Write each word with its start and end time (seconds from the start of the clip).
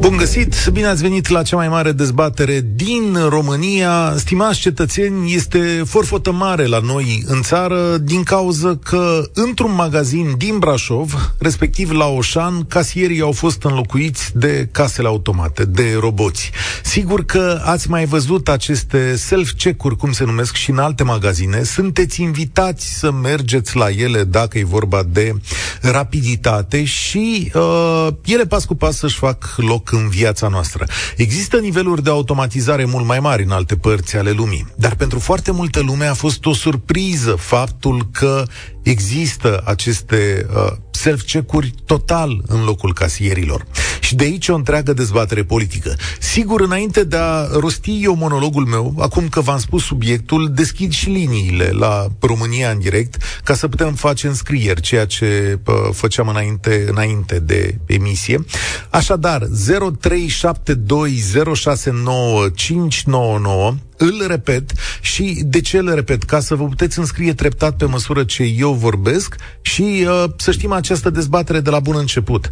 Bun 0.00 0.16
găsit, 0.16 0.68
bine 0.72 0.86
ați 0.86 1.02
venit 1.02 1.28
la 1.28 1.42
cea 1.42 1.56
mai 1.56 1.68
mare 1.68 1.92
dezbatere 1.92 2.66
din 2.74 3.16
România. 3.28 4.14
Stimați 4.16 4.58
cetățeni, 4.58 5.34
este 5.34 5.82
forfotă 5.86 6.32
mare 6.32 6.66
la 6.66 6.78
noi 6.78 7.22
în 7.26 7.42
țară 7.42 7.96
din 7.98 8.22
cauza 8.22 8.78
că 8.84 9.22
într-un 9.34 9.74
magazin 9.74 10.34
din 10.36 10.58
Brașov, 10.58 11.34
respectiv 11.38 11.90
la 11.90 12.06
Oșan, 12.06 12.64
casierii 12.64 13.20
au 13.20 13.32
fost 13.32 13.62
înlocuiți 13.62 14.30
de 14.34 14.68
casele 14.72 15.08
automate, 15.08 15.64
de 15.64 15.96
roboți. 15.98 16.50
Sigur 16.82 17.24
că 17.24 17.60
ați 17.64 17.90
mai 17.90 18.04
văzut 18.04 18.48
aceste 18.48 19.16
self-check-uri, 19.16 19.96
cum 19.96 20.12
se 20.12 20.24
numesc, 20.24 20.54
și 20.54 20.70
în 20.70 20.78
alte 20.78 21.02
magazine. 21.02 21.62
Sunteți 21.62 22.22
invitați 22.22 22.98
să 22.98 23.12
mergeți 23.12 23.76
la 23.76 23.90
ele 23.90 24.24
dacă 24.24 24.58
e 24.58 24.64
vorba 24.64 25.02
de 25.08 25.34
rapiditate 25.80 26.84
și 26.84 27.52
uh, 27.54 28.08
ele 28.24 28.44
pas 28.44 28.64
cu 28.64 28.74
pas 28.74 28.96
să-și 28.96 29.16
fac 29.16 29.54
loc 29.56 29.89
în 29.90 30.08
viața 30.08 30.48
noastră. 30.48 30.86
Există 31.16 31.56
niveluri 31.56 32.02
de 32.02 32.10
automatizare 32.10 32.84
mult 32.84 33.06
mai 33.06 33.18
mari 33.18 33.42
în 33.42 33.50
alte 33.50 33.76
părți 33.76 34.16
ale 34.16 34.30
lumii, 34.30 34.66
dar 34.76 34.94
pentru 34.94 35.18
foarte 35.18 35.50
multă 35.50 35.80
lume 35.80 36.04
a 36.06 36.14
fost 36.14 36.44
o 36.44 36.54
surpriză 36.54 37.30
faptul 37.30 38.08
că 38.12 38.42
există 38.82 39.62
aceste 39.64 40.46
uh, 40.54 40.72
self-check-uri 40.90 41.74
total 41.86 42.42
în 42.46 42.64
locul 42.64 42.94
casierilor. 42.94 43.66
Și 44.00 44.14
de 44.14 44.24
aici 44.24 44.48
o 44.48 44.54
întreagă 44.54 44.92
dezbatere 44.92 45.42
politică. 45.42 45.96
Sigur, 46.18 46.60
înainte 46.60 47.04
de 47.04 47.16
a 47.16 47.46
rosti 47.52 47.98
eu 48.02 48.14
monologul 48.14 48.64
meu, 48.64 48.94
acum 48.98 49.28
că 49.28 49.40
v-am 49.40 49.58
spus 49.58 49.84
subiectul, 49.84 50.50
deschid 50.54 50.92
și 50.92 51.08
liniile 51.08 51.70
la 51.72 52.06
România 52.20 52.70
în 52.70 52.78
direct, 52.78 53.16
ca 53.44 53.54
să 53.54 53.68
putem 53.68 53.94
face 53.94 54.26
înscrieri, 54.26 54.80
ceea 54.80 55.06
ce 55.06 55.58
uh, 55.66 55.74
făceam 55.92 56.28
înainte, 56.28 56.86
înainte 56.90 57.38
de 57.38 57.78
emisie. 57.86 58.44
Așadar, 58.90 59.42
0372069599 59.44 59.48
îl 63.96 64.24
repet 64.26 64.72
și 65.00 65.42
de 65.44 65.60
ce 65.60 65.78
îl 65.78 65.94
repet? 65.94 66.22
Ca 66.22 66.40
să 66.40 66.54
vă 66.54 66.64
puteți 66.64 66.98
înscrie 66.98 67.34
treptat 67.34 67.76
pe 67.76 67.84
măsură 67.84 68.24
ce 68.24 68.42
eu 68.42 68.72
vorbesc 68.72 69.34
și 69.60 70.06
uh, 70.06 70.24
să 70.36 70.50
știm 70.50 70.72
această 70.72 71.10
dezbatere 71.10 71.60
de 71.60 71.70
la 71.70 71.80
bun 71.80 71.96
început. 71.96 72.50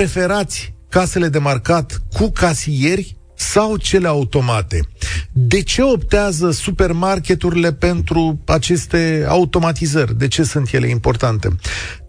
Preferați 0.00 0.74
casele 0.88 1.28
de 1.28 1.38
marcat 1.38 2.02
cu 2.12 2.30
casieri 2.30 3.16
sau 3.36 3.76
cele 3.76 4.08
automate. 4.08 4.80
De 5.32 5.62
ce 5.62 5.82
optează 5.82 6.50
supermarketurile 6.50 7.72
pentru 7.72 8.40
aceste 8.46 9.24
automatizări? 9.28 10.18
De 10.18 10.28
ce 10.28 10.42
sunt 10.42 10.72
ele 10.72 10.88
importante? 10.88 11.48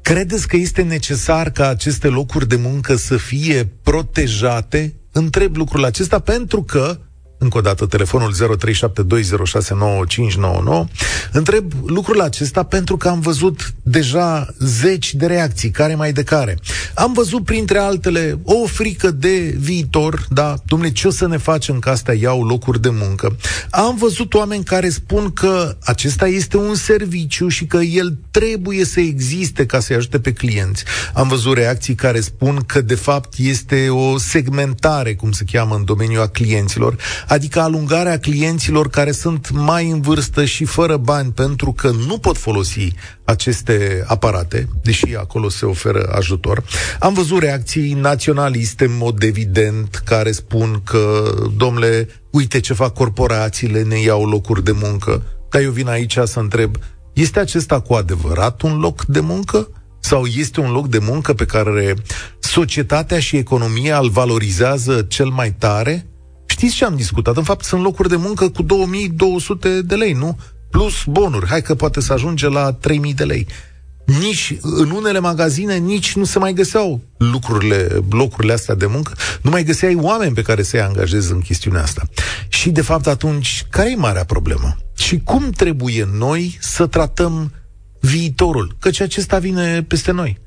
Credeți 0.01 0.47
că 0.47 0.55
este 0.55 0.81
necesar 0.81 1.49
ca 1.49 1.67
aceste 1.67 2.07
locuri 2.07 2.47
de 2.47 2.55
muncă 2.55 2.95
să 2.95 3.17
fie 3.17 3.65
protejate? 3.83 4.95
Întreb 5.11 5.55
lucrul 5.55 5.85
acesta 5.85 6.19
pentru 6.19 6.63
că 6.63 6.99
încă 7.41 7.57
o 7.57 7.61
dată 7.61 7.85
telefonul 7.85 8.33
0372069599. 8.33 8.37
Întreb 11.31 11.73
lucrul 11.85 12.21
acesta 12.21 12.63
pentru 12.63 12.97
că 12.97 13.07
am 13.07 13.19
văzut 13.19 13.73
deja 13.83 14.47
zeci 14.59 15.13
de 15.13 15.25
reacții, 15.25 15.69
care 15.69 15.95
mai 15.95 16.13
de 16.13 16.23
care. 16.23 16.57
Am 16.93 17.13
văzut 17.13 17.45
printre 17.45 17.77
altele 17.77 18.39
o 18.43 18.65
frică 18.65 19.11
de 19.11 19.55
viitor, 19.59 20.25
da, 20.29 20.55
domnule, 20.65 20.91
ce 20.91 21.07
o 21.07 21.11
să 21.11 21.27
ne 21.27 21.37
facem 21.37 21.79
că 21.79 21.89
astea 21.89 22.13
iau 22.13 22.43
locuri 22.43 22.81
de 22.81 22.89
muncă. 22.89 23.35
Am 23.69 23.95
văzut 23.95 24.33
oameni 24.33 24.63
care 24.63 24.89
spun 24.89 25.31
că 25.33 25.77
acesta 25.83 26.27
este 26.27 26.57
un 26.57 26.75
serviciu 26.75 27.47
și 27.47 27.65
că 27.65 27.77
el 27.77 28.17
trebuie 28.31 28.85
să 28.85 28.99
existe 28.99 29.65
ca 29.65 29.79
să-i 29.79 29.95
ajute 29.95 30.19
pe 30.19 30.33
clienți. 30.33 30.83
Am 31.13 31.27
văzut 31.27 31.53
reacții 31.53 31.95
care 31.95 32.19
spun 32.19 32.63
că 32.65 32.81
de 32.81 32.95
fapt 32.95 33.33
este 33.37 33.89
o 33.89 34.17
segmentare, 34.17 35.15
cum 35.15 35.31
se 35.31 35.43
cheamă 35.51 35.75
în 35.75 35.85
domeniul 35.85 36.21
a 36.21 36.27
clienților, 36.27 36.95
adică 37.31 37.59
alungarea 37.59 38.19
clienților 38.19 38.89
care 38.89 39.11
sunt 39.11 39.49
mai 39.51 39.89
în 39.89 40.01
vârstă 40.01 40.45
și 40.45 40.65
fără 40.65 40.97
bani 40.97 41.31
pentru 41.31 41.71
că 41.71 41.91
nu 42.07 42.17
pot 42.17 42.37
folosi 42.37 42.93
aceste 43.23 44.03
aparate, 44.07 44.67
deși 44.83 45.15
acolo 45.15 45.49
se 45.49 45.65
oferă 45.65 46.13
ajutor. 46.15 46.63
Am 46.99 47.13
văzut 47.13 47.39
reacții 47.39 47.93
naționaliste 47.93 48.85
în 48.85 48.97
mod 48.97 49.23
evident 49.23 50.01
care 50.05 50.31
spun 50.31 50.81
că, 50.83 51.33
domnule, 51.57 52.07
uite 52.29 52.59
ce 52.59 52.73
fac 52.73 52.93
corporațiile, 52.93 53.81
ne 53.81 53.99
iau 53.99 54.25
locuri 54.25 54.63
de 54.63 54.71
muncă. 54.71 55.23
Dar 55.49 55.61
eu 55.61 55.71
vin 55.71 55.87
aici 55.87 56.17
să 56.23 56.39
întreb, 56.39 56.75
este 57.13 57.39
acesta 57.39 57.79
cu 57.79 57.93
adevărat 57.93 58.61
un 58.61 58.79
loc 58.79 59.05
de 59.05 59.19
muncă? 59.19 59.69
Sau 59.99 60.25
este 60.25 60.59
un 60.59 60.71
loc 60.71 60.87
de 60.87 60.99
muncă 61.01 61.33
pe 61.33 61.45
care 61.45 61.93
societatea 62.39 63.19
și 63.19 63.37
economia 63.37 63.99
îl 63.99 64.09
valorizează 64.09 65.01
cel 65.01 65.27
mai 65.27 65.51
tare? 65.51 66.10
Știți 66.61 66.75
ce 66.75 66.85
am 66.85 66.95
discutat? 66.95 67.37
În 67.37 67.43
fapt, 67.43 67.63
sunt 67.65 67.81
locuri 67.81 68.09
de 68.09 68.15
muncă 68.15 68.49
cu 68.49 68.63
2200 68.63 69.81
de 69.81 69.95
lei, 69.95 70.13
nu? 70.13 70.37
Plus 70.69 70.93
bonuri. 71.05 71.47
Hai 71.47 71.61
că 71.61 71.75
poate 71.75 72.01
să 72.01 72.13
ajunge 72.13 72.47
la 72.47 72.73
3000 72.73 73.13
de 73.13 73.23
lei. 73.23 73.47
Nici 74.05 74.55
în 74.61 74.89
unele 74.89 75.19
magazine 75.19 75.77
nici 75.77 76.15
nu 76.15 76.23
se 76.23 76.39
mai 76.39 76.53
găseau 76.53 77.01
lucrurile, 77.17 77.87
locurile 78.09 78.53
astea 78.53 78.75
de 78.75 78.85
muncă, 78.85 79.13
nu 79.41 79.49
mai 79.49 79.63
găseai 79.63 79.95
oameni 79.95 80.33
pe 80.33 80.41
care 80.41 80.63
să-i 80.63 80.81
angajezi 80.81 81.31
în 81.31 81.39
chestiunea 81.39 81.81
asta. 81.81 82.03
Și 82.47 82.69
de 82.69 82.81
fapt 82.81 83.07
atunci, 83.07 83.65
care 83.69 83.91
e 83.91 83.95
marea 83.95 84.25
problemă? 84.25 84.77
Și 84.95 85.21
cum 85.23 85.49
trebuie 85.49 86.09
noi 86.13 86.57
să 86.59 86.87
tratăm 86.87 87.53
viitorul? 87.99 88.75
Căci 88.79 88.99
acesta 88.99 89.39
vine 89.39 89.83
peste 89.83 90.11
noi. 90.11 90.39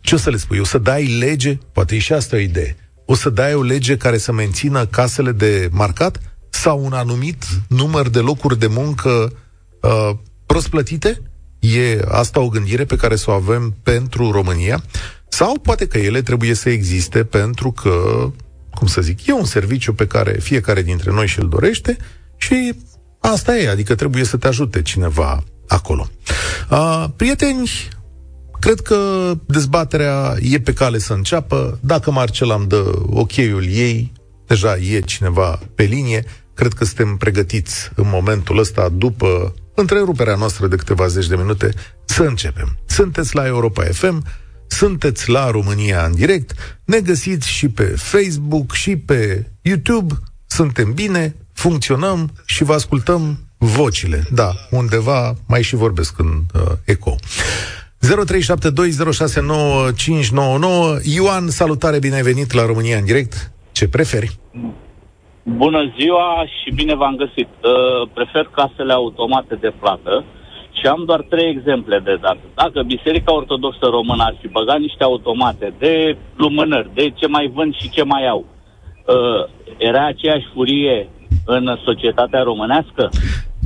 Ce 0.00 0.14
o 0.14 0.18
să 0.18 0.30
le 0.30 0.36
spui? 0.36 0.58
O 0.58 0.64
să 0.64 0.78
dai 0.78 1.18
lege? 1.18 1.58
Poate 1.72 1.94
e 1.94 1.98
și 1.98 2.12
asta 2.12 2.36
o 2.36 2.38
idee 2.38 2.76
o 3.10 3.14
să 3.14 3.30
dai 3.30 3.54
o 3.54 3.62
lege 3.62 3.96
care 3.96 4.18
să 4.18 4.32
mențină 4.32 4.86
casele 4.86 5.32
de 5.32 5.68
marcat 5.72 6.20
sau 6.50 6.84
un 6.84 6.92
anumit 6.92 7.44
număr 7.68 8.08
de 8.08 8.18
locuri 8.18 8.58
de 8.58 8.66
muncă 8.66 9.32
uh, 9.80 10.10
prost 10.46 10.68
plătite? 10.68 11.22
E 11.58 12.00
asta 12.08 12.40
o 12.40 12.48
gândire 12.48 12.84
pe 12.84 12.96
care 12.96 13.16
să 13.16 13.30
o 13.30 13.32
avem 13.34 13.76
pentru 13.82 14.30
România? 14.30 14.82
Sau 15.28 15.58
poate 15.58 15.86
că 15.86 15.98
ele 15.98 16.22
trebuie 16.22 16.54
să 16.54 16.70
existe 16.70 17.24
pentru 17.24 17.72
că, 17.72 18.26
cum 18.74 18.86
să 18.86 19.00
zic, 19.00 19.26
e 19.26 19.32
un 19.32 19.44
serviciu 19.44 19.92
pe 19.92 20.06
care 20.06 20.32
fiecare 20.40 20.82
dintre 20.82 21.10
noi 21.10 21.26
și-l 21.26 21.48
dorește 21.48 21.96
și 22.36 22.74
asta 23.20 23.56
e, 23.56 23.68
adică 23.68 23.94
trebuie 23.94 24.24
să 24.24 24.36
te 24.36 24.46
ajute 24.46 24.82
cineva 24.82 25.44
acolo. 25.66 26.08
Uh, 26.70 27.04
prieteni, 27.16 27.70
Cred 28.60 28.80
că 28.80 29.32
dezbaterea 29.46 30.36
e 30.40 30.60
pe 30.60 30.72
cale 30.72 30.98
să 30.98 31.12
înceapă. 31.12 31.78
Dacă 31.82 32.10
Marcel 32.10 32.50
am 32.50 32.64
dă 32.68 32.92
ok-ul 33.06 33.64
ei, 33.68 34.12
deja 34.46 34.76
e 34.76 35.00
cineva 35.00 35.58
pe 35.74 35.82
linie. 35.82 36.24
Cred 36.54 36.72
că 36.72 36.84
suntem 36.84 37.16
pregătiți 37.16 37.90
în 37.94 38.08
momentul 38.08 38.58
ăsta, 38.58 38.88
după 38.88 39.54
întreruperea 39.74 40.34
noastră 40.34 40.66
de 40.66 40.76
câteva 40.76 41.06
zeci 41.06 41.26
de 41.26 41.36
minute, 41.36 41.70
să 42.04 42.22
începem. 42.22 42.78
Sunteți 42.86 43.34
la 43.34 43.46
Europa 43.46 43.82
FM, 43.84 44.24
sunteți 44.66 45.30
la 45.30 45.50
România 45.50 46.04
în 46.04 46.14
direct, 46.14 46.80
ne 46.84 47.00
găsiți 47.00 47.48
și 47.48 47.68
pe 47.68 47.84
Facebook 47.84 48.72
și 48.72 48.96
pe 48.96 49.50
YouTube, 49.62 50.14
suntem 50.46 50.92
bine, 50.92 51.36
funcționăm 51.52 52.30
și 52.44 52.64
vă 52.64 52.74
ascultăm 52.74 53.38
vocile. 53.58 54.24
Da, 54.32 54.54
undeva 54.70 55.34
mai 55.46 55.62
și 55.62 55.74
vorbesc 55.74 56.18
în 56.18 56.42
uh, 56.54 56.72
eco. 56.84 57.16
0372069599 58.00 58.06
Ioan, 61.16 61.48
salutare, 61.48 61.98
bine 61.98 62.14
ai 62.14 62.22
venit 62.22 62.52
la 62.52 62.66
România 62.66 62.96
în 62.98 63.04
direct. 63.04 63.52
Ce 63.72 63.88
preferi? 63.88 64.38
Bună 65.42 65.92
ziua 65.98 66.44
și 66.46 66.74
bine 66.74 66.94
v-am 66.94 67.16
găsit. 67.16 67.48
Uh, 67.62 68.08
prefer 68.14 68.50
casele 68.54 68.92
automate 68.92 69.54
de 69.54 69.72
plată 69.80 70.24
și 70.78 70.86
am 70.86 71.04
doar 71.06 71.20
trei 71.20 71.50
exemple 71.50 71.98
de 72.04 72.16
dat. 72.20 72.38
Dacă 72.54 72.82
Biserica 72.82 73.34
Ortodoxă 73.34 73.86
Română 73.90 74.22
ar 74.24 74.36
fi 74.40 74.48
băgat 74.48 74.78
niște 74.78 75.02
automate 75.04 75.74
de 75.78 76.16
lumânări, 76.36 76.90
de 76.94 77.10
ce 77.10 77.26
mai 77.26 77.50
vând 77.54 77.74
și 77.74 77.90
ce 77.90 78.02
mai 78.02 78.28
au, 78.28 78.44
uh, 78.44 79.42
era 79.76 80.06
aceeași 80.06 80.46
furie 80.54 81.08
în 81.44 81.78
societatea 81.84 82.42
românească? 82.42 83.08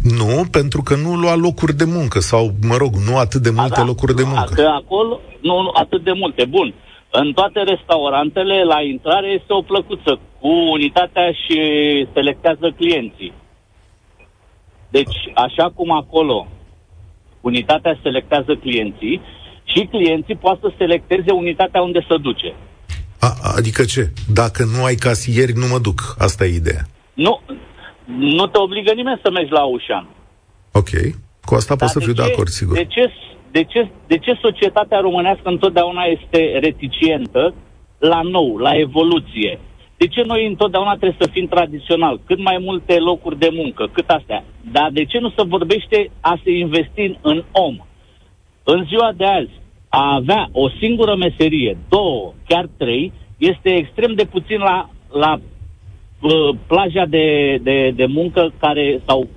Nu, 0.02 0.44
pentru 0.50 0.82
că 0.82 0.94
nu 0.96 1.14
lua 1.14 1.34
locuri 1.34 1.76
de 1.76 1.84
muncă 1.84 2.20
sau, 2.20 2.50
mă 2.68 2.76
rog, 2.76 2.94
nu 3.08 3.16
atât 3.16 3.42
de 3.42 3.50
multe 3.50 3.80
da, 3.80 3.84
locuri 3.84 4.14
de 4.14 4.22
muncă. 4.22 4.54
Că 4.54 4.68
acolo, 4.82 5.20
nu, 5.40 5.62
nu 5.62 5.70
atât 5.74 6.04
de 6.04 6.12
multe, 6.12 6.44
bun. 6.44 6.74
În 7.10 7.32
toate 7.32 7.60
restaurantele, 7.62 8.64
la 8.64 8.82
intrare 8.82 9.28
este 9.28 9.52
o 9.52 9.62
plăcuță 9.62 10.18
cu 10.40 10.48
unitatea 10.48 11.32
și 11.32 11.58
selectează 12.12 12.74
clienții. 12.76 13.32
Deci, 14.88 15.16
așa 15.34 15.70
cum 15.74 15.90
acolo 15.90 16.46
unitatea 17.40 17.98
selectează 18.02 18.54
clienții, 18.54 19.20
și 19.64 19.88
clienții 19.90 20.36
poate 20.36 20.58
să 20.62 20.72
selecteze 20.78 21.30
unitatea 21.30 21.82
unde 21.82 22.06
se 22.08 22.16
duce. 22.16 22.54
A, 23.20 23.36
adică 23.56 23.84
ce? 23.84 24.12
Dacă 24.32 24.64
nu 24.76 24.84
ai 24.84 24.94
casieri, 24.94 25.52
nu 25.52 25.66
mă 25.66 25.78
duc. 25.78 26.14
Asta 26.18 26.44
e 26.44 26.54
ideea. 26.54 26.82
Nu, 27.14 27.40
nu 28.04 28.46
te 28.46 28.58
obligă 28.58 28.92
nimeni 28.92 29.20
să 29.22 29.30
mergi 29.30 29.52
la 29.52 29.64
Ușan. 29.64 30.06
Ok. 30.72 30.90
Cu 31.44 31.54
asta 31.54 31.76
pot 31.76 31.88
să 31.88 32.00
fiu 32.00 32.12
de 32.12 32.22
acord, 32.22 32.48
sigur. 32.48 32.76
De 32.76 32.84
ce, 32.84 33.12
de, 33.50 33.64
ce, 33.64 33.90
de 34.06 34.18
ce 34.18 34.38
societatea 34.40 35.00
românească 35.00 35.48
întotdeauna 35.48 36.02
este 36.02 36.58
reticientă 36.58 37.54
la 37.98 38.20
nou, 38.22 38.56
la 38.56 38.72
evoluție? 38.78 39.58
De 39.96 40.06
ce 40.06 40.22
noi 40.22 40.46
întotdeauna 40.46 40.96
trebuie 40.96 41.16
să 41.20 41.28
fim 41.32 41.46
tradițional? 41.46 42.20
Cât 42.26 42.38
mai 42.38 42.58
multe 42.60 42.98
locuri 42.98 43.38
de 43.38 43.48
muncă, 43.52 43.88
cât 43.92 44.08
astea. 44.08 44.44
Dar 44.72 44.90
de 44.92 45.04
ce 45.04 45.18
nu 45.18 45.30
se 45.30 45.42
vorbește 45.46 46.10
a 46.20 46.40
se 46.44 46.50
investi 46.50 47.18
în 47.20 47.44
om? 47.52 47.76
În 48.64 48.84
ziua 48.88 49.12
de 49.16 49.24
azi, 49.24 49.60
a 49.88 50.14
avea 50.14 50.48
o 50.52 50.68
singură 50.68 51.16
meserie, 51.16 51.78
două, 51.88 52.32
chiar 52.46 52.68
trei, 52.76 53.12
este 53.36 53.74
extrem 53.74 54.14
de 54.14 54.24
puțin 54.24 54.58
la, 54.58 54.90
la 55.10 55.40
uh, 56.22 56.56
plaja 56.66 57.04
de, 57.08 57.56
de, 57.62 57.92
de 57.96 58.06
muncă 58.06 58.52
care 58.60 59.02
sau 59.06 59.28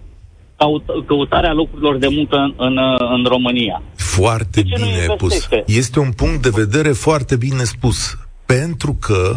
caut, 0.57 0.83
căutarea 1.05 1.53
locurilor 1.53 1.97
de 1.97 2.07
muncă 2.07 2.35
în, 2.35 2.53
în, 2.57 2.77
în 3.15 3.25
România. 3.27 3.81
Foarte 3.95 4.61
bine 4.61 5.15
pus. 5.17 5.47
Este 5.65 5.99
un 5.99 6.11
punct 6.11 6.41
de 6.41 6.49
vedere 6.53 6.91
foarte 6.91 7.35
bine 7.35 7.63
spus. 7.63 8.17
Pentru 8.45 8.97
că, 8.99 9.35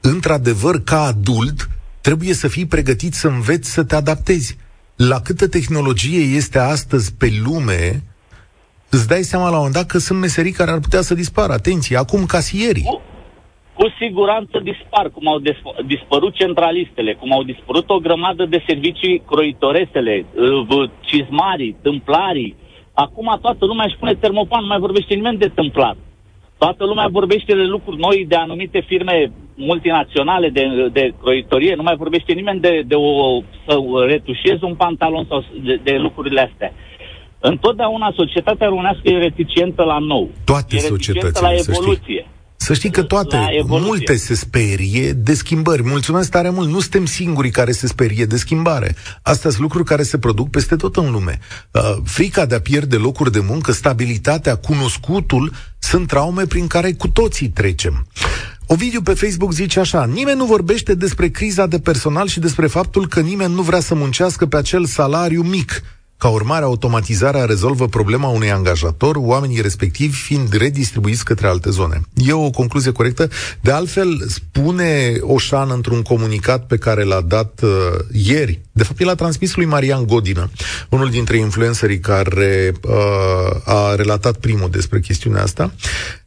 într-adevăr, 0.00 0.82
ca 0.84 1.02
adult, 1.02 1.68
trebuie 2.00 2.34
să 2.34 2.48
fii 2.48 2.66
pregătit 2.66 3.14
să 3.14 3.28
înveți 3.28 3.72
să 3.72 3.84
te 3.84 3.94
adaptezi. 3.94 4.56
La 4.96 5.20
câtă 5.20 5.48
tehnologie 5.48 6.20
este 6.20 6.58
astăzi 6.58 7.14
pe 7.14 7.28
lume, 7.44 8.02
îți 8.88 9.08
dai 9.08 9.22
seama 9.22 9.44
la 9.44 9.50
un 9.50 9.56
moment 9.56 9.74
dat 9.74 9.86
că 9.86 9.98
sunt 9.98 10.18
meserii 10.18 10.52
care 10.52 10.70
ar 10.70 10.78
putea 10.78 11.00
să 11.00 11.14
dispară. 11.14 11.52
Atenție, 11.52 11.96
acum 11.96 12.26
casierii. 12.26 13.00
Cu, 13.80 13.86
cu 13.86 13.92
siguranță 14.04 14.60
dispar, 14.62 15.10
cum 15.14 15.28
au 15.28 15.38
dispărut 15.86 16.34
centralistele, 16.34 17.14
cum 17.14 17.32
au 17.32 17.42
dispărut 17.42 17.90
o 17.90 17.98
grămadă 17.98 18.44
de 18.44 18.62
servicii 18.66 19.22
croitoresele, 19.26 20.24
uh, 20.68 20.90
cizmarii, 21.00 21.76
tâmplarii. 21.82 22.56
Acum 22.92 23.38
toată 23.40 23.64
lumea 23.64 23.84
își 23.88 23.96
pune 23.96 24.14
termopan, 24.14 24.60
nu 24.60 24.66
mai 24.66 24.78
vorbește 24.78 25.14
nimeni 25.14 25.38
de 25.38 25.50
tâmplar. 25.54 25.96
Toată 26.58 26.84
lumea 26.84 27.06
vorbește 27.10 27.54
de 27.54 27.62
lucruri 27.62 28.00
noi, 28.00 28.26
de 28.28 28.34
anumite 28.34 28.80
firme 28.86 29.32
multinaționale 29.54 30.48
de, 30.48 30.88
de 30.92 31.14
croitorie, 31.22 31.74
nu 31.74 31.82
mai 31.82 31.96
vorbește 31.96 32.32
nimeni 32.32 32.60
de, 32.60 32.82
de 32.86 32.94
o, 32.94 33.42
să 33.66 33.74
retușezi 34.06 34.64
un 34.64 34.74
pantalon 34.74 35.24
sau 35.28 35.44
de, 35.64 35.80
de 35.82 35.96
lucrurile 35.96 36.40
astea. 36.40 36.72
Întotdeauna 37.38 38.12
societatea 38.16 38.68
românească 38.68 39.08
e 39.08 39.18
reticentă 39.18 39.82
la 39.82 39.98
nou. 39.98 40.30
Toate 40.44 40.76
e 40.76 40.78
societățile, 40.78 41.48
la 41.48 41.52
evoluție. 41.52 41.92
Să 41.94 42.00
știi 42.02 42.38
că 42.90 43.02
toate, 43.02 43.64
multe 43.66 44.16
se 44.16 44.34
sperie 44.34 45.12
de 45.12 45.34
schimbări. 45.34 45.82
Mulțumesc 45.82 46.30
tare 46.30 46.50
mult. 46.50 46.68
Nu 46.68 46.80
suntem 46.80 47.06
singurii 47.06 47.50
care 47.50 47.72
se 47.72 47.86
sperie 47.86 48.24
de 48.24 48.36
schimbare. 48.36 48.94
Astea 49.22 49.50
sunt 49.50 49.62
lucruri 49.62 49.84
care 49.84 50.02
se 50.02 50.18
produc 50.18 50.50
peste 50.50 50.76
tot 50.76 50.96
în 50.96 51.10
lume. 51.10 51.38
Uh, 51.70 51.96
frica 52.04 52.46
de 52.46 52.54
a 52.54 52.60
pierde 52.60 52.96
locuri 52.96 53.32
de 53.32 53.40
muncă, 53.40 53.72
stabilitatea, 53.72 54.54
cunoscutul, 54.54 55.52
sunt 55.78 56.06
traume 56.06 56.46
prin 56.46 56.66
care 56.66 56.92
cu 56.92 57.08
toții 57.08 57.48
trecem. 57.48 58.06
Ovidiu 58.66 59.02
pe 59.02 59.14
Facebook 59.14 59.52
zice 59.52 59.80
așa, 59.80 60.04
nimeni 60.04 60.38
nu 60.38 60.44
vorbește 60.44 60.94
despre 60.94 61.28
criza 61.28 61.66
de 61.66 61.78
personal 61.78 62.26
și 62.26 62.40
despre 62.40 62.66
faptul 62.66 63.08
că 63.08 63.20
nimeni 63.20 63.54
nu 63.54 63.62
vrea 63.62 63.80
să 63.80 63.94
muncească 63.94 64.46
pe 64.46 64.56
acel 64.56 64.84
salariu 64.84 65.42
mic 65.42 65.82
ca 66.20 66.28
urmare, 66.28 66.64
automatizarea 66.64 67.44
rezolvă 67.44 67.86
problema 67.88 68.28
unui 68.28 68.50
angajator, 68.50 69.16
oamenii 69.16 69.60
respectivi 69.60 70.16
fiind 70.16 70.52
redistribuiți 70.52 71.24
către 71.24 71.46
alte 71.46 71.70
zone. 71.70 72.00
E 72.14 72.32
o 72.32 72.50
concluzie 72.50 72.92
corectă. 72.92 73.28
De 73.60 73.70
altfel, 73.70 74.24
spune 74.28 75.16
Oșan 75.20 75.70
într-un 75.70 76.02
comunicat 76.02 76.66
pe 76.66 76.76
care 76.76 77.02
l-a 77.02 77.20
dat 77.20 77.60
uh, 77.62 77.70
ieri, 78.12 78.60
de 78.72 78.82
fapt 78.82 79.00
el 79.00 79.08
a 79.08 79.14
transmis 79.14 79.54
lui 79.54 79.64
Marian 79.64 80.06
Godină, 80.06 80.50
unul 80.88 81.10
dintre 81.10 81.36
influencerii 81.36 82.00
care 82.00 82.72
uh, 82.82 82.92
a 83.64 83.94
relatat 83.94 84.36
primul 84.36 84.70
despre 84.70 85.00
chestiunea 85.00 85.42
asta, 85.42 85.74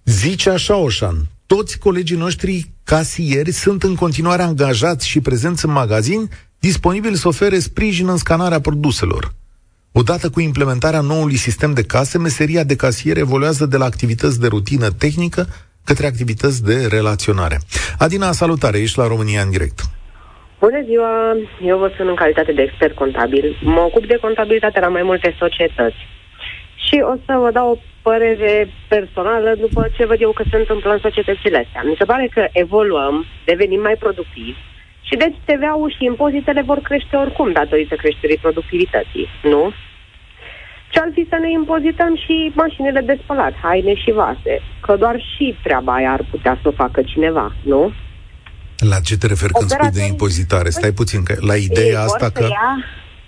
zice 0.03 0.49
așa 0.49 0.75
Oșan, 0.75 1.27
toți 1.45 1.77
colegii 1.77 2.17
noștri 2.17 2.71
casieri 2.83 3.51
sunt 3.51 3.83
în 3.83 3.95
continuare 3.95 4.41
angajați 4.41 5.07
și 5.07 5.19
prezenți 5.19 5.65
în 5.65 5.71
magazin, 5.71 6.29
disponibili 6.59 7.17
să 7.17 7.27
ofere 7.27 7.59
sprijin 7.59 8.07
în 8.07 8.17
scanarea 8.17 8.59
produselor. 8.59 9.33
Odată 10.01 10.29
cu 10.29 10.39
implementarea 10.39 11.01
noului 11.01 11.35
sistem 11.35 11.73
de 11.73 11.83
case, 11.83 12.17
meseria 12.17 12.63
de 12.63 12.75
casier 12.75 13.17
evoluează 13.17 13.65
de 13.65 13.77
la 13.77 13.85
activități 13.85 14.39
de 14.39 14.47
rutină 14.47 14.87
tehnică 15.03 15.41
către 15.85 16.05
activități 16.05 16.63
de 16.69 16.87
relaționare. 16.97 17.57
Adina, 18.05 18.31
salutare, 18.31 18.77
ești 18.77 18.97
la 18.97 19.07
România 19.07 19.41
în 19.41 19.49
direct. 19.49 19.79
Bună 20.59 20.81
ziua, 20.89 21.13
eu 21.71 21.77
vă 21.77 21.89
sunt 21.95 22.07
în 22.09 22.15
calitate 22.15 22.51
de 22.51 22.61
expert 22.61 22.95
contabil. 22.95 23.57
Mă 23.63 23.79
ocup 23.79 24.05
de 24.05 24.17
contabilitate 24.21 24.79
la 24.79 24.87
mai 24.87 25.03
multe 25.03 25.35
societăți. 25.39 26.01
Și 26.85 26.95
o 27.11 27.15
să 27.25 27.33
vă 27.43 27.49
dau 27.51 27.67
o 27.71 27.81
părere 28.01 28.69
personală 28.87 29.55
după 29.59 29.81
ce 29.95 30.05
văd 30.05 30.21
eu 30.21 30.31
că 30.31 30.43
se 30.49 30.57
întâmplă 30.57 30.91
în 30.93 30.99
societățile 31.07 31.57
astea. 31.65 31.81
Mi 31.85 31.95
se 31.99 32.05
pare 32.05 32.27
că 32.33 32.47
evoluăm, 32.51 33.25
devenim 33.45 33.81
mai 33.81 33.95
productivi, 33.99 34.61
și 35.13 35.19
deci 35.25 35.37
TVA-ul 35.49 35.89
și 35.95 36.05
impozitele 36.11 36.61
vor 36.61 36.79
crește 36.87 37.15
oricum 37.15 37.51
datorită 37.51 37.95
creșterii 37.95 38.43
productivității, 38.45 39.27
nu? 39.43 39.63
Ce-ar 40.93 41.09
fi 41.13 41.23
să 41.29 41.37
ne 41.41 41.51
impozităm 41.51 42.13
și 42.23 42.35
mașinile 42.53 43.01
de 43.09 43.19
spălat, 43.23 43.53
haine 43.61 43.95
și 44.03 44.11
vase, 44.11 44.53
că 44.85 44.95
doar 44.95 45.17
și 45.31 45.45
treaba 45.63 45.93
aia 45.93 46.11
ar 46.11 46.23
putea 46.31 46.59
să 46.61 46.67
o 46.67 46.71
facă 46.71 47.01
cineva, 47.01 47.55
nu? 47.61 47.93
La 48.91 48.99
ce 49.07 49.17
te 49.17 49.27
referi 49.27 49.53
când 49.53 49.69
spui 49.69 49.89
de 49.99 50.05
impozitare? 50.05 50.69
Stai 50.69 50.91
puțin, 50.91 51.23
că 51.23 51.33
la 51.39 51.55
ideea 51.55 52.01
asta 52.01 52.29
că... 52.29 52.43
Ia 52.43 52.73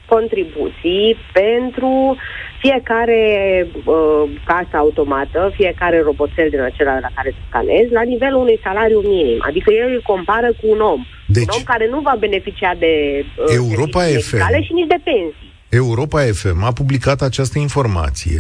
contribuții 0.05 1.17
pentru 1.33 2.17
fiecare 2.65 3.21
uh, 3.73 4.23
casă 4.49 4.75
automată, 4.83 5.39
fiecare 5.55 5.97
roboțel 6.01 6.47
din 6.49 6.61
acela 6.61 6.99
la 7.05 7.11
care 7.15 7.31
scanezi, 7.47 7.91
la 7.99 8.03
nivelul 8.13 8.41
unui 8.45 8.59
salariu 8.63 8.99
minim. 8.99 9.39
Adică 9.49 9.69
el 9.81 9.87
îl 9.95 10.01
compară 10.11 10.49
cu 10.59 10.65
un 10.75 10.79
om. 10.93 11.01
Deci, 11.27 11.43
un 11.43 11.57
om 11.57 11.63
care 11.63 11.87
nu 11.93 11.99
va 11.99 12.15
beneficia 12.19 12.73
de 12.83 12.93
uh, 13.23 13.53
Europa 13.61 14.01
FM 14.27 14.37
și 14.67 14.73
nici 14.79 14.91
de 14.95 14.99
pensii. 15.09 15.53
Europa 15.69 16.19
FM 16.39 16.63
a 16.63 16.71
publicat 16.71 17.21
această 17.21 17.57
informație 17.59 18.39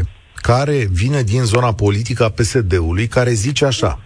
care 0.49 0.77
vine 0.91 1.21
din 1.21 1.43
zona 1.43 1.73
politică 1.73 2.23
a 2.23 2.29
PSD-ului, 2.37 3.07
care 3.07 3.31
zice 3.31 3.65
așa. 3.65 3.99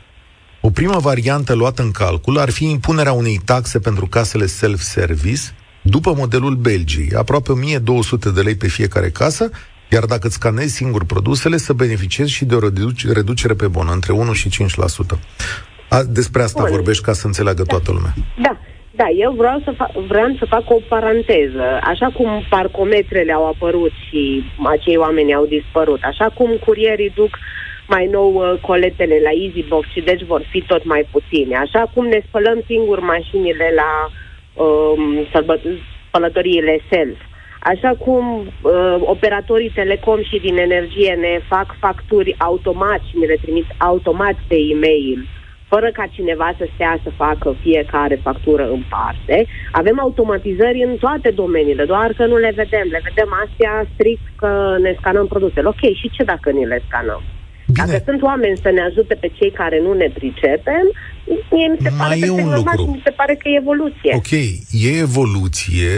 O 0.61 0.69
primă 0.69 0.97
variantă 0.99 1.53
luată 1.53 1.81
în 1.81 1.91
calcul 1.91 2.37
ar 2.37 2.49
fi 2.49 2.65
impunerea 2.69 3.11
unei 3.11 3.39
taxe 3.45 3.79
pentru 3.79 4.05
casele 4.05 4.45
self-service, 4.45 5.41
după 5.81 6.13
modelul 6.17 6.55
Belgiei, 6.55 7.11
aproape 7.15 7.51
1200 7.51 8.29
de 8.29 8.41
lei 8.41 8.55
pe 8.55 8.67
fiecare 8.67 9.09
casă, 9.09 9.49
iar 9.91 10.05
dacă 10.05 10.27
îți 10.27 10.35
scanezi 10.35 10.75
singur 10.75 11.05
produsele, 11.05 11.57
să 11.57 11.73
beneficiezi 11.73 12.31
și 12.31 12.45
de 12.45 12.55
o 12.55 12.59
reducere 13.13 13.53
pe 13.53 13.67
bon, 13.67 13.87
între 13.91 14.13
1 14.13 14.33
și 14.33 14.49
5%. 14.49 15.19
A, 15.89 16.03
despre 16.03 16.41
asta 16.41 16.61
Bun. 16.61 16.71
vorbești 16.71 17.03
ca 17.03 17.13
să 17.13 17.27
înțeleagă 17.27 17.63
da. 17.63 17.71
toată 17.73 17.91
lumea. 17.91 18.13
Da, 18.41 18.57
da, 18.91 19.07
eu 19.25 19.31
vreau 19.31 19.61
să 19.63 19.71
fa- 19.79 20.07
vreau 20.07 20.35
să 20.39 20.45
fac 20.45 20.69
o 20.69 20.79
paranteză. 20.87 21.65
Așa 21.83 22.07
cum 22.17 22.45
parcometrele 22.49 23.31
au 23.31 23.47
apărut 23.47 23.91
și 24.07 24.43
acei 24.75 24.97
oameni 24.97 25.33
au 25.33 25.45
dispărut, 25.45 25.99
așa 26.03 26.29
cum 26.37 26.49
curierii 26.65 27.11
duc 27.15 27.37
mai 27.87 28.05
nou 28.11 28.33
uh, 28.33 28.59
coletele 28.61 29.17
la 29.23 29.29
EasyBox 29.43 29.87
și 29.93 30.01
deci 30.01 30.23
vor 30.23 30.41
fi 30.51 30.61
tot 30.61 30.83
mai 30.85 31.07
puține. 31.11 31.55
Așa 31.55 31.91
cum 31.93 32.05
ne 32.05 32.21
spălăm 32.27 32.63
singur 32.65 32.99
mașinile 32.99 33.67
la 33.81 33.91
um, 34.63 35.27
spălătoriile 36.09 36.79
self. 36.89 37.19
Așa 37.59 37.91
cum 38.05 38.23
uh, 38.39 38.95
operatorii 38.99 39.71
telecom 39.75 40.19
și 40.23 40.39
din 40.39 40.57
energie 40.57 41.13
ne 41.13 41.39
fac 41.47 41.75
facturi 41.79 42.35
automat 42.37 43.01
și 43.09 43.17
ne 43.17 43.25
le 43.25 43.37
trimit 43.41 43.65
automat 43.77 44.35
pe 44.47 44.55
e-mail, 44.73 45.27
fără 45.67 45.89
ca 45.93 46.05
cineva 46.11 46.53
să 46.57 46.65
stea 46.73 46.99
să 47.03 47.09
facă 47.15 47.55
fiecare 47.61 48.19
factură 48.23 48.69
în 48.69 48.83
parte. 48.89 49.45
Avem 49.71 49.99
automatizări 49.99 50.83
în 50.83 50.95
toate 50.97 51.29
domeniile, 51.29 51.85
doar 51.85 52.13
că 52.17 52.25
nu 52.25 52.37
le 52.37 52.51
vedem. 52.55 52.87
Le 52.91 53.01
vedem 53.03 53.29
astea 53.45 53.87
strict 53.93 54.25
că 54.35 54.75
ne 54.81 54.95
scanăm 54.99 55.27
produsele. 55.27 55.67
Ok, 55.67 55.81
și 55.99 56.09
ce 56.15 56.23
dacă 56.23 56.49
ni 56.49 56.65
le 56.65 56.81
scanăm? 56.87 57.21
Bine. 57.73 57.85
Dacă 57.85 58.01
sunt 58.05 58.21
oameni 58.21 58.57
să 58.57 58.69
ne 58.71 58.81
ajute 58.81 59.15
pe 59.15 59.31
cei 59.37 59.51
care 59.51 59.81
nu 59.81 59.93
ne 59.93 60.09
pricepem, 60.13 60.85
mie 61.51 61.67
mi 61.67 61.77
se 61.81 61.89
Mai 61.89 62.07
pare 62.07 62.19
e 62.25 62.29
un 62.29 62.53
lucru. 62.55 62.85
mi 62.91 63.01
se 63.03 63.09
pare 63.11 63.33
că 63.35 63.47
e 63.49 63.55
evoluție. 63.55 64.13
Ok, 64.15 64.31
e 64.71 64.99
evoluție, 64.99 65.93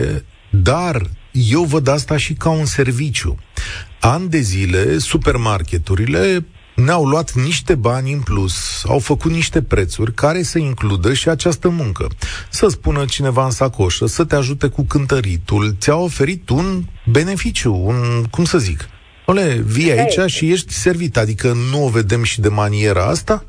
dar 0.50 0.96
eu 1.32 1.64
văd 1.64 1.88
asta 1.88 2.18
și 2.18 2.34
ca 2.34 2.50
un 2.50 2.66
serviciu. 2.66 3.38
An 4.00 4.30
de 4.30 4.40
zile, 4.40 4.98
supermarketurile 4.98 6.46
ne-au 6.76 7.06
luat 7.06 7.32
niște 7.32 7.76
bani 7.76 8.12
în 8.12 8.20
plus, 8.20 8.84
au 8.88 9.00
făcut 9.00 9.32
niște 9.32 9.62
prețuri 9.62 10.14
care 10.14 10.42
să 10.42 10.60
includă 10.60 11.14
și 11.14 11.30
această 11.30 11.70
muncă. 11.70 12.08
Să 12.50 12.68
spună 12.68 13.06
cineva 13.06 13.46
în 13.46 13.52
sacoșă, 13.52 14.06
să 14.06 14.24
te 14.24 14.36
ajute 14.36 14.68
cu 14.68 14.84
cântăritul, 14.84 15.76
ți-a 15.80 15.96
oferit 15.96 16.50
un 16.50 16.84
beneficiu, 17.06 17.76
un, 17.76 18.24
cum 18.30 18.44
să 18.44 18.58
zic, 18.58 18.90
Ole, 19.26 19.62
vii 19.66 19.92
aici 19.92 20.32
și 20.32 20.52
ești 20.52 20.74
servit, 20.74 21.18
adică 21.18 21.54
nu 21.72 21.86
o 21.86 21.90
vedem 21.90 22.24
și 22.24 22.42
de 22.42 22.50
maniera 22.50 23.06
asta? 23.06 23.46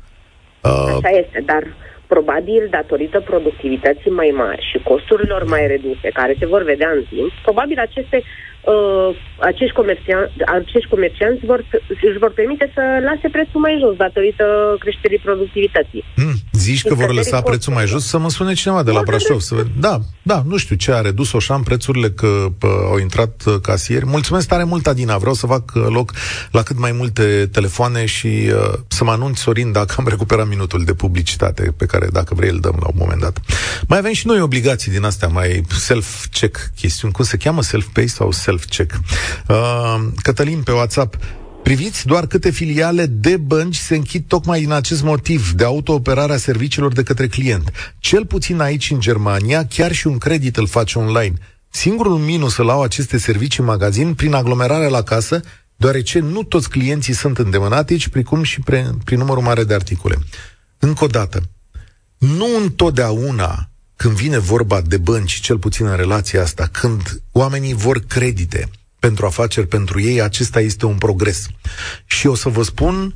Uh... 0.61 0.71
Așa 0.71 1.09
este, 1.23 1.43
dar 1.45 1.63
probabil 2.07 2.67
datorită 2.69 3.19
productivității 3.19 4.11
mai 4.11 4.31
mari 4.35 4.67
și 4.71 4.83
costurilor 4.83 5.43
mai 5.43 5.67
reduse, 5.67 6.07
care 6.13 6.35
se 6.39 6.45
vor 6.45 6.63
vedea 6.63 6.89
în 6.95 7.03
timp, 7.09 7.31
probabil 7.43 7.77
aceste 7.79 8.23
uh, 8.71 9.09
acești, 9.39 9.75
comercian, 9.75 10.31
acești 10.45 10.89
comercianți 10.89 11.45
vor, 11.45 11.65
își 12.07 12.17
vor 12.17 12.31
permite 12.31 12.71
să 12.73 12.81
lase 13.09 13.27
prețul 13.29 13.59
mai 13.59 13.77
jos 13.81 13.95
datorită 13.95 14.75
creșterii 14.79 15.25
productivității. 15.27 16.03
Mm, 16.15 16.35
zici 16.63 16.83
că 16.83 16.93
vor 16.93 17.13
lăsa 17.13 17.41
prețul 17.41 17.73
mai 17.73 17.85
jos? 17.85 18.05
Să 18.05 18.17
mă 18.17 18.29
sune 18.29 18.53
cineva 18.53 18.83
de 18.83 18.91
la 18.91 19.01
Brașov. 19.01 19.39
Să 19.39 19.65
Da, 19.79 20.01
da, 20.21 20.43
nu 20.47 20.57
știu 20.57 20.75
ce 20.75 20.91
a 20.91 21.01
redus 21.01 21.31
Oșan 21.31 21.61
prețurile 21.61 22.09
că 22.09 22.47
pă, 22.57 22.67
au 22.67 22.97
intrat 22.97 23.43
uh, 23.45 23.55
casieri. 23.61 24.05
Mulțumesc 24.05 24.47
tare 24.47 24.63
mult, 24.63 24.87
Adina. 24.87 25.17
Vreau 25.17 25.33
să 25.33 25.45
fac 25.45 25.71
uh, 25.75 25.85
loc 25.87 26.13
la 26.51 26.61
cât 26.61 26.79
mai 26.79 26.91
multe 26.91 27.49
telefoane 27.51 28.05
și 28.05 28.27
uh, 28.27 28.73
să 28.87 29.03
mă 29.03 29.11
anunț, 29.11 29.39
Sorin, 29.39 29.71
dacă 29.71 29.95
am 29.97 30.07
recuperat 30.07 30.47
minutul 30.47 30.83
de 30.83 30.93
publicitate 30.93 31.73
pe 31.77 31.85
care, 31.85 32.07
dacă 32.11 32.35
vrei, 32.35 32.49
îl 32.49 32.59
dăm 32.59 32.77
la 32.79 32.87
un 32.87 32.95
moment 32.97 33.21
dat. 33.21 33.39
Mai 33.87 33.97
avem 33.97 34.13
și 34.13 34.27
noi 34.27 34.41
obligații 34.41 34.91
din 34.91 35.03
astea, 35.03 35.27
mai 35.27 35.65
self-check 35.79 36.71
chestiuni. 36.75 37.13
Cum 37.13 37.25
se 37.25 37.37
cheamă? 37.37 37.61
Self-pay 37.61 38.07
sau 38.07 38.31
self 38.31 38.63
self-check. 38.63 38.91
Uh, 39.47 40.01
Cătălin, 40.21 40.61
pe 40.61 40.71
WhatsApp, 40.71 41.15
Priviți 41.63 42.05
doar 42.05 42.27
câte 42.27 42.49
filiale 42.49 43.05
de 43.05 43.37
bănci 43.37 43.75
se 43.75 43.95
închid 43.95 44.23
tocmai 44.27 44.59
din 44.59 44.71
acest 44.71 45.03
motiv 45.03 45.51
de 45.51 45.63
autooperarea 45.63 46.37
serviciilor 46.37 46.93
de 46.93 47.03
către 47.03 47.27
client. 47.27 47.71
Cel 47.99 48.25
puțin 48.25 48.59
aici, 48.59 48.91
în 48.91 48.99
Germania, 48.99 49.65
chiar 49.65 49.91
și 49.91 50.07
un 50.07 50.17
credit 50.17 50.57
îl 50.57 50.67
face 50.67 50.99
online. 50.99 51.33
Singurul 51.69 52.17
minus 52.17 52.57
îl 52.57 52.69
au 52.69 52.81
aceste 52.81 53.17
servicii 53.17 53.59
în 53.59 53.65
magazin 53.65 54.13
prin 54.13 54.33
aglomerare 54.33 54.87
la 54.87 55.01
casă, 55.01 55.41
deoarece 55.75 56.19
nu 56.19 56.43
toți 56.43 56.69
clienții 56.69 57.13
sunt 57.13 57.37
îndemânatici, 57.37 58.07
precum 58.07 58.43
și 58.43 58.59
pre, 58.59 58.89
prin 59.03 59.17
numărul 59.17 59.43
mare 59.43 59.63
de 59.63 59.73
articole. 59.73 60.17
Încă 60.79 61.03
o 61.03 61.07
dată, 61.07 61.41
nu 62.17 62.47
întotdeauna 62.61 63.69
când 63.95 64.15
vine 64.15 64.37
vorba 64.37 64.81
de 64.81 64.97
bănci, 64.97 65.39
cel 65.39 65.57
puțin 65.57 65.85
în 65.85 65.95
relația 65.95 66.41
asta, 66.41 66.69
când 66.71 67.21
oamenii 67.31 67.73
vor 67.73 67.99
credite 67.99 68.69
pentru 69.03 69.25
afaceri 69.25 69.67
pentru 69.67 70.01
ei, 70.01 70.21
acesta 70.21 70.59
este 70.59 70.85
un 70.85 70.97
progres. 70.97 71.47
Și 72.05 72.27
o 72.27 72.35
să 72.35 72.49
vă 72.49 72.63
spun 72.63 73.15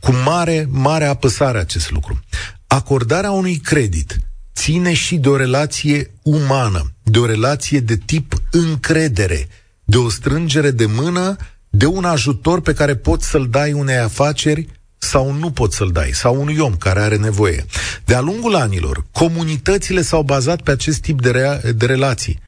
cu 0.00 0.12
mare, 0.24 0.66
mare 0.70 1.04
apăsare 1.04 1.58
acest 1.58 1.90
lucru. 1.90 2.20
Acordarea 2.66 3.30
unui 3.30 3.56
credit 3.56 4.18
ține 4.54 4.92
și 4.92 5.16
de 5.16 5.28
o 5.28 5.36
relație 5.36 6.10
umană, 6.22 6.92
de 7.02 7.18
o 7.18 7.26
relație 7.26 7.80
de 7.80 7.96
tip 7.96 8.42
încredere, 8.50 9.48
de 9.84 9.96
o 9.96 10.08
strângere 10.08 10.70
de 10.70 10.86
mână, 10.86 11.36
de 11.70 11.86
un 11.86 12.04
ajutor 12.04 12.60
pe 12.60 12.72
care 12.72 12.96
poți 12.96 13.28
să-l 13.28 13.48
dai 13.50 13.72
unei 13.72 13.98
afaceri 13.98 14.66
sau 14.98 15.32
nu 15.32 15.50
poți 15.50 15.76
să-l 15.76 15.90
dai, 15.92 16.10
sau 16.12 16.40
unui 16.40 16.58
om 16.58 16.76
care 16.76 17.00
are 17.00 17.16
nevoie. 17.16 17.64
De-a 18.04 18.20
lungul 18.20 18.54
anilor, 18.54 19.04
comunitățile 19.12 20.02
s-au 20.02 20.22
bazat 20.22 20.60
pe 20.60 20.70
acest 20.70 21.00
tip 21.00 21.20
de, 21.20 21.30
rea- 21.30 21.72
de 21.74 21.86
relații. 21.86 22.42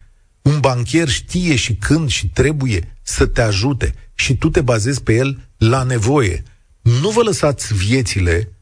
Un 0.46 0.60
banchier 0.60 1.08
știe 1.08 1.56
și 1.56 1.74
când 1.74 2.08
și 2.08 2.28
trebuie 2.28 2.96
să 3.02 3.26
te 3.26 3.42
ajute 3.42 3.94
și 4.14 4.36
tu 4.36 4.50
te 4.50 4.60
bazezi 4.60 5.02
pe 5.02 5.14
el 5.14 5.48
la 5.56 5.82
nevoie. 5.82 6.42
Nu 6.80 7.10
vă 7.10 7.22
lăsați 7.22 7.74
viețile 7.74 8.52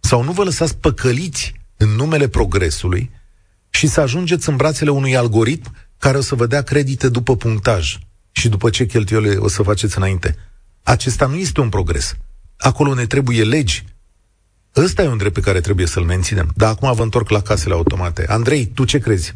sau 0.00 0.22
nu 0.22 0.32
vă 0.32 0.44
lăsați 0.44 0.76
păcăliți 0.76 1.54
în 1.76 1.88
numele 1.88 2.28
progresului 2.28 3.10
și 3.70 3.86
să 3.86 4.00
ajungeți 4.00 4.48
în 4.48 4.56
brațele 4.56 4.90
unui 4.90 5.16
algoritm 5.16 5.74
care 5.98 6.16
o 6.16 6.20
să 6.20 6.34
vă 6.34 6.46
dea 6.46 6.62
credite 6.62 7.08
după 7.08 7.36
punctaj 7.36 7.98
și 8.30 8.48
după 8.48 8.70
ce 8.70 8.86
cheltuielile 8.86 9.36
o 9.36 9.48
să 9.48 9.62
faceți 9.62 9.96
înainte. 9.96 10.36
Acesta 10.82 11.26
nu 11.26 11.34
este 11.34 11.60
un 11.60 11.68
progres. 11.68 12.16
Acolo 12.56 12.94
ne 12.94 13.06
trebuie 13.06 13.44
legi. 13.44 13.84
Ăsta 14.76 15.02
e 15.02 15.08
un 15.08 15.16
drept 15.16 15.34
pe 15.34 15.40
care 15.40 15.60
trebuie 15.60 15.86
să-l 15.86 16.04
menținem. 16.04 16.52
Dar 16.56 16.70
acum 16.70 16.94
vă 16.94 17.02
întorc 17.02 17.28
la 17.28 17.40
casele 17.40 17.74
automate. 17.74 18.26
Andrei, 18.28 18.66
tu 18.66 18.84
ce 18.84 18.98
crezi? 18.98 19.34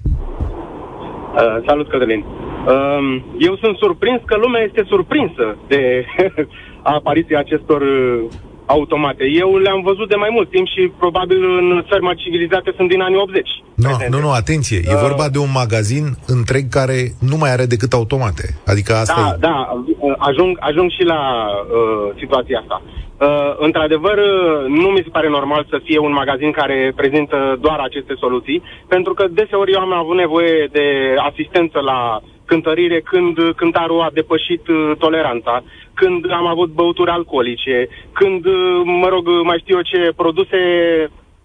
Uh, 1.33 1.57
salut, 1.67 1.89
Cătălin. 1.89 2.25
Uh, 2.67 3.23
eu 3.39 3.57
sunt 3.57 3.77
surprins 3.77 4.21
că 4.25 4.37
lumea 4.37 4.63
este 4.63 4.85
surprinsă 4.89 5.57
de 5.69 6.05
apariția 6.83 7.39
acestor 7.39 7.81
uh, 7.81 8.25
automate. 8.67 9.25
Eu 9.43 9.57
le-am 9.57 9.83
văzut 9.83 10.09
de 10.09 10.15
mai 10.15 10.29
mult 10.33 10.51
timp 10.51 10.67
și 10.67 10.93
probabil 10.99 11.45
în 11.45 11.85
țări 11.89 12.03
mai 12.03 12.15
civilizate 12.15 12.73
sunt 12.77 12.89
din 12.89 13.01
anii 13.01 13.19
80. 13.19 13.49
No, 13.75 13.91
nu, 14.09 14.19
nu, 14.21 14.31
atenție. 14.31 14.81
E 14.85 14.95
uh, 14.95 15.01
vorba 15.01 15.29
de 15.29 15.39
un 15.39 15.53
magazin 15.63 16.05
întreg 16.27 16.69
care 16.69 16.99
nu 17.31 17.37
mai 17.37 17.51
are 17.53 17.67
decât 17.67 17.93
automate. 17.93 18.45
Adică 18.67 18.93
asta 18.95 19.23
Da, 19.23 19.35
e... 19.35 19.37
da, 19.41 19.57
uh, 19.99 20.15
ajung, 20.19 20.57
ajung 20.61 20.91
și 20.91 21.03
la 21.05 21.21
uh, 21.51 22.15
situația 22.19 22.59
asta. 22.59 22.83
Uh, 23.23 23.55
într-adevăr, 23.59 24.19
uh, 24.19 24.65
nu 24.69 24.89
mi 24.89 25.05
se 25.05 25.15
pare 25.17 25.29
normal 25.29 25.67
să 25.71 25.81
fie 25.85 25.99
un 25.99 26.13
magazin 26.13 26.51
care 26.51 26.93
prezintă 26.97 27.59
doar 27.61 27.79
aceste 27.79 28.15
soluții, 28.19 28.63
pentru 28.89 29.13
că 29.15 29.25
deseori 29.31 29.73
eu 29.73 29.81
am 29.81 29.93
avut 29.93 30.17
nevoie 30.17 30.69
de 30.73 30.87
asistență 31.31 31.79
la 31.81 32.21
cântărire 32.47 33.01
când 33.01 33.39
cântarul 33.57 34.01
a 34.01 34.11
depășit 34.13 34.69
uh, 34.69 34.93
toleranța, 34.99 35.63
când 35.95 36.33
am 36.33 36.47
avut 36.47 36.71
băuturi 36.71 37.11
alcoolice, 37.11 37.89
când, 38.13 38.45
uh, 38.45 38.83
mă 38.85 39.09
rog, 39.09 39.29
mai 39.43 39.59
știu 39.59 39.77
eu 39.77 39.83
ce 39.83 40.13
produse 40.17 40.59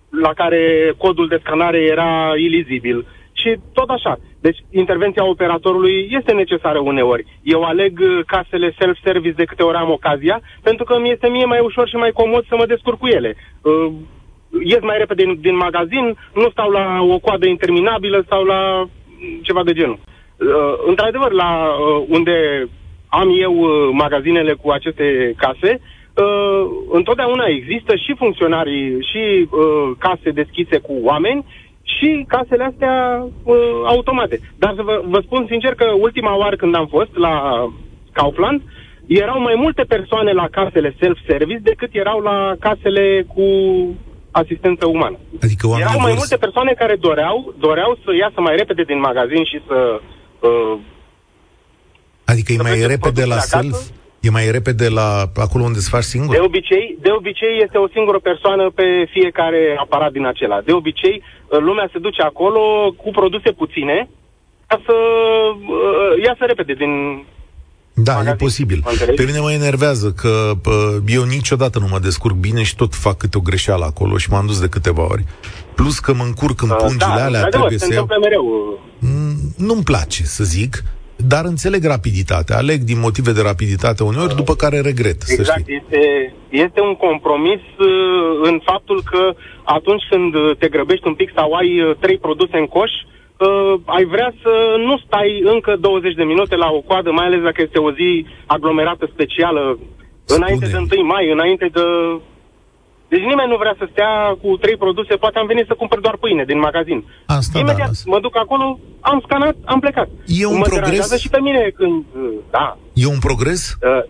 la 0.10 0.34
care 0.34 0.94
codul 0.98 1.27
de 1.27 1.39
scanare 1.44 1.77
era 1.77 2.34
ilizibil. 2.36 3.06
Și 3.34 3.58
tot 3.74 3.89
așa. 3.89 4.18
Deci 4.42 4.58
intervenția 4.72 5.25
operatorului 5.25 6.08
este 6.10 6.34
necesară 6.34 6.80
uneori. 6.80 7.25
Eu 7.44 7.62
aleg 7.63 8.00
uh, 8.00 8.20
casele 8.25 8.74
self-service 8.80 9.36
de 9.36 9.44
câte 9.44 9.63
ori 9.63 9.77
am 9.77 9.92
ocazia, 9.92 10.42
pentru 10.63 10.84
că 10.84 11.00
mi 11.00 11.12
este 11.12 11.30
mie 11.30 11.46
mai 11.46 11.60
ușor 11.60 11.88
și 11.88 11.96
mai 11.96 12.12
comod 12.12 12.46
să 12.48 12.56
mă 12.56 12.66
descurc 12.66 12.98
cu 12.98 13.08
ele. 13.08 13.36
Uh, 13.62 13.94
ies 14.63 14.82
mai 14.82 14.98
repede 14.98 15.24
din, 15.24 15.38
din 15.42 15.56
magazin, 15.56 16.18
nu 16.34 16.50
stau 16.50 16.70
la 16.70 17.01
o 17.01 17.20
coadă 17.20 17.48
interminabilă 17.48 18.25
sau 18.30 18.44
la 18.44 18.88
ceva 19.42 19.63
de 19.63 19.74
genul. 19.74 20.00
Uh, 20.38 20.74
într-adevăr, 20.88 21.32
la 21.32 21.51
uh, 21.67 22.06
unde 22.10 22.67
am 23.08 23.29
eu 23.41 23.53
uh, 23.53 23.89
magazinele 23.91 24.53
cu 24.53 24.70
aceste 24.70 25.34
case, 25.38 25.79
uh, 25.79 26.65
întotdeauna 26.91 27.46
există 27.48 27.96
și 27.96 28.15
funcționarii 28.17 29.01
și 29.12 29.48
uh, 29.50 29.91
case 29.98 30.29
deschise 30.29 30.77
cu 30.77 30.94
oameni 31.03 31.46
și 31.84 32.25
casele 32.27 32.63
astea 32.63 33.25
uh, 33.44 33.56
automate. 33.86 34.39
Dar 34.58 34.74
să 34.75 34.82
vă, 34.82 35.01
vă 35.08 35.20
spun 35.25 35.46
sincer 35.50 35.74
că 35.75 35.86
ultima 36.00 36.38
oară 36.38 36.56
când 36.56 36.75
am 36.75 36.88
fost 36.88 37.15
la 37.15 37.34
Kaufland, 38.12 38.62
erau 39.08 39.41
mai 39.41 39.56
multe 39.58 39.84
persoane 39.84 40.32
la 40.32 40.48
casele 40.51 40.96
self-service 41.00 41.60
decât 41.63 41.89
erau 41.91 42.20
la 42.20 42.56
casele 42.60 43.25
cu 43.34 43.46
asistență 44.32 44.86
umană. 44.88 45.17
Adică 45.41 45.67
Erau 45.79 46.00
mai 46.00 46.12
vor... 46.12 46.22
multe 46.22 46.38
persoane 46.38 46.74
care 46.77 46.96
doreau, 46.96 47.53
doreau 47.60 47.98
să 48.03 48.15
iasă 48.15 48.41
mai 48.41 48.56
repede 48.56 48.84
din 48.84 49.00
magazin 49.00 49.44
și 49.44 49.60
să... 49.67 49.75
Uh, 49.94 50.15
Adică 52.25 52.51
e 52.51 52.56
să 52.56 52.62
mai 52.62 52.72
mergeți 52.72 52.91
repede 52.91 53.25
la 53.25 53.36
produsele 53.36 53.58
acasă? 53.58 53.58
self? 53.58 53.77
E 54.20 54.29
mai 54.29 54.51
repede 54.51 54.89
la 54.89 55.10
acolo 55.36 55.63
unde 55.63 55.77
îți 55.77 55.89
faci 55.89 56.03
singur? 56.03 56.36
De 56.36 56.41
obicei, 56.41 56.98
de 57.01 57.12
obicei 57.12 57.62
este 57.63 57.77
o 57.77 57.88
singură 57.88 58.20
persoană 58.20 58.70
pe 58.75 58.84
fiecare 59.15 59.62
aparat 59.79 60.12
din 60.12 60.25
acela. 60.25 60.62
De 60.62 60.72
obicei, 60.72 61.24
uh, 61.24 61.60
lumea 61.60 61.89
se 61.91 62.00
duce 62.00 62.22
acolo 62.22 62.60
cu 62.98 63.10
produse 63.12 63.51
puține 63.51 64.10
ca 64.67 64.82
să 64.86 64.94
uh, 64.94 66.24
iasă 66.25 66.44
repede 66.46 66.74
din... 66.74 66.91
Da, 67.94 68.12
magazin. 68.12 68.34
e 68.34 68.44
posibil. 68.48 68.79
Mă 68.84 68.89
înțelegi? 68.91 69.17
Pe 69.17 69.27
mine 69.29 69.39
mă 69.39 69.51
enervează 69.51 70.12
că 70.22 70.51
pă, 70.62 71.01
eu 71.08 71.24
niciodată 71.24 71.79
nu 71.79 71.88
mă 71.91 72.00
descurc 72.00 72.36
bine 72.36 72.63
și 72.63 72.75
tot 72.75 72.96
fac 72.96 73.17
câte 73.17 73.38
o 73.38 73.41
greșeală 73.41 73.86
acolo 73.86 74.17
și 74.17 74.29
m-am 74.29 74.46
dus 74.46 74.60
de 74.60 74.67
câteva 74.67 75.03
ori. 75.03 75.24
Plus 75.75 76.00
că 76.00 76.13
mă 76.13 76.24
încurc 76.24 76.62
în 76.62 76.70
Uh, 76.70 76.75
pungile 76.75 77.13
da, 77.15 77.24
alea, 77.24 77.25
într-adevăr, 77.25 77.67
trebuie 77.67 77.77
se 77.77 77.86
să 77.86 77.94
iau... 77.94 78.01
întâmplă 78.01 78.27
mereu. 78.27 78.44
Mm, 79.00 79.26
Nu-mi 79.57 79.83
place 79.83 80.23
să 80.23 80.43
zic, 80.43 80.83
dar 81.15 81.45
înțeleg 81.45 81.83
rapiditatea. 81.85 82.57
Aleg 82.57 82.79
din 82.81 82.99
motive 82.99 83.31
de 83.31 83.41
rapiditate 83.41 84.03
uneori, 84.03 84.35
după 84.35 84.53
care 84.55 84.79
regret, 84.81 85.21
să 85.21 85.35
Exact, 85.39 85.59
știi. 85.61 85.75
este, 85.81 86.01
este 86.49 86.79
un 86.81 86.95
compromis 86.95 87.59
uh, 87.79 88.49
în 88.49 88.61
faptul 88.65 89.01
că 89.11 89.33
atunci 89.63 90.03
când 90.09 90.33
uh, 90.35 90.51
te 90.59 90.67
grăbești 90.75 91.07
un 91.07 91.13
pic 91.13 91.31
sau 91.35 91.53
ai 91.53 91.81
uh, 91.81 91.95
trei 91.99 92.17
produse 92.17 92.57
în 92.57 92.65
coș, 92.65 92.91
uh, 93.01 93.73
ai 93.85 94.05
vrea 94.05 94.33
să 94.43 94.51
nu 94.87 94.95
stai 95.05 95.41
încă 95.53 95.75
20 95.79 96.13
de 96.13 96.23
minute 96.23 96.55
la 96.55 96.69
o 96.71 96.79
coadă, 96.89 97.11
mai 97.11 97.25
ales 97.25 97.41
dacă 97.41 97.61
este 97.61 97.79
o 97.79 97.91
zi 97.91 98.25
aglomerată 98.45 99.09
specială, 99.13 99.79
Spune. 100.25 100.45
înainte 100.45 100.65
de 100.67 100.95
1 100.97 101.05
mai, 101.05 101.31
înainte 101.31 101.69
de... 101.73 101.81
Deci 103.11 103.25
nimeni 103.31 103.49
nu 103.53 103.57
vrea 103.63 103.75
să 103.77 103.85
stea 103.91 104.11
cu 104.41 104.49
trei 104.63 104.77
produse, 104.77 105.15
poate 105.15 105.37
am 105.39 105.47
venit 105.47 105.65
să 105.67 105.73
cumpăr 105.81 105.99
doar 105.99 106.17
pâine 106.23 106.43
din 106.51 106.59
magazin. 106.59 106.99
Asta, 107.25 107.59
Imediat 107.59 107.89
da. 107.89 108.11
mă 108.13 108.19
duc 108.19 108.37
acolo, 108.37 108.79
am 108.99 109.19
scanat, 109.25 109.55
am 109.65 109.79
plecat. 109.79 110.09
E 110.25 110.45
un 110.45 110.57
mă 110.57 110.61
progres? 110.61 110.79
deranjează 110.79 111.17
și 111.17 111.29
pe 111.29 111.39
mine 111.39 111.71
când... 111.79 112.03
uh, 112.15 112.29
Da, 112.49 112.77
E 112.93 113.05
un 113.05 113.19
progres? 113.19 113.77
Uh, 113.81 114.03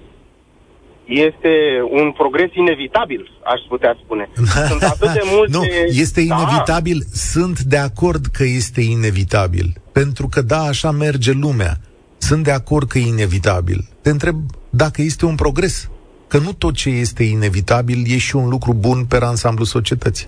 este 1.06 1.54
un 1.90 2.12
progres 2.12 2.50
inevitabil, 2.54 3.32
aș 3.44 3.62
putea 3.70 3.98
spune. 4.04 4.30
Sunt 4.70 4.84
atât 4.84 5.12
de 5.12 5.22
multe... 5.24 5.58
nu, 5.58 5.64
este 5.88 6.26
Da, 6.26 6.36
inevitabil. 6.36 7.04
Sunt 7.14 7.60
de 7.60 7.78
acord 7.78 8.26
că 8.26 8.44
este 8.44 8.82
inevitabil. 8.82 9.74
Pentru 9.92 10.28
că, 10.28 10.42
da, 10.42 10.60
așa 10.60 10.92
merge 10.92 11.32
lumea. 11.32 11.74
Sunt 12.18 12.44
de 12.44 12.52
acord 12.52 12.88
că 12.90 12.98
e 12.98 13.08
inevitabil. 13.08 13.88
Te 14.02 14.10
întreb 14.10 14.36
dacă 14.70 15.02
este 15.02 15.26
un 15.26 15.36
progres. 15.36 15.90
Că 16.28 16.38
nu 16.38 16.52
tot 16.58 16.74
ce 16.76 16.90
este 16.90 17.24
inevitabil 17.24 17.98
e 18.06 18.18
și 18.18 18.36
un 18.36 18.50
lucru 18.50 18.74
bun 18.74 19.06
pe 19.10 19.18
ansamblu 19.22 19.64
societății. 19.64 20.28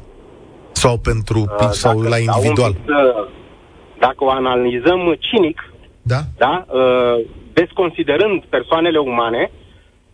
Sau 0.71 0.97
pentru 0.97 1.39
uh, 1.39 1.69
sau 1.69 2.01
la 2.01 2.17
individual? 2.17 2.73
Pic, 2.73 2.87
uh, 2.87 3.27
dacă 3.99 4.23
o 4.23 4.29
analizăm 4.29 5.15
cinic, 5.19 5.69
da? 6.01 6.21
Da, 6.37 6.65
uh, 6.67 7.25
desconsiderând 7.53 8.43
persoanele 8.43 8.97
umane, 8.97 9.51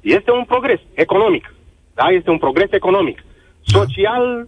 este 0.01 0.31
un 0.31 0.43
progres 0.43 0.79
economic. 0.93 1.53
Da, 1.93 2.05
este 2.17 2.29
un 2.29 2.37
progres 2.37 2.71
economic. 2.71 3.17
Da. 3.17 3.79
Social, 3.79 4.47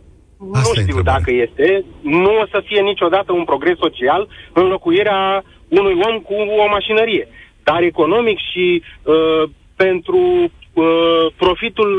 Asta 0.53 0.71
nu 0.75 0.81
știu 0.81 1.01
dacă 1.01 1.31
este. 1.31 1.85
Nu 2.01 2.31
o 2.41 2.45
să 2.51 2.63
fie 2.65 2.81
niciodată 2.81 3.31
un 3.33 3.43
progres 3.43 3.77
social 3.77 4.27
înlocuirea 4.53 5.43
unui 5.67 5.95
om 6.07 6.19
cu 6.19 6.33
o 6.33 6.67
mașinărie. 6.69 7.27
Dar 7.63 7.81
economic 7.81 8.37
și 8.51 8.83
uh, 9.03 9.49
pentru 9.75 10.51
uh, 10.79 11.33
profitul 11.37 11.91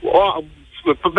uh, 0.00 0.44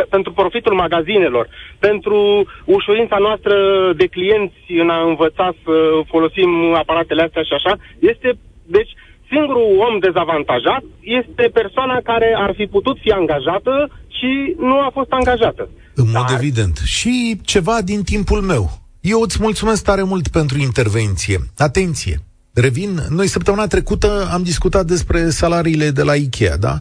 pentru 0.10 0.32
profitul 0.32 0.74
magazinelor, 0.74 1.48
pentru 1.80 2.46
ușurința 2.66 3.18
noastră 3.18 3.56
de 3.98 4.08
clienți 4.08 4.62
în 4.82 4.90
a 4.90 5.02
învăța 5.08 5.54
să 5.64 5.74
folosim 6.08 6.50
aparatele 6.74 7.22
astea 7.22 7.42
și 7.44 7.54
așa, 7.54 7.78
este, 8.00 8.38
deci, 8.66 8.92
singurul 9.30 9.68
om 9.88 10.00
dezavantajat 10.00 10.84
este 11.02 11.50
persoana 11.54 11.98
care 12.04 12.36
ar 12.38 12.54
fi 12.56 12.66
putut 12.66 12.98
fi 13.02 13.12
angajată 13.12 13.90
și 14.08 14.56
nu 14.58 14.80
a 14.80 14.90
fost 14.94 15.12
angajată. 15.12 15.70
În 15.96 16.06
mod 16.14 16.26
Dar... 16.26 16.40
evident. 16.40 16.78
Și 16.86 17.40
ceva 17.44 17.82
din 17.82 18.04
timpul 18.04 18.42
meu. 18.42 18.70
Eu 19.02 19.22
îți 19.22 19.38
mulțumesc 19.42 19.84
tare 19.84 20.04
mult 20.04 20.28
pentru 20.28 20.58
intervenție. 20.58 21.38
Atenție! 21.58 22.16
Revin, 22.56 23.06
noi 23.10 23.28
săptămâna 23.28 23.68
trecută 23.68 24.30
am 24.32 24.44
discutat 24.44 24.86
despre 24.86 25.30
salariile 25.30 25.92
de 25.92 26.04
la 26.04 26.14
Ikea, 26.14 26.58
da? 26.58 26.80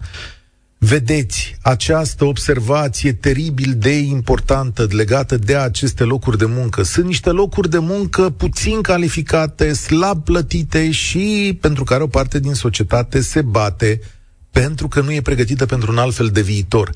Vedeți 0.79 1.57
această 1.63 2.25
observație 2.25 3.13
teribil 3.13 3.75
de 3.77 3.99
importantă 3.99 4.87
legată 4.91 5.37
de 5.37 5.57
aceste 5.57 6.05
locuri 6.05 6.39
de 6.39 6.45
muncă. 6.45 6.83
Sunt 6.83 7.07
niște 7.07 7.31
locuri 7.31 7.71
de 7.71 7.79
muncă 7.79 8.31
puțin 8.31 8.81
calificate, 8.81 9.73
slab 9.73 10.25
plătite 10.25 10.91
și 10.91 11.59
pentru 11.61 11.85
care 11.85 12.03
o 12.03 12.07
parte 12.07 12.41
din 12.41 12.55
societate 12.55 13.21
se 13.21 13.43
bate 13.43 14.01
pentru 14.51 14.89
că 14.89 15.01
nu 15.01 15.13
e 15.13 15.21
pregătită 15.21 15.67
pentru 15.67 15.91
un 15.91 15.99
alt 15.99 16.15
fel 16.15 16.29
de 16.29 16.43
viitor. 16.43 16.91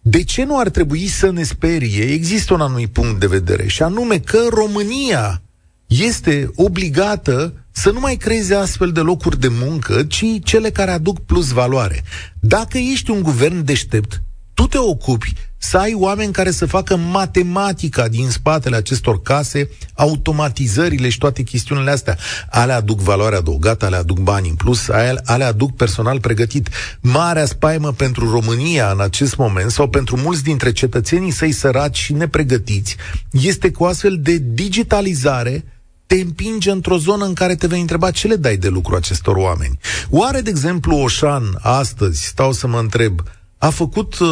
De 0.00 0.22
ce 0.22 0.44
nu 0.44 0.58
ar 0.58 0.68
trebui 0.68 1.06
să 1.06 1.30
ne 1.30 1.42
sperie? 1.42 2.02
Există 2.02 2.54
un 2.54 2.60
anumit 2.60 2.88
punct 2.88 3.20
de 3.20 3.26
vedere 3.26 3.66
și 3.66 3.82
anume 3.82 4.18
că 4.18 4.38
România 4.50 5.42
este 5.86 6.50
obligată 6.54 7.65
să 7.76 7.90
nu 7.90 8.00
mai 8.00 8.16
creeze 8.16 8.54
astfel 8.54 8.92
de 8.92 9.00
locuri 9.00 9.40
de 9.40 9.48
muncă, 9.50 10.02
ci 10.02 10.24
cele 10.42 10.70
care 10.70 10.90
aduc 10.90 11.24
plus 11.24 11.50
valoare. 11.50 12.02
Dacă 12.40 12.78
ești 12.78 13.10
un 13.10 13.22
guvern 13.22 13.64
deștept, 13.64 14.22
tu 14.54 14.66
te 14.66 14.78
ocupi 14.78 15.32
să 15.58 15.78
ai 15.78 15.94
oameni 15.94 16.32
care 16.32 16.50
să 16.50 16.66
facă 16.66 16.96
matematica 16.96 18.08
din 18.08 18.30
spatele 18.30 18.76
acestor 18.76 19.22
case, 19.22 19.70
automatizările 19.94 21.08
și 21.08 21.18
toate 21.18 21.42
chestiunile 21.42 21.90
astea. 21.90 22.16
Ale 22.50 22.72
aduc 22.72 23.00
valoare 23.00 23.36
adăugată, 23.36 23.84
ale 23.84 23.96
aduc 23.96 24.18
bani 24.18 24.48
în 24.48 24.54
plus, 24.54 24.88
ale 25.24 25.44
aduc 25.44 25.76
personal 25.76 26.20
pregătit. 26.20 26.68
Marea 27.00 27.46
spaimă 27.46 27.92
pentru 27.92 28.30
România 28.30 28.90
în 28.90 29.00
acest 29.00 29.36
moment 29.36 29.70
sau 29.70 29.88
pentru 29.88 30.16
mulți 30.16 30.42
dintre 30.42 30.72
cetățenii 30.72 31.30
săi 31.30 31.52
săraci 31.52 31.96
și 31.96 32.12
nepregătiți 32.12 32.96
este 33.30 33.70
cu 33.70 33.84
astfel 33.84 34.18
de 34.20 34.38
digitalizare 34.38 35.64
te 36.06 36.14
împinge 36.14 36.70
într-o 36.70 36.96
zonă 36.96 37.24
în 37.24 37.34
care 37.34 37.54
te 37.54 37.66
vei 37.66 37.80
întreba 37.80 38.10
ce 38.10 38.28
le 38.28 38.36
dai 38.36 38.56
de 38.56 38.68
lucru 38.68 38.94
acestor 38.94 39.36
oameni. 39.36 39.78
Oare, 40.10 40.40
de 40.40 40.50
exemplu, 40.50 40.96
Oșan, 40.96 41.42
astăzi, 41.62 42.26
stau 42.26 42.52
să 42.52 42.66
mă 42.66 42.78
întreb, 42.78 43.20
a 43.58 43.70
făcut 43.70 44.18
uh, 44.18 44.28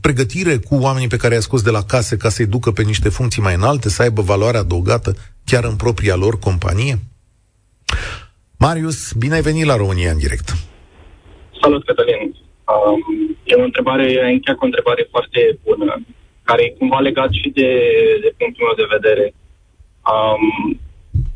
pregătire 0.00 0.56
cu 0.56 0.74
oamenii 0.74 1.08
pe 1.08 1.16
care 1.16 1.34
i-a 1.34 1.40
scos 1.40 1.62
de 1.62 1.70
la 1.70 1.82
case 1.82 2.16
ca 2.16 2.28
să-i 2.28 2.46
ducă 2.46 2.70
pe 2.70 2.82
niște 2.82 3.08
funcții 3.08 3.42
mai 3.42 3.54
înalte, 3.54 3.88
să 3.88 4.02
aibă 4.02 4.22
valoare 4.22 4.56
adăugată 4.56 5.14
chiar 5.44 5.64
în 5.64 5.76
propria 5.76 6.16
lor 6.16 6.38
companie? 6.38 6.98
Marius, 8.58 9.12
bine 9.12 9.34
ai 9.34 9.40
venit 9.40 9.64
la 9.64 9.76
România 9.76 10.10
în 10.10 10.18
direct. 10.18 10.48
Salut, 11.60 11.84
Cătălin. 11.84 12.22
Um, 12.72 13.00
e 13.44 13.54
o 13.54 13.64
întrebare, 13.64 14.04
e 14.12 14.32
încheia 14.34 14.56
cu 14.56 14.64
o 14.64 14.70
întrebare 14.70 15.08
foarte 15.10 15.58
bună, 15.64 16.00
care 16.42 16.62
e 16.64 16.76
cumva 16.78 16.98
legat 16.98 17.30
și 17.30 17.48
de, 17.58 17.70
de 18.24 18.30
punctul 18.38 18.64
meu 18.66 18.76
de 18.82 18.94
vedere. 18.96 19.34
Um, 20.12 20.80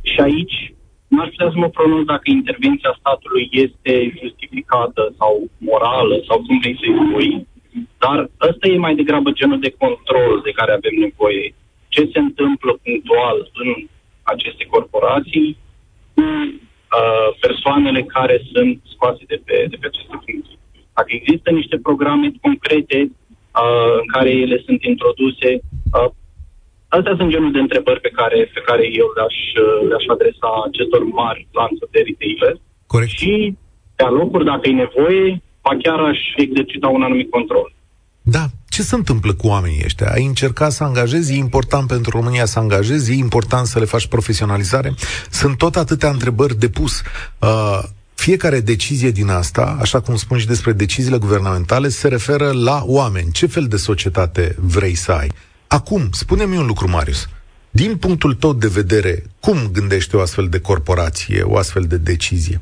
și 0.03 0.21
aici 0.21 0.73
n-aș 1.09 1.29
putea 1.29 1.51
să 1.51 1.59
mă 1.59 1.69
pronunț 1.69 2.07
dacă 2.07 2.27
intervenția 2.31 2.97
statului 2.99 3.49
este 3.51 4.13
justificată 4.21 5.15
sau 5.19 5.51
morală 5.59 6.17
sau 6.29 6.37
cum 6.47 6.59
vrei 6.59 6.79
să-i 6.81 6.99
spui, 7.09 7.47
dar 7.99 8.31
ăsta 8.49 8.69
e 8.69 8.87
mai 8.87 8.95
degrabă 8.95 9.31
genul 9.31 9.61
de 9.61 9.75
control 9.79 10.41
de 10.45 10.51
care 10.51 10.73
avem 10.73 10.95
nevoie. 11.07 11.55
Ce 11.89 12.11
se 12.13 12.19
întâmplă 12.19 12.73
punctual 12.83 13.51
în 13.63 13.87
aceste 14.23 14.65
corporații 14.65 15.57
cu 16.15 16.23
uh, 16.23 17.29
persoanele 17.41 18.03
care 18.03 18.37
sunt 18.53 18.81
scoase 18.93 19.25
de 19.27 19.41
pe, 19.45 19.67
de 19.71 19.77
pe 19.81 19.87
aceste 19.87 20.17
funcții. 20.25 20.59
Dacă 20.95 21.11
există 21.15 21.51
niște 21.51 21.77
programe 21.79 22.29
concrete 22.41 22.99
uh, 23.03 23.95
în 24.01 24.07
care 24.15 24.31
ele 24.31 24.63
sunt 24.67 24.83
introduse, 24.83 25.51
uh, 25.93 26.11
Astea 26.97 27.15
sunt 27.19 27.31
genul 27.35 27.53
de 27.53 27.65
întrebări 27.67 28.01
pe 28.07 28.13
care, 28.19 28.39
pe 28.57 28.63
care 28.69 28.85
eu 29.01 29.09
le-aș, 29.17 29.37
le-aș 29.89 30.07
adresa 30.15 30.51
acestor 30.69 31.03
mari 31.21 31.41
lanțuri 31.59 31.95
de 31.95 32.01
retailer. 32.09 32.55
Corect. 32.93 33.11
Și 33.19 33.57
pe 33.97 34.05
locuri, 34.21 34.45
dacă 34.53 34.65
e 34.69 34.85
nevoie, 34.87 35.43
ba 35.65 35.73
chiar 35.83 35.99
aș 36.11 36.19
exercita 36.37 36.89
un 36.89 37.03
anumit 37.03 37.31
control. 37.31 37.73
Da, 38.23 38.45
ce 38.69 38.83
se 38.83 38.95
întâmplă 38.95 39.33
cu 39.35 39.47
oamenii 39.47 39.83
ăștia? 39.85 40.11
Ai 40.11 40.25
încercat 40.25 40.73
să 40.73 40.85
angajezi, 40.85 41.33
e 41.33 41.37
important 41.37 41.87
pentru 41.89 42.11
România 42.11 42.45
să 42.45 42.59
angajezi, 42.59 43.13
e 43.13 43.15
important 43.15 43.67
să 43.67 43.79
le 43.79 43.85
faci 43.85 44.07
profesionalizare. 44.07 44.95
Sunt 45.31 45.59
tot 45.59 45.77
atâtea 45.77 46.11
întrebări 46.11 46.55
de 46.55 46.69
pus. 46.69 47.03
Uh, 47.39 47.79
fiecare 48.15 48.61
decizie 48.61 49.11
din 49.11 49.29
asta, 49.29 49.77
așa 49.81 50.01
cum 50.01 50.17
spun 50.17 50.39
și 50.39 50.47
despre 50.47 50.73
deciziile 50.73 51.19
guvernamentale, 51.19 51.89
se 51.89 52.09
referă 52.09 52.51
la 52.53 52.83
oameni. 52.85 53.33
Ce 53.33 53.47
fel 53.47 53.67
de 53.67 53.77
societate 53.77 54.57
vrei 54.61 54.95
să 54.95 55.13
ai? 55.13 55.29
Acum, 55.69 56.03
spune-mi 56.11 56.57
un 56.57 56.67
lucru, 56.67 56.89
Marius. 56.89 57.29
Din 57.71 57.97
punctul 57.97 58.35
tău 58.35 58.53
de 58.53 58.71
vedere, 58.75 59.23
cum 59.41 59.57
gândește 59.73 60.17
o 60.17 60.21
astfel 60.21 60.47
de 60.49 60.61
corporație, 60.61 61.43
o 61.43 61.57
astfel 61.57 61.83
de 61.83 61.97
decizie? 61.97 62.61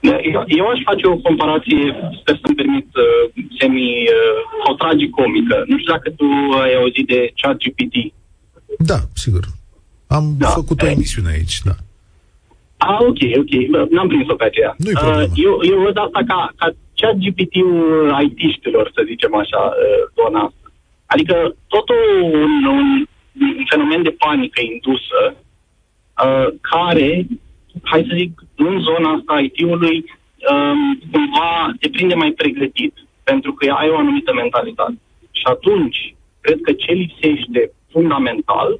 Eu, 0.00 0.44
eu 0.46 0.66
aș 0.66 0.78
face 0.84 1.06
o 1.06 1.16
comparație, 1.16 1.80
sper 2.20 2.40
să-mi 2.42 2.56
permit, 2.56 2.88
uh, 2.96 3.44
semi 3.58 3.88
uh, 4.18 4.38
sau 4.64 4.74
tragicomică. 4.74 5.64
Nu 5.66 5.78
știu 5.78 5.92
dacă 5.92 6.10
tu 6.10 6.26
ai 6.62 6.74
auzit 6.74 7.06
de 7.06 7.32
ChatGPT. 7.40 7.94
Da, 8.78 8.98
sigur. 9.14 9.44
Am 10.06 10.34
da. 10.38 10.46
făcut 10.46 10.82
o 10.82 10.86
emisiune 10.86 11.30
aici, 11.30 11.58
da. 11.64 11.76
Ah, 12.76 12.98
ok, 13.10 13.20
ok. 13.42 13.52
N-am 13.90 14.08
prins-o 14.08 14.34
pe 14.34 14.44
aceea. 14.44 14.74
Nu-i 14.78 14.94
uh, 14.94 15.24
eu, 15.46 15.54
eu 15.70 15.78
văd 15.86 15.96
asta 16.06 16.20
ca, 16.26 16.52
ca 16.56 16.66
chat 17.00 17.16
GPT-ul 17.24 17.76
IT-știlor, 18.26 18.90
să 18.94 19.00
zicem 19.10 19.34
așa, 19.34 19.62
uh, 19.72 20.02
zona 20.18 20.40
asta. 20.46 20.65
Adică 21.06 21.56
totul 21.66 22.20
un, 22.22 22.64
un, 22.64 23.06
un 23.40 23.64
fenomen 23.68 24.02
de 24.02 24.10
panică 24.10 24.60
indusă 24.62 25.36
uh, 26.24 26.48
care, 26.60 27.26
hai 27.82 28.06
să 28.08 28.14
zic, 28.16 28.42
în 28.56 28.80
zona 28.80 29.10
asta 29.10 29.40
IT-ului 29.40 30.04
um, 30.52 30.98
cumva 31.12 31.72
te 31.80 31.88
prinde 31.88 32.14
mai 32.14 32.30
pregătit 32.30 32.94
pentru 33.24 33.52
că 33.52 33.70
ai 33.70 33.88
o 33.88 33.96
anumită 33.96 34.32
mentalitate. 34.32 34.98
Și 35.30 35.42
atunci, 35.44 36.14
cred 36.40 36.58
că 36.60 36.72
ce 36.72 36.92
lipsește 36.92 37.70
fundamental 37.90 38.78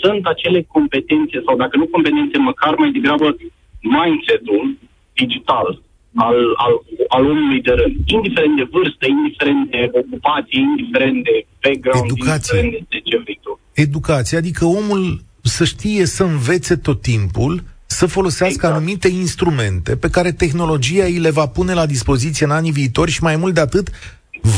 sunt 0.00 0.26
acele 0.26 0.62
competențe, 0.62 1.42
sau 1.46 1.56
dacă 1.56 1.76
nu 1.76 1.86
competențe, 1.86 2.38
măcar 2.38 2.74
mai 2.74 2.90
degrabă 2.90 3.36
mindset-ul 3.80 4.76
digital, 5.12 5.82
al, 6.14 6.36
al, 6.56 6.72
al 7.08 7.24
omului 7.24 7.60
de 7.60 7.70
rând. 7.70 7.94
Indiferent 8.04 8.56
de 8.56 8.68
vârstă, 8.70 9.06
indiferent 9.06 9.70
de 9.70 9.90
ocupație, 9.92 10.58
indiferent 10.60 11.24
de 11.24 11.46
background, 11.62 12.04
Educație. 12.04 12.58
indiferent 12.58 12.88
de 12.88 13.00
ce 13.04 13.18
vrei 13.22 13.38
tu. 13.42 13.60
Educație, 13.72 14.36
adică 14.38 14.64
omul 14.64 15.20
să 15.42 15.64
știe 15.64 16.04
să 16.06 16.22
învețe 16.24 16.76
tot 16.76 17.00
timpul, 17.00 17.62
să 17.86 18.06
folosească 18.06 18.54
exact. 18.54 18.74
anumite 18.74 19.08
instrumente 19.08 19.96
pe 19.96 20.10
care 20.10 20.32
tehnologia 20.32 21.04
îi 21.04 21.18
le 21.18 21.30
va 21.30 21.46
pune 21.46 21.74
la 21.74 21.86
dispoziție 21.86 22.46
în 22.46 22.52
anii 22.52 22.72
viitori 22.72 23.10
și 23.10 23.22
mai 23.22 23.36
mult 23.36 23.54
de 23.54 23.60
atât 23.60 23.90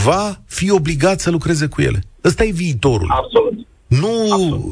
va 0.04 0.40
fi 0.46 0.70
obligat 0.70 1.20
să 1.20 1.30
lucreze 1.30 1.66
cu 1.66 1.82
ele. 1.82 2.02
Ăsta 2.24 2.44
e 2.44 2.50
viitorul. 2.50 3.08
Absolut. 3.10 3.66
Nu, 4.00 4.26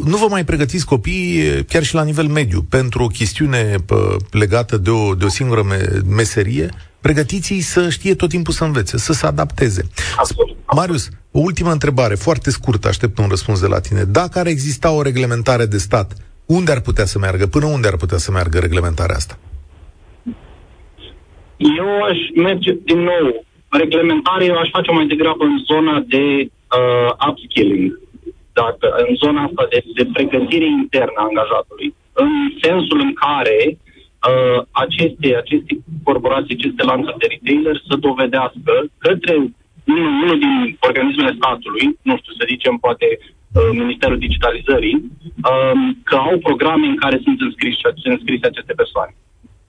nu 0.05 0.17
vă 0.17 0.27
mai 0.31 0.45
pregătiți 0.45 0.87
copiii, 0.87 1.65
chiar 1.65 1.83
și 1.83 1.95
la 1.95 2.05
nivel 2.05 2.27
mediu, 2.27 2.61
pentru 2.71 3.03
o 3.03 3.07
chestiune 3.07 3.75
pă, 3.87 4.17
legată 4.31 4.77
de 4.77 4.91
o, 4.91 5.15
de 5.15 5.25
o 5.25 5.29
singură 5.29 5.63
me- 5.63 6.01
meserie, 6.17 6.69
pregătiți-i 7.01 7.61
să 7.61 7.89
știe 7.89 8.15
tot 8.15 8.29
timpul 8.29 8.53
să 8.53 8.65
învețe, 8.65 8.99
să 8.99 9.13
se 9.13 9.27
adapteze. 9.27 9.83
Absolut. 10.17 10.57
Marius, 10.77 11.09
o 11.31 11.39
ultimă 11.39 11.71
întrebare, 11.71 12.15
foarte 12.15 12.51
scurtă, 12.51 12.89
aștept 12.89 13.19
un 13.19 13.27
răspuns 13.29 13.61
de 13.61 13.67
la 13.67 13.81
tine. 13.81 14.05
Dacă 14.05 14.39
ar 14.39 14.47
exista 14.47 14.91
o 14.91 15.03
reglementare 15.03 15.67
de 15.67 15.79
stat, 15.79 16.13
unde 16.47 16.73
ar 16.73 16.81
putea 16.81 17.05
să 17.05 17.19
meargă? 17.19 17.47
Până 17.47 17.67
unde 17.67 17.89
ar 17.89 17.97
putea 17.97 18.19
să 18.19 18.31
meargă 18.31 18.59
reglementarea 18.59 19.17
asta? 19.17 19.39
Eu 21.57 22.03
aș 22.11 22.19
merge 22.35 22.73
din 22.85 22.99
nou. 22.99 23.45
Reglementare 23.69 24.45
eu 24.45 24.57
aș 24.57 24.69
face 24.73 24.91
mai 24.93 25.07
degrabă 25.07 25.45
în 25.45 25.59
zona 25.65 26.05
de 26.09 26.23
uh, 26.41 27.29
upskilling 27.29 28.02
dacă 28.61 28.87
în 29.05 29.15
zona 29.23 29.41
asta 29.49 29.65
de, 29.73 29.79
de 29.99 30.05
pregătire 30.17 30.69
internă 30.83 31.19
a 31.21 31.29
angajatului, 31.31 31.89
în 32.25 32.33
sensul 32.63 32.99
în 33.07 33.13
care 33.25 33.59
uh, 33.77 34.59
aceste, 34.85 35.29
aceste 35.43 35.73
corporații, 36.09 36.57
aceste 36.59 36.83
lanțuri 36.91 37.21
de 37.23 37.31
retailer 37.35 37.77
să 37.89 37.95
dovedească 38.09 38.73
către 39.05 39.35
unul, 39.93 40.11
unul 40.23 40.39
din 40.45 40.77
organismele 40.89 41.33
statului, 41.41 41.85
nu 42.09 42.15
știu, 42.21 42.33
să 42.39 42.45
zicem, 42.53 42.75
poate 42.87 43.07
uh, 43.19 43.71
Ministerul 43.83 44.19
Digitalizării, 44.19 44.97
uh, 45.51 45.75
că 46.09 46.17
au 46.17 46.39
programe 46.39 46.87
în 46.87 46.97
care 46.97 47.21
sunt 47.25 47.41
înscrise, 47.41 47.81
sunt 48.03 48.15
înscrise 48.17 48.47
aceste 48.47 48.73
persoane. 48.83 49.15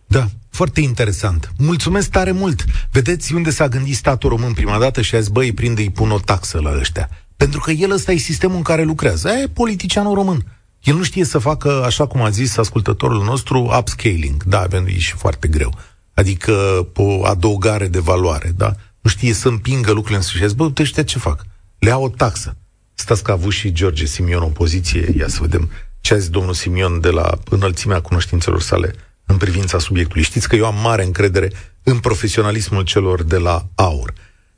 Da, 0.07 0.23
foarte 0.51 0.81
interesant. 0.81 1.41
Mulțumesc 1.57 2.11
tare 2.11 2.31
mult. 2.31 2.59
Vedeți 2.91 3.33
unde 3.33 3.49
s-a 3.49 3.67
gândit 3.67 3.95
statul 3.95 4.29
român 4.29 4.53
prima 4.53 4.77
dată 4.79 5.01
și 5.01 5.15
a 5.15 5.19
zis, 5.19 5.29
băi, 5.29 5.53
prinde, 5.53 5.81
îi 5.81 5.91
pun 5.91 6.11
o 6.11 6.19
taxă 6.25 6.59
la 6.61 6.71
ăștia. 6.79 7.09
Pentru 7.37 7.59
că 7.59 7.71
el 7.71 7.91
ăsta 7.91 8.11
e 8.11 8.17
sistemul 8.17 8.55
în 8.55 8.61
care 8.61 8.83
lucrează. 8.83 9.27
Aia 9.27 9.39
e 9.39 9.47
politicianul 9.47 10.13
român. 10.13 10.45
El 10.83 10.95
nu 10.95 11.03
știe 11.03 11.25
să 11.25 11.37
facă, 11.37 11.83
așa 11.85 12.07
cum 12.07 12.21
a 12.21 12.29
zis 12.29 12.57
ascultătorul 12.57 13.23
nostru, 13.23 13.75
upscaling. 13.77 14.43
Da, 14.43 14.57
pentru 14.57 14.91
e 14.91 14.99
și 14.99 15.13
foarte 15.13 15.47
greu. 15.47 15.77
Adică 16.13 16.87
o 16.95 17.25
adăugare 17.25 17.87
de 17.87 17.99
valoare, 17.99 18.53
da? 18.57 18.75
Nu 19.01 19.09
știe 19.09 19.33
să 19.33 19.47
împingă 19.47 19.91
lucrurile 19.91 20.17
în 20.17 20.23
sus. 20.23 20.53
Bă, 20.53 20.71
ăștia 20.79 21.03
ce 21.03 21.19
fac? 21.19 21.45
Le 21.79 21.91
au 21.91 22.03
o 22.03 22.09
taxă. 22.09 22.55
Stați 22.93 23.23
că 23.23 23.31
a 23.31 23.33
avut 23.33 23.51
și 23.51 23.71
George 23.71 24.05
Simion 24.05 24.41
o 24.41 24.47
poziție. 24.47 25.13
Ia 25.17 25.27
să 25.27 25.37
vedem 25.41 25.69
ce 26.01 26.13
a 26.13 26.17
zis 26.17 26.29
domnul 26.29 26.53
Simion 26.53 26.99
de 26.99 27.09
la 27.09 27.37
înălțimea 27.49 28.01
cunoștințelor 28.01 28.61
sale 28.61 28.95
în 29.25 29.37
privința 29.37 29.79
subiectului. 29.79 30.23
Știți 30.23 30.47
că 30.47 30.55
eu 30.55 30.65
am 30.65 30.75
mare 30.81 31.03
încredere 31.03 31.51
în 31.83 31.99
profesionalismul 31.99 32.83
celor 32.83 33.23
de 33.23 33.37
la 33.37 33.65
AUR. 33.75 34.13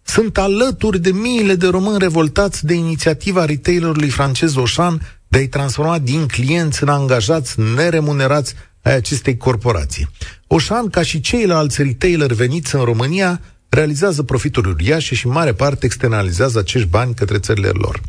Sunt 0.05 0.37
alături 0.37 0.99
de 0.99 1.11
miile 1.11 1.55
de 1.55 1.67
români 1.67 1.97
revoltați 1.97 2.65
de 2.65 2.73
inițiativa 2.73 3.45
retailerului 3.45 4.09
francez 4.09 4.55
Oșan 4.55 5.01
de 5.27 5.37
a-i 5.37 5.47
transforma 5.47 5.99
din 5.99 6.25
clienți 6.25 6.83
în 6.83 6.89
angajați 6.89 7.59
neremunerați 7.75 8.53
ai 8.81 8.95
acestei 8.95 9.37
corporații. 9.37 10.09
Oșan, 10.47 10.89
ca 10.89 11.01
și 11.01 11.21
ceilalți 11.21 11.81
retailer 11.81 12.33
veniți 12.33 12.75
în 12.75 12.83
România, 12.83 13.41
realizează 13.69 14.23
profituri 14.23 14.69
uriașe 14.69 15.15
și 15.15 15.25
în 15.25 15.31
mare 15.31 15.53
parte 15.53 15.85
externalizează 15.85 16.59
acești 16.59 16.87
bani 16.87 17.13
către 17.13 17.37
țările 17.37 17.69
lor. 17.69 18.01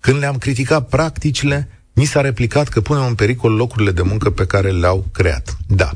Când 0.00 0.18
le-am 0.18 0.38
criticat 0.38 0.88
practicile, 0.88 1.68
ni 1.92 2.04
s-a 2.04 2.20
replicat 2.20 2.68
că 2.68 2.80
punem 2.80 3.04
în 3.04 3.14
pericol 3.14 3.52
locurile 3.52 3.90
de 3.90 4.02
muncă 4.02 4.30
pe 4.30 4.46
care 4.46 4.70
le-au 4.70 5.06
creat. 5.12 5.56
Da. 5.66 5.90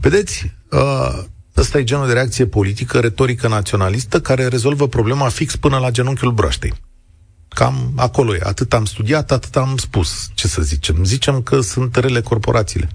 Vedeți, 0.00 0.52
uh, 0.70 1.24
ăsta 1.60 1.78
e 1.78 1.84
genul 1.84 2.06
de 2.06 2.12
reacție 2.12 2.46
politică, 2.46 3.00
retorică 3.00 3.48
naționalistă, 3.48 4.20
care 4.20 4.46
rezolvă 4.46 4.88
problema 4.88 5.28
fix 5.28 5.56
până 5.56 5.78
la 5.78 5.90
genunchiul 5.90 6.32
broaștei. 6.32 6.74
Cam 7.48 7.92
acolo 7.96 8.34
e. 8.34 8.40
Atât 8.42 8.72
am 8.72 8.84
studiat, 8.84 9.30
atât 9.30 9.56
am 9.56 9.76
spus. 9.76 10.30
Ce 10.34 10.48
să 10.48 10.62
zicem? 10.62 11.04
Zicem 11.04 11.42
că 11.42 11.60
sunt 11.60 11.96
rele 11.96 12.20
corporațiile. 12.20 12.88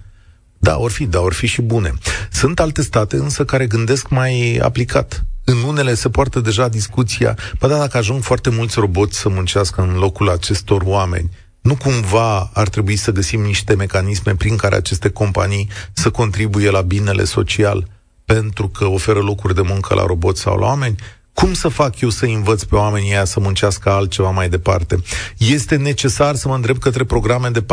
Da, 0.59 0.77
or 0.77 0.91
fi, 0.91 1.05
da, 1.05 1.19
or 1.19 1.33
fi 1.33 1.45
și 1.45 1.61
bune. 1.61 1.93
Sunt 2.31 2.59
alte 2.59 2.81
state 2.81 3.15
însă 3.15 3.45
care 3.45 3.67
gândesc 3.67 4.09
mai 4.09 4.59
aplicat. 4.61 5.25
În 5.43 5.57
unele 5.57 5.93
se 5.93 6.09
poartă 6.09 6.39
deja 6.39 6.67
discuția, 6.67 7.37
bă, 7.59 7.67
da, 7.67 7.77
dacă 7.77 7.97
ajung 7.97 8.23
foarte 8.23 8.49
mulți 8.49 8.79
roboți 8.79 9.19
să 9.19 9.29
muncească 9.29 9.81
în 9.81 9.93
locul 9.97 10.29
acestor 10.29 10.81
oameni, 10.85 11.29
nu 11.61 11.75
cumva 11.75 12.49
ar 12.53 12.69
trebui 12.69 12.95
să 12.95 13.11
găsim 13.11 13.41
niște 13.41 13.75
mecanisme 13.75 14.35
prin 14.35 14.55
care 14.55 14.75
aceste 14.75 15.09
companii 15.09 15.69
să 15.93 16.09
contribuie 16.09 16.69
la 16.69 16.81
binele 16.81 17.23
social 17.23 17.87
pentru 18.35 18.67
că 18.77 18.85
oferă 18.85 19.19
locuri 19.19 19.55
de 19.55 19.61
muncă 19.71 19.93
la 19.93 20.05
roboți 20.05 20.41
sau 20.41 20.59
la 20.59 20.65
oameni? 20.65 20.95
Cum 21.33 21.53
să 21.53 21.67
fac 21.67 22.01
eu 22.01 22.09
să 22.09 22.25
învăț 22.25 22.63
pe 22.63 22.75
oamenii 22.75 23.11
ăia 23.11 23.23
să 23.23 23.39
muncească 23.39 23.89
altceva 23.89 24.29
mai 24.29 24.49
departe? 24.49 24.95
Este 25.37 25.75
necesar 25.77 26.33
să 26.35 26.47
mă 26.47 26.55
îndrept 26.55 26.79
către 26.79 27.03
programe 27.03 27.49
de 27.49 27.61
4-5 27.61 27.65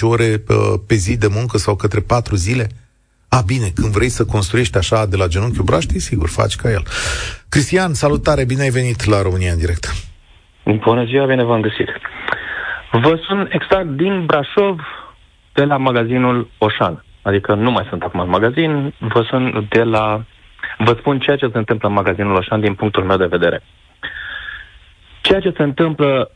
ore 0.00 0.30
uh, 0.48 0.56
pe 0.88 0.94
zi 0.94 1.18
de 1.18 1.28
muncă 1.30 1.56
sau 1.58 1.74
către 1.76 2.00
4 2.00 2.34
zile? 2.36 2.66
A, 3.28 3.40
bine, 3.46 3.68
când 3.74 3.92
vrei 3.92 4.08
să 4.08 4.24
construiești 4.24 4.76
așa 4.76 5.06
de 5.06 5.16
la 5.16 5.26
genunchiul 5.26 5.64
braștii, 5.64 6.00
sigur, 6.00 6.28
faci 6.28 6.56
ca 6.56 6.70
el. 6.70 6.82
Cristian, 7.48 7.92
salutare, 7.92 8.44
bine 8.44 8.62
ai 8.62 8.70
venit 8.70 9.04
la 9.04 9.22
România 9.22 9.52
în 9.52 9.58
direct. 9.58 9.84
Bună 10.84 11.04
ziua, 11.04 11.26
bine 11.26 11.44
v-am 11.44 11.60
găsit. 11.60 11.88
Vă 12.92 13.20
sun 13.26 13.48
exact 13.50 13.88
din 14.02 14.26
Brașov, 14.26 14.78
de 15.52 15.64
la 15.64 15.76
magazinul 15.76 16.50
Oșan. 16.58 17.02
Adică 17.28 17.54
nu 17.54 17.70
mai 17.70 17.86
sunt 17.88 18.02
acum 18.02 18.20
în 18.20 18.28
magazin, 18.28 18.94
vă 18.98 19.22
sun 19.22 19.66
de 19.68 19.82
la... 19.82 20.24
Vă 20.78 20.96
spun 20.98 21.18
ceea 21.18 21.36
ce 21.36 21.48
se 21.52 21.58
întâmplă 21.58 21.88
în 21.88 21.94
magazinul 21.94 22.36
Oșan 22.36 22.60
din 22.60 22.74
punctul 22.74 23.04
meu 23.04 23.16
de 23.16 23.26
vedere. 23.26 23.62
Ceea 25.20 25.40
ce 25.40 25.52
se 25.56 25.62
întâmplă 25.62 26.30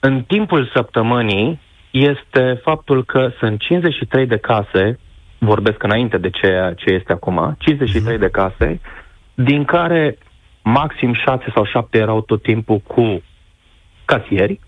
în 0.00 0.22
timpul 0.22 0.70
săptămânii 0.74 1.60
este 1.90 2.60
faptul 2.62 3.04
că 3.04 3.30
sunt 3.38 3.60
53 3.60 4.26
de 4.26 4.36
case, 4.36 4.98
vorbesc 5.38 5.82
înainte 5.82 6.18
de 6.18 6.30
ceea 6.30 6.74
ce 6.74 6.94
este 6.94 7.12
acum, 7.12 7.56
53 7.58 8.14
mm. 8.14 8.20
de 8.20 8.28
case, 8.28 8.80
din 9.34 9.64
care 9.64 10.18
maxim 10.62 11.14
6 11.14 11.44
sau 11.54 11.64
7 11.64 11.98
erau 11.98 12.20
tot 12.20 12.42
timpul 12.42 12.78
cu 12.78 13.22
casieri, 14.04 14.60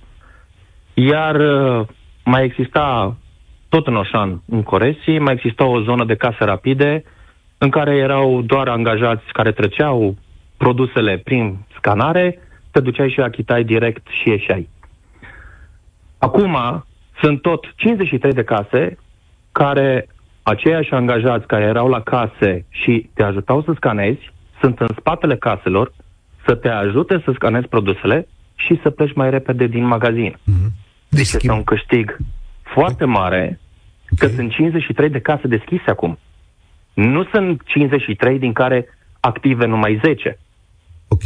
iar 0.94 1.34
uh, 1.34 1.86
mai 2.24 2.44
exista, 2.44 3.16
tot 3.74 3.86
în 3.86 3.96
Oșan, 3.96 4.42
în 4.46 4.62
Coresii, 4.62 5.18
mai 5.18 5.32
exista 5.32 5.64
o 5.64 5.82
zonă 5.82 6.04
de 6.04 6.14
case 6.14 6.44
rapide 6.44 7.04
în 7.58 7.70
care 7.70 7.96
erau 7.96 8.42
doar 8.42 8.68
angajați 8.68 9.24
care 9.32 9.52
treceau 9.52 10.16
produsele 10.56 11.18
prin 11.24 11.56
scanare, 11.76 12.38
te 12.70 12.80
duceai 12.80 13.10
și 13.10 13.20
achitai 13.20 13.64
direct 13.64 14.06
și 14.20 14.28
ieșai. 14.28 14.68
Acum 16.18 16.56
sunt 17.20 17.42
tot 17.42 17.64
53 17.76 18.32
de 18.32 18.44
case 18.44 18.98
care 19.52 20.08
aceiași 20.42 20.92
angajați 20.92 21.46
care 21.46 21.64
erau 21.64 21.88
la 21.88 22.00
case 22.00 22.66
și 22.68 23.10
te 23.14 23.22
ajutau 23.22 23.62
să 23.62 23.72
scanezi, 23.74 24.32
sunt 24.60 24.80
în 24.80 24.88
spatele 24.98 25.36
caselor 25.36 25.92
să 26.46 26.54
te 26.54 26.68
ajute 26.68 27.22
să 27.24 27.32
scanezi 27.34 27.68
produsele 27.68 28.28
și 28.54 28.80
să 28.82 28.90
pleci 28.90 29.14
mai 29.14 29.30
repede 29.30 29.66
din 29.66 29.84
magazin. 29.84 30.32
Mm-hmm. 30.32 30.70
Deci 31.08 31.26
schimb. 31.26 31.42
este 31.42 31.50
un 31.50 31.64
câștig 31.64 32.16
foarte 32.62 33.04
mare 33.04 33.60
okay. 34.12 34.28
că 34.28 34.34
sunt 34.34 34.50
53 34.50 35.10
de 35.10 35.20
case 35.20 35.46
deschise 35.48 35.90
acum. 35.90 36.18
Nu 36.94 37.24
sunt 37.32 37.62
53 37.64 38.38
din 38.38 38.52
care 38.52 38.88
active 39.20 39.66
numai 39.66 40.00
10. 40.04 40.38
Ok. 41.08 41.24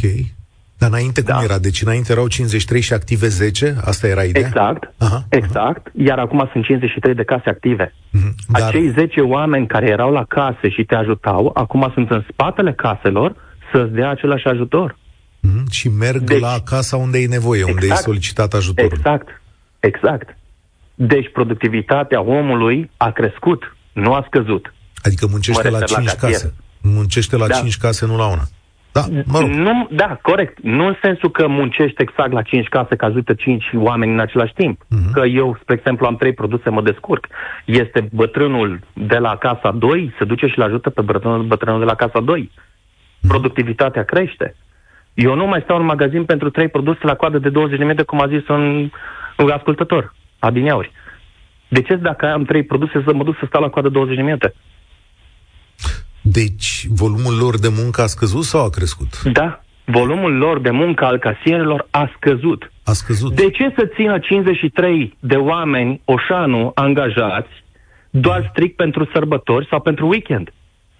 Dar 0.77 0.89
înainte 0.89 1.21
da. 1.21 1.33
cum 1.33 1.43
era? 1.43 1.57
Deci 1.57 1.81
înainte 1.81 2.11
erau 2.11 2.27
53 2.27 2.81
și 2.81 2.93
active 2.93 3.27
10? 3.27 3.75
Asta 3.81 4.07
era 4.07 4.23
ideea? 4.23 4.47
Exact, 4.47 4.93
aha, 4.97 5.25
exact. 5.29 5.87
Aha. 5.87 6.05
Iar 6.05 6.19
acum 6.19 6.49
sunt 6.51 6.63
53 6.63 7.15
de 7.15 7.23
case 7.23 7.49
active. 7.49 7.93
Mm-hmm. 7.93 8.33
Dar... 8.47 8.67
Acei 8.67 8.89
10 8.97 9.21
oameni 9.21 9.67
care 9.67 9.89
erau 9.89 10.11
la 10.11 10.23
case 10.23 10.69
și 10.69 10.83
te 10.83 10.95
ajutau, 10.95 11.51
acum 11.53 11.91
sunt 11.93 12.09
în 12.09 12.23
spatele 12.31 12.73
caselor 12.73 13.35
să-ți 13.71 13.91
dea 13.93 14.09
același 14.09 14.47
ajutor. 14.47 14.97
Mm-hmm. 15.47 15.71
Și 15.71 15.89
merg 15.89 16.21
deci, 16.21 16.39
la 16.39 16.57
casa 16.65 16.97
unde 16.97 17.17
e 17.19 17.27
nevoie, 17.27 17.59
exact, 17.59 17.73
unde 17.73 17.85
e 17.85 17.89
exact. 17.89 18.07
solicitat 18.07 18.53
ajutorul. 18.53 18.91
Exact. 18.93 19.41
Exact. 19.79 20.36
Deci 20.99 21.31
productivitatea 21.31 22.21
omului 22.21 22.89
a 22.97 23.09
crescut, 23.09 23.75
nu 23.93 24.13
a 24.13 24.23
scăzut. 24.27 24.73
Adică 25.01 25.27
muncește 25.29 25.69
la 25.69 25.81
5 25.81 26.05
la 26.05 26.13
case. 26.13 26.53
Muncește 26.81 27.37
la 27.37 27.47
da. 27.47 27.55
5 27.55 27.77
case, 27.77 28.05
nu 28.05 28.17
la 28.17 28.27
una. 28.27 28.43
Da, 28.91 29.01
mă 29.25 29.39
rog. 29.39 29.49
nu, 29.49 29.87
da, 29.91 30.19
corect. 30.21 30.57
Nu 30.61 30.85
în 30.85 30.95
sensul 31.01 31.31
că 31.31 31.47
muncești 31.47 32.01
exact 32.01 32.31
la 32.31 32.41
5 32.41 32.67
case, 32.67 32.95
că 32.95 33.05
ajută 33.05 33.33
5 33.33 33.63
oameni 33.75 34.11
în 34.11 34.19
același 34.19 34.53
timp. 34.53 34.81
Uh-huh. 34.83 35.11
Că 35.13 35.25
eu, 35.25 35.57
spre 35.61 35.73
exemplu, 35.73 36.05
am 36.05 36.15
3 36.15 36.33
produse, 36.33 36.69
mă 36.69 36.81
descurc. 36.81 37.27
Este 37.65 38.09
bătrânul 38.11 38.79
de 38.93 39.17
la 39.17 39.35
casa 39.35 39.71
2, 39.71 40.13
se 40.17 40.25
duce 40.25 40.47
și 40.47 40.57
le 40.57 40.63
ajută 40.63 40.89
pe 40.89 41.01
bătrânul, 41.01 41.43
bătrânul 41.43 41.79
de 41.79 41.85
la 41.85 41.95
casa 41.95 42.19
2. 42.19 42.51
Uh-huh. 42.51 43.27
Productivitatea 43.27 44.03
crește. 44.03 44.55
Eu 45.13 45.35
nu 45.35 45.45
mai 45.45 45.61
stau 45.63 45.77
în 45.77 45.85
magazin 45.85 46.25
pentru 46.25 46.49
3 46.49 46.67
produse 46.67 46.99
la 47.01 47.15
coadă 47.15 47.37
de 47.37 47.49
20 47.49 47.77
de 47.77 47.83
metri, 47.83 48.05
cum 48.05 48.21
a 48.21 48.27
zis 48.27 48.47
un 48.47 48.89
un 49.37 49.49
ascultător, 49.49 50.13
adineauri. 50.39 50.91
De 51.67 51.81
ce 51.81 51.95
dacă 51.95 52.31
am 52.31 52.43
trei 52.43 52.63
produse 52.63 53.03
să 53.05 53.13
mă 53.13 53.23
duc 53.23 53.35
să 53.39 53.45
stau 53.47 53.61
la 53.61 53.69
coadă 53.69 53.89
20 53.89 54.15
de 54.15 54.21
minute? 54.21 54.53
Deci, 56.21 56.85
volumul 56.89 57.37
lor 57.37 57.59
de 57.59 57.67
muncă 57.67 58.01
a 58.01 58.05
scăzut 58.05 58.43
sau 58.43 58.65
a 58.65 58.69
crescut? 58.69 59.21
Da, 59.23 59.61
volumul 59.85 60.37
lor 60.37 60.59
de 60.59 60.69
muncă 60.69 61.05
al 61.05 61.17
casierilor 61.17 61.87
a 61.91 62.11
scăzut. 62.15 62.71
A 62.83 62.91
scăzut. 62.93 63.35
De 63.35 63.49
ce 63.49 63.73
să 63.77 63.89
țină 63.95 64.19
53 64.19 65.17
de 65.19 65.35
oameni 65.35 66.01
Oșanu 66.05 66.71
angajați 66.75 67.65
doar 68.09 68.47
strict 68.49 68.75
pentru 68.75 69.09
sărbători 69.13 69.67
sau 69.69 69.81
pentru 69.81 70.07
weekend? 70.07 70.53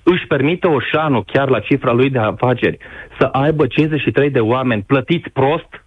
Își 0.03 0.27
permite 0.27 0.67
Oșanu, 0.67 1.21
chiar 1.21 1.49
la 1.49 1.59
cifra 1.59 1.91
lui 1.91 2.09
de 2.09 2.19
afaceri, 2.19 2.77
să 3.19 3.25
aibă 3.25 3.67
53 3.67 4.29
de 4.29 4.39
oameni 4.39 4.83
plătiți 4.83 5.29
prost 5.29 5.85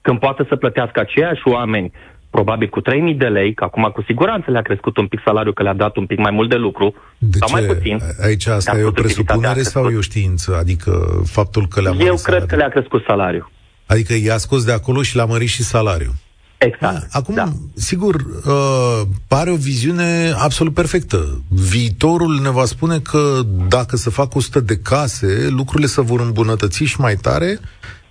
când 0.00 0.18
poate 0.18 0.44
să 0.48 0.56
plătească 0.56 1.00
aceiași 1.00 1.42
oameni 1.44 1.92
probabil 2.30 2.68
cu 2.68 2.80
3.000 2.80 3.16
de 3.16 3.26
lei, 3.26 3.54
că 3.54 3.64
acum 3.64 3.90
cu 3.94 4.02
siguranță 4.02 4.50
le-a 4.50 4.62
crescut 4.62 4.96
un 4.96 5.06
pic 5.06 5.20
salariul, 5.24 5.54
că 5.54 5.62
le-a 5.62 5.74
dat 5.74 5.96
un 5.96 6.06
pic 6.06 6.18
mai 6.18 6.30
mult 6.30 6.50
de 6.50 6.56
lucru, 6.56 6.94
de 7.18 7.38
sau 7.38 7.48
ce? 7.48 7.54
mai 7.54 7.64
puțin. 7.74 8.00
Aici 8.22 8.46
asta 8.46 8.78
e 8.78 8.84
o 8.84 8.90
presupunere 8.90 9.62
sau 9.62 9.88
e 9.88 9.96
o 9.96 10.00
știință? 10.00 10.56
Adică 10.56 11.22
faptul 11.26 11.66
că 11.66 11.80
le-a 11.80 11.90
Eu 11.90 11.96
cred 11.98 12.16
salariul. 12.18 12.48
că 12.48 12.56
le-a 12.56 12.68
crescut 12.68 13.04
salariul. 13.06 13.50
Adică 13.86 14.14
i-a 14.14 14.36
scos 14.36 14.64
de 14.64 14.72
acolo 14.72 15.02
și 15.02 15.16
l-a 15.16 15.24
mărit 15.24 15.48
și 15.48 15.62
salariul. 15.62 16.14
Exact. 16.58 16.80
Da, 16.80 17.06
acum, 17.10 17.34
da. 17.34 17.52
sigur, 17.74 18.14
uh, 18.14 19.00
pare 19.26 19.50
o 19.50 19.56
viziune 19.56 20.32
absolut 20.36 20.74
perfectă. 20.74 21.40
Viitorul 21.48 22.40
ne 22.42 22.50
va 22.50 22.64
spune 22.64 22.98
că 22.98 23.40
dacă 23.68 23.96
se 23.96 24.10
fac 24.10 24.34
100 24.34 24.60
de 24.60 24.76
case, 24.76 25.46
lucrurile 25.48 25.86
se 25.86 26.00
vor 26.00 26.20
îmbunătăți 26.20 26.84
și 26.84 27.00
mai 27.00 27.14
tare 27.14 27.58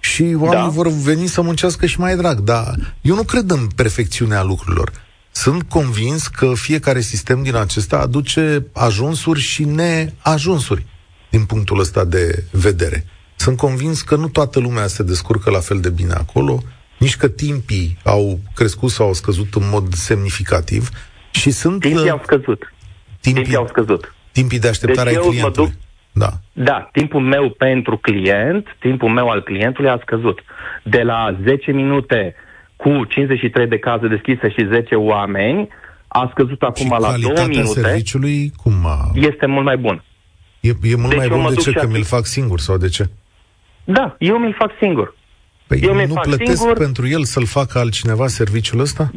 și 0.08 0.36
oamenii 0.38 0.65
da. 0.65 0.72
vor 0.72 0.88
veni 0.88 1.28
să 1.28 1.41
muncească 1.41 1.86
și 1.86 2.00
mai 2.00 2.15
drag. 2.15 2.39
Dar 2.39 2.96
eu 3.02 3.15
nu 3.15 3.24
cred 3.24 3.50
în 3.50 3.67
perfecțiunea 3.76 4.43
lucrurilor. 4.43 4.91
Sunt 5.32 5.63
convins 5.63 6.28
că 6.28 6.52
fiecare 6.56 7.02
sistem 7.02 7.43
din 7.43 7.56
acesta 7.56 7.98
aduce 7.98 8.65
ajunsuri 8.74 9.39
și 9.39 9.63
neajunsuri 9.63 10.86
din 11.30 11.46
punctul 11.46 11.80
ăsta 11.80 12.04
de 12.06 12.43
vedere. 12.52 13.06
Sunt 13.36 13.58
convins 13.58 14.02
că 14.02 14.15
nu 14.15 14.28
toată 14.28 14.60
lumea 14.60 14.88
se 14.88 15.04
descurcă 15.04 15.50
la 15.50 15.60
fel 15.60 15.80
de 15.80 15.89
bine 15.89 16.13
acolo, 16.13 16.63
nici 16.98 17.17
că 17.17 17.28
timpii 17.28 17.98
au 18.04 18.39
crescut 18.56 18.91
sau 18.91 19.06
au 19.06 19.13
scăzut 19.13 19.56
în 19.56 19.63
mod 19.70 19.93
semnificativ 19.93 20.89
și 21.32 21.52
sunt... 21.52 21.82
Timpii 21.82 22.10
au 22.10 22.22
scăzut. 22.24 22.74
Timpii, 23.22 23.41
timpii 23.41 23.56
au 23.56 23.67
scăzut. 23.67 24.13
Timpii 24.32 24.60
de 24.60 24.67
așteptare 24.67 25.10
deci 25.10 25.20
ai 25.20 25.28
clientului. 25.28 25.67
Duc, 25.70 25.87
da. 26.17 26.30
da, 26.53 26.89
timpul 26.91 27.21
meu 27.21 27.49
pentru 27.49 27.97
client, 27.97 28.77
timpul 28.80 29.10
meu 29.10 29.27
al 29.27 29.41
clientului 29.41 29.89
a 29.89 29.99
scăzut. 30.01 30.43
De 30.84 31.01
la 31.01 31.38
10 31.43 31.71
minute 31.71 32.36
cu 32.75 33.06
53 33.06 33.67
de 33.67 33.80
case 33.80 34.08
deschise 34.08 34.49
și 34.49 34.67
10 34.71 34.95
oameni, 34.95 35.67
a 36.08 36.30
scăzut 36.32 36.62
acum 36.62 36.86
și 36.86 36.95
la 36.99 37.13
2 37.36 37.47
minute. 37.47 37.67
serviciului 37.67 38.51
cum 38.63 38.73
a... 38.86 39.12
Este 39.13 39.45
mult 39.45 39.65
mai 39.65 39.77
bun. 39.77 40.03
E, 40.60 40.69
e 40.69 40.95
mult 40.95 41.10
deci 41.10 41.17
mai 41.17 41.27
bun 41.27 41.53
de 41.53 41.62
ce? 41.62 41.71
Că 41.71 41.88
mi-l 41.88 42.03
fac 42.03 42.25
singur 42.25 42.60
sau 42.60 42.77
de 42.77 42.88
ce? 42.88 43.10
Da, 43.84 44.15
eu 44.19 44.38
mi-l 44.38 44.56
fac 44.58 44.71
singur. 44.80 45.15
Păi 45.67 45.80
eu 45.82 45.93
nu 46.06 46.13
plătesc 46.13 46.58
singur... 46.58 46.77
pentru 46.77 47.08
el 47.08 47.23
să-l 47.23 47.45
facă 47.45 47.80
altcineva 47.80 48.27
serviciul 48.27 48.80
ăsta? 48.80 49.12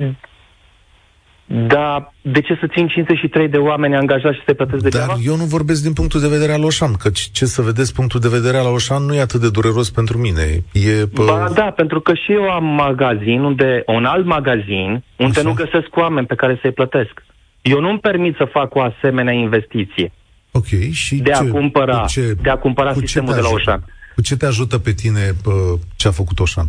Da, 1.53 2.13
de 2.23 2.41
ce 2.41 2.59
să 2.61 2.67
țin 2.75 2.87
53 2.87 3.49
de 3.49 3.57
oameni 3.57 3.97
angajați 3.97 4.37
și 4.37 4.43
să-i 4.45 4.55
plătesc 4.55 4.83
degeaba? 4.83 5.07
Dar 5.07 5.17
eu 5.23 5.37
nu 5.37 5.45
vorbesc 5.45 5.83
din 5.83 5.93
punctul 5.93 6.21
de 6.21 6.29
vedere 6.29 6.53
al 6.53 6.65
Oșan, 6.65 6.93
că 6.93 7.11
ce 7.33 7.45
să 7.45 7.63
vedeți 7.63 7.95
punctul 7.95 8.21
de 8.21 8.29
vedere 8.29 8.57
al 8.57 8.73
Oșan 8.73 9.05
nu 9.05 9.15
e 9.15 9.21
atât 9.21 9.41
de 9.41 9.51
dureros 9.51 9.91
pentru 9.91 10.19
mine. 10.19 10.65
E, 10.73 11.07
pă... 11.07 11.25
Ba 11.25 11.51
da, 11.55 11.71
pentru 11.71 12.01
că 12.01 12.15
și 12.15 12.33
eu 12.33 12.51
am 12.51 12.65
magazin, 12.65 13.41
unde, 13.41 13.83
un 13.87 14.05
alt 14.05 14.27
magazin, 14.27 15.05
unde 15.17 15.39
Așa. 15.39 15.49
nu 15.49 15.55
găsesc 15.55 15.97
oameni 15.97 16.27
pe 16.27 16.35
care 16.35 16.59
să-i 16.63 16.73
plătesc. 16.73 17.25
Eu 17.63 17.81
nu-mi 17.81 17.99
permit 17.99 18.37
să 18.37 18.49
fac 18.53 18.75
o 18.75 18.81
asemenea 18.81 19.33
investiție. 19.33 20.13
Ok, 20.51 20.91
și 20.93 21.17
de 21.17 21.31
ce, 21.31 21.37
a 21.37 21.51
cumpăra, 21.51 22.05
ce, 22.09 22.35
de 22.43 22.51
a 22.51 22.57
cumpăra 22.57 22.93
sistemul 22.93 23.35
de 23.35 23.41
la 23.41 23.49
Oșan. 23.49 23.85
Cu 24.15 24.23
ce 24.23 24.37
te 24.37 24.47
ajută 24.47 24.79
pe 24.79 24.93
tine 24.93 25.21
pă, 25.43 25.51
ce 25.97 26.09
a 26.09 26.11
făcut 26.11 26.41
Oșan? 26.41 26.69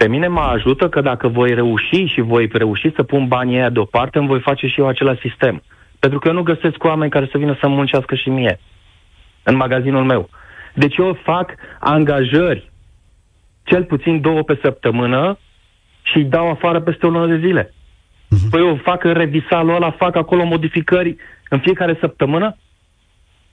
Pe 0.00 0.08
mine 0.08 0.28
mă 0.28 0.40
ajută 0.40 0.88
că 0.88 1.00
dacă 1.00 1.28
voi 1.28 1.54
reuși 1.54 2.04
și 2.04 2.20
voi 2.20 2.48
reuși 2.52 2.92
să 2.94 3.02
pun 3.02 3.28
banii 3.28 3.56
aia 3.56 3.70
deoparte, 3.70 4.18
îmi 4.18 4.26
voi 4.26 4.40
face 4.40 4.66
și 4.66 4.80
eu 4.80 4.86
același 4.86 5.20
sistem. 5.20 5.62
Pentru 5.98 6.18
că 6.18 6.28
eu 6.28 6.34
nu 6.34 6.42
găsesc 6.42 6.84
oameni 6.84 7.10
care 7.10 7.28
să 7.30 7.38
vină 7.38 7.56
să 7.60 7.68
muncească 7.68 8.14
și 8.14 8.28
mie 8.28 8.60
în 9.42 9.56
magazinul 9.56 10.04
meu. 10.04 10.28
Deci 10.74 10.96
eu 10.96 11.18
fac 11.22 11.54
angajări 11.80 12.70
cel 13.64 13.84
puțin 13.84 14.20
două 14.20 14.42
pe 14.42 14.58
săptămână 14.62 15.38
și 16.02 16.16
îi 16.16 16.24
dau 16.24 16.50
afară 16.50 16.80
peste 16.80 17.06
o 17.06 17.10
lună 17.10 17.26
de 17.26 17.46
zile. 17.46 17.64
Uh-huh. 17.64 18.50
Păi 18.50 18.60
eu 18.60 18.76
fac 18.82 19.04
în 19.04 19.12
revisalul 19.12 19.74
ăla, 19.74 19.90
fac 19.90 20.16
acolo 20.16 20.44
modificări 20.44 21.16
în 21.48 21.58
fiecare 21.58 21.96
săptămână 22.00 22.56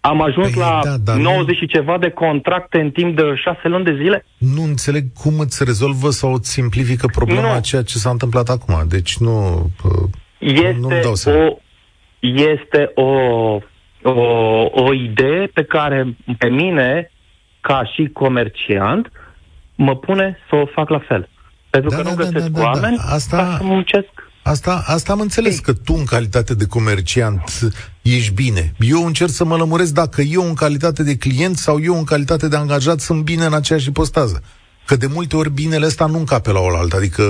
am 0.09 0.21
ajuns 0.21 0.49
păi, 0.49 0.61
la 0.61 0.79
da, 1.03 1.15
90 1.15 1.47
nu... 1.47 1.53
și 1.53 1.67
ceva 1.67 1.97
de 1.97 2.09
contracte 2.09 2.79
în 2.79 2.91
timp 2.91 3.15
de 3.15 3.23
șase 3.35 3.67
luni 3.67 3.83
de 3.83 3.95
zile? 3.95 4.25
Nu 4.37 4.63
înțeleg 4.63 5.03
cum 5.13 5.39
îți 5.39 5.63
rezolvă 5.63 6.09
sau 6.09 6.33
îți 6.33 6.51
simplifică 6.51 7.07
problema 7.07 7.53
nu. 7.53 7.61
ceea 7.61 7.83
ce 7.83 7.97
s-a 7.97 8.09
întâmplat 8.09 8.49
acum. 8.49 8.75
Deci 8.87 9.17
nu... 9.17 9.69
Este, 10.37 10.77
nu 10.79 10.87
dau 10.87 11.13
o, 11.35 11.57
este 12.19 12.91
o, 12.95 13.09
o, 14.01 14.21
o 14.71 14.93
idee 14.93 15.49
pe 15.53 15.63
care 15.63 16.15
pe 16.37 16.49
mine, 16.49 17.11
ca 17.61 17.81
și 17.93 18.09
comerciant, 18.13 19.11
mă 19.75 19.95
pune 19.95 20.37
să 20.49 20.55
o 20.55 20.65
fac 20.65 20.89
la 20.89 20.99
fel. 20.99 21.29
Pentru 21.69 21.89
da, 21.89 21.95
că 21.95 22.01
da, 22.01 22.09
nu 22.09 22.15
da, 22.15 22.23
găsesc 22.23 22.47
da, 22.47 22.59
da, 22.59 22.65
oameni 22.65 22.97
da. 22.97 23.13
Asta... 23.13 23.37
ca 23.37 23.55
să 23.57 23.63
muncesc 23.63 24.24
Asta, 24.47 24.83
asta 24.85 25.13
am 25.13 25.19
înțeles, 25.19 25.59
că 25.59 25.73
tu 25.73 25.93
în 25.93 26.05
calitate 26.05 26.53
de 26.55 26.65
comerciant 26.67 27.41
ești 28.01 28.33
bine. 28.33 28.73
Eu 28.79 29.05
încerc 29.05 29.29
să 29.29 29.45
mă 29.45 29.55
lămuresc 29.55 29.93
dacă 29.93 30.21
eu 30.21 30.41
în 30.47 30.53
calitate 30.53 31.03
de 31.03 31.17
client 31.17 31.55
sau 31.55 31.81
eu 31.81 31.97
în 31.97 32.03
calitate 32.03 32.47
de 32.47 32.55
angajat 32.55 32.99
sunt 32.99 33.23
bine 33.23 33.45
în 33.45 33.53
aceeași 33.53 33.87
ipostază. 33.87 34.43
Că 34.85 34.95
de 34.95 35.07
multe 35.13 35.35
ori 35.35 35.49
binele 35.49 35.85
ăsta 35.85 36.05
nu 36.05 36.17
încape 36.17 36.51
la 36.51 36.59
oaltă, 36.59 36.95
adică 36.95 37.23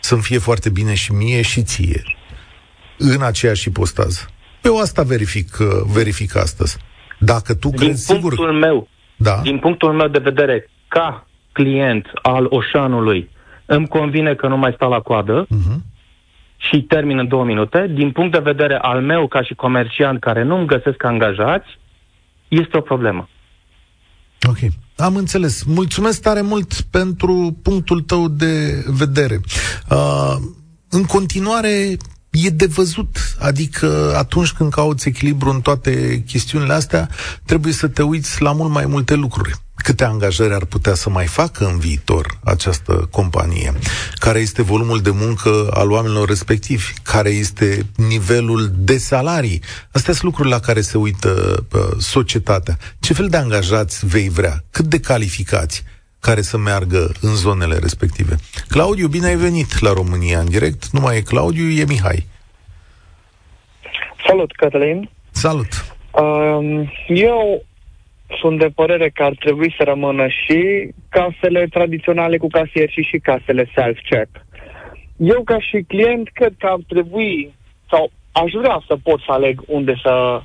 să-mi 0.00 0.22
fie 0.22 0.38
foarte 0.38 0.70
bine 0.70 0.94
și 0.94 1.12
mie 1.12 1.42
și 1.42 1.62
ție 1.62 2.02
în 2.98 3.22
aceeași 3.22 3.68
ipostază. 3.68 4.28
Eu 4.62 4.78
asta 4.78 5.02
verific, 5.02 5.56
verific 5.92 6.36
astăzi. 6.36 6.76
Dacă 7.18 7.54
tu 7.54 7.68
din 7.68 7.78
crezi 7.78 8.06
punctul 8.06 8.30
sigur... 8.30 8.52
meu, 8.52 8.88
da? 9.16 9.40
Din 9.42 9.58
punctul 9.58 9.92
meu 9.92 10.08
de 10.08 10.18
vedere, 10.18 10.70
ca 10.88 11.26
client 11.52 12.06
al 12.22 12.46
Oșanului, 12.48 13.30
îmi 13.66 13.88
convine 13.88 14.34
că 14.34 14.48
nu 14.48 14.56
mai 14.56 14.72
stau 14.74 14.90
la 14.90 15.00
coadă, 15.00 15.46
uh-huh 15.46 15.90
și 16.70 16.82
termin 16.82 17.18
în 17.18 17.28
două 17.28 17.44
minute, 17.44 17.90
din 17.94 18.12
punct 18.12 18.32
de 18.32 18.38
vedere 18.38 18.76
al 18.76 19.02
meu 19.02 19.26
ca 19.28 19.42
și 19.42 19.54
comerciant 19.54 20.20
care 20.20 20.42
nu 20.42 20.56
îmi 20.56 20.66
găsesc 20.66 21.04
angajați, 21.04 21.78
este 22.48 22.76
o 22.76 22.80
problemă. 22.80 23.28
Ok. 24.48 24.58
Am 24.96 25.16
înțeles. 25.16 25.62
Mulțumesc 25.62 26.22
tare 26.22 26.40
mult 26.40 26.80
pentru 26.80 27.58
punctul 27.62 28.00
tău 28.00 28.28
de 28.28 28.84
vedere. 28.98 29.40
Uh, 29.90 30.34
în 30.90 31.04
continuare, 31.04 31.96
e 32.32 32.48
de 32.48 32.66
văzut. 32.66 33.36
Adică 33.38 34.14
atunci 34.16 34.52
când 34.52 34.70
cauți 34.72 35.08
echilibru 35.08 35.50
în 35.50 35.60
toate 35.60 36.22
chestiunile 36.26 36.72
astea, 36.72 37.08
trebuie 37.44 37.72
să 37.72 37.88
te 37.88 38.02
uiți 38.02 38.42
la 38.42 38.52
mult 38.52 38.70
mai 38.70 38.86
multe 38.86 39.14
lucruri 39.14 39.60
câte 39.82 40.04
angajări 40.04 40.54
ar 40.54 40.64
putea 40.64 40.94
să 40.94 41.10
mai 41.10 41.26
facă 41.26 41.66
în 41.66 41.78
viitor 41.78 42.38
această 42.44 43.08
companie, 43.10 43.72
care 44.18 44.38
este 44.38 44.62
volumul 44.62 45.00
de 45.00 45.10
muncă 45.10 45.70
al 45.74 45.90
oamenilor 45.90 46.28
respectivi, 46.28 46.92
care 47.02 47.30
este 47.30 47.86
nivelul 47.96 48.72
de 48.76 48.98
salarii. 48.98 49.62
Astea 49.90 50.12
sunt 50.12 50.24
lucruri 50.24 50.48
la 50.48 50.60
care 50.60 50.80
se 50.80 50.98
uită 50.98 51.64
uh, 51.72 51.80
societatea. 51.98 52.78
Ce 53.00 53.12
fel 53.12 53.28
de 53.28 53.36
angajați 53.36 54.06
vei 54.06 54.28
vrea? 54.28 54.64
Cât 54.70 54.84
de 54.84 55.00
calificați? 55.00 55.84
Care 56.28 56.40
să 56.40 56.56
meargă 56.58 57.02
în 57.20 57.34
zonele 57.44 57.76
respective. 57.86 58.34
Claudiu, 58.68 59.06
bine 59.08 59.26
ai 59.26 59.36
venit 59.36 59.80
la 59.80 59.92
România 59.92 60.38
în 60.38 60.50
direct. 60.56 60.82
Nu 60.94 61.00
mai 61.00 61.16
e 61.16 61.30
Claudiu, 61.32 61.68
e 61.70 61.84
Mihai. 61.88 62.26
Salut, 64.26 64.52
Cătălin. 64.52 65.08
Salut. 65.30 65.72
Um, 66.10 66.92
eu 67.08 67.64
sunt 68.40 68.58
de 68.58 68.68
părere 68.74 69.08
că 69.10 69.22
ar 69.22 69.34
trebui 69.38 69.74
să 69.76 69.82
rămână 69.84 70.26
și 70.28 70.88
casele 71.08 71.66
tradiționale 71.66 72.36
cu 72.36 72.48
casier 72.48 72.90
și 72.90 73.02
și 73.02 73.18
casele 73.18 73.64
self-check. 73.64 74.30
Eu, 75.16 75.42
ca 75.42 75.58
și 75.60 75.84
client, 75.88 76.28
cred 76.32 76.54
că 76.58 76.66
ar 76.66 76.80
trebui, 76.88 77.54
sau 77.90 78.10
aș 78.32 78.52
vrea 78.60 78.82
să 78.86 78.96
pot 79.02 79.20
să 79.20 79.32
aleg 79.32 79.62
unde 79.66 79.94
să 80.02 80.42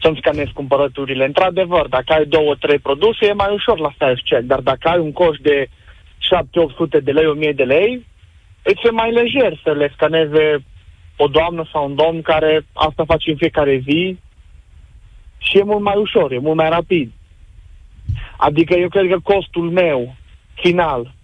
să-mi 0.00 0.16
scanez 0.16 0.48
cumpărăturile. 0.54 1.24
Într-adevăr, 1.24 1.86
dacă 1.88 2.12
ai 2.12 2.24
două, 2.24 2.54
trei 2.54 2.78
produse, 2.78 3.26
e 3.26 3.32
mai 3.32 3.52
ușor 3.52 3.78
la 3.78 3.92
self-check, 3.98 4.42
dar 4.42 4.60
dacă 4.60 4.88
ai 4.88 4.98
un 4.98 5.12
coș 5.12 5.36
de 5.40 5.66
7-800 5.68 7.02
de 7.02 7.10
lei, 7.10 7.26
1000 7.26 7.52
de 7.52 7.64
lei, 7.64 8.06
îți 8.62 8.86
e 8.86 8.90
mai 8.90 9.12
lejer 9.12 9.60
să 9.64 9.72
le 9.72 9.90
scaneze 9.94 10.64
o 11.16 11.26
doamnă 11.26 11.68
sau 11.72 11.84
un 11.86 11.94
domn 11.94 12.22
care 12.22 12.66
asta 12.72 13.04
face 13.04 13.30
în 13.30 13.36
fiecare 13.36 13.82
zi 13.88 14.18
și 15.38 15.58
e 15.58 15.62
mult 15.62 15.82
mai 15.82 15.96
ușor, 15.96 16.32
e 16.32 16.38
mult 16.38 16.56
mai 16.56 16.68
rapid. 16.68 17.12
Adică 18.36 18.74
eu 18.74 18.88
cred 18.88 19.10
că 19.10 19.18
costul 19.22 19.70
meu 19.70 20.14
final, 20.54 21.14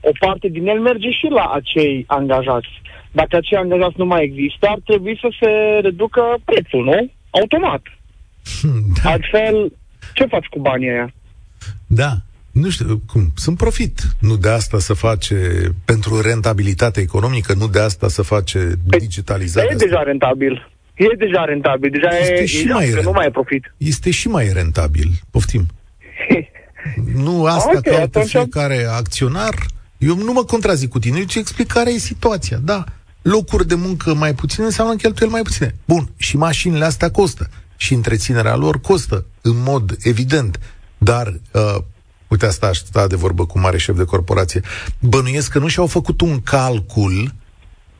o 0.00 0.10
parte 0.18 0.48
din 0.48 0.66
el 0.66 0.80
merge 0.80 1.10
și 1.10 1.26
la 1.26 1.44
acei 1.44 2.04
angajați. 2.06 2.68
Dacă 3.12 3.36
acei 3.36 3.58
angajați 3.58 3.94
nu 3.98 4.04
mai 4.04 4.22
există, 4.22 4.66
ar 4.66 4.78
trebui 4.84 5.18
să 5.20 5.28
se 5.40 5.78
reducă 5.82 6.36
prețul, 6.44 6.84
nu? 6.84 7.10
Automat. 7.40 7.82
Da. 9.02 9.10
Altfel, 9.10 9.72
ce 10.14 10.24
faci 10.26 10.46
cu 10.46 10.60
banii 10.60 10.88
aia? 10.88 11.12
Da, 11.86 12.16
nu 12.52 12.70
știu, 12.70 13.02
cum, 13.06 13.32
sunt 13.34 13.56
profit. 13.56 14.00
Nu 14.20 14.36
de 14.36 14.48
asta 14.48 14.78
să 14.78 14.94
face 14.94 15.36
pentru 15.84 16.20
rentabilitate 16.20 17.00
economică, 17.00 17.54
nu 17.54 17.68
de 17.68 17.80
asta 17.80 18.08
să 18.08 18.22
face 18.22 18.58
păi, 18.88 18.98
digitalizarea. 18.98 19.70
E 19.70 19.72
asta. 19.72 19.84
deja 19.84 20.02
rentabil. 20.02 20.70
E 20.94 21.06
deja 21.18 21.44
rentabil, 21.44 21.90
deja 21.90 22.08
este 22.18 22.42
e, 22.42 22.46
și 22.46 22.68
e 22.68 22.72
mai 22.72 22.90
nu 23.02 23.10
mai 23.10 23.26
e 23.26 23.30
profit. 23.30 23.74
Este 23.76 24.10
și 24.10 24.28
mai 24.28 24.50
rentabil, 24.52 25.10
poftim. 25.30 25.66
nu 27.24 27.44
asta 27.44 27.70
okay, 27.76 27.92
caută 27.92 28.18
atunci... 28.18 28.28
fiecare 28.28 28.86
acționar. 28.90 29.54
Eu 29.98 30.16
nu 30.16 30.32
mă 30.32 30.44
contrazic 30.44 30.88
cu 30.88 30.98
tine, 30.98 31.18
eu 31.18 31.24
ce 31.24 31.38
explic 31.38 31.66
care 31.66 31.90
e 31.90 31.98
situația. 31.98 32.58
Da, 32.62 32.84
locuri 33.30 33.66
de 33.66 33.74
muncă 33.74 34.14
mai 34.14 34.34
puține 34.34 34.64
înseamnă 34.64 34.94
cheltuieli 34.94 35.32
mai 35.32 35.42
puține. 35.42 35.74
Bun, 35.84 36.08
și 36.16 36.36
mașinile 36.36 36.84
astea 36.84 37.10
costă. 37.10 37.48
Și 37.76 37.94
întreținerea 37.94 38.56
lor 38.56 38.80
costă, 38.80 39.24
în 39.40 39.62
mod 39.62 39.96
evident. 40.02 40.60
Dar 40.98 41.26
uh, 41.52 41.82
uite 42.28 42.46
asta 42.46 42.66
aș 42.66 42.76
sta 42.76 43.06
de 43.06 43.16
vorbă 43.16 43.46
cu 43.46 43.58
mare 43.58 43.78
șef 43.78 43.96
de 43.96 44.04
corporație, 44.04 44.60
bănuiesc 44.98 45.52
că 45.52 45.58
nu 45.58 45.68
și-au 45.68 45.86
făcut 45.86 46.20
un 46.20 46.40
calcul 46.42 47.32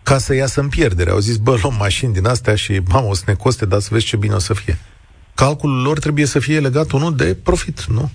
ca 0.02 0.18
să 0.18 0.34
iasă 0.34 0.60
în 0.60 0.68
pierdere. 0.68 1.10
Au 1.10 1.18
zis, 1.18 1.36
bă, 1.36 1.58
luăm 1.62 1.74
mașini 1.78 2.12
din 2.12 2.26
astea 2.26 2.54
și, 2.54 2.80
mamă, 2.88 3.06
o 3.08 3.14
să 3.14 3.24
ne 3.26 3.34
coste, 3.34 3.66
dar 3.66 3.80
să 3.80 3.88
vezi 3.92 4.06
ce 4.06 4.16
bine 4.16 4.34
o 4.34 4.38
să 4.38 4.54
fie. 4.54 4.78
Calculul 5.34 5.82
lor 5.82 5.98
trebuie 5.98 6.26
să 6.26 6.38
fie 6.38 6.60
legat 6.60 6.90
unul 6.90 7.16
de 7.16 7.36
profit, 7.42 7.84
nu? 7.84 8.10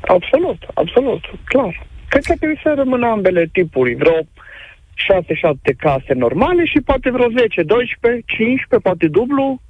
Absolut, 0.00 0.62
absolut, 0.74 1.22
clar. 1.44 1.86
Cred 2.08 2.24
că 2.24 2.34
trebuie 2.36 2.60
să 2.62 2.74
rămână 2.76 3.06
ambele 3.06 3.48
tipuri, 3.52 3.94
vreo 3.94 4.26
6-7 4.96 5.76
case 5.76 6.12
normale 6.14 6.64
și 6.64 6.80
poate 6.80 7.10
vreo 7.10 7.28
10, 7.28 7.62
12, 7.62 8.22
15, 8.26 8.88
poate 8.88 9.06
dublu, 9.08 9.60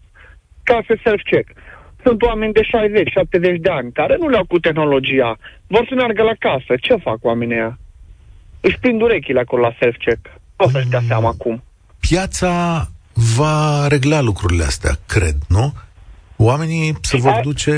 case 0.63 0.95
self-check. 1.05 1.49
Sunt 2.05 2.23
oameni 2.23 2.53
de 2.53 2.63
60, 2.63 3.11
70 3.11 3.61
de 3.61 3.71
ani 3.71 3.93
care 3.93 4.17
nu 4.19 4.29
le-au 4.29 4.45
cu 4.45 4.59
tehnologia, 4.59 5.39
vor 5.67 5.85
să 5.89 5.95
meargă 5.95 6.23
la 6.23 6.37
casă. 6.39 6.73
Ce 6.81 6.95
fac 6.95 7.19
oamenii 7.21 7.55
ăia? 7.55 7.79
Își 8.61 8.79
prind 8.79 9.03
urechile 9.03 9.41
acolo 9.41 9.63
la 9.63 9.73
self-check. 9.73 10.23
O 10.57 10.69
să-și 10.69 10.89
dea 10.89 11.01
seama 11.07 11.29
acum. 11.29 11.63
Piața 12.01 12.87
va 13.37 13.87
regla 13.89 14.21
lucrurile 14.21 14.65
astea, 14.65 14.93
cred, 15.07 15.37
nu? 15.49 15.73
Oamenii 16.37 16.95
se 17.01 17.17
vor 17.17 17.41
duce 17.43 17.73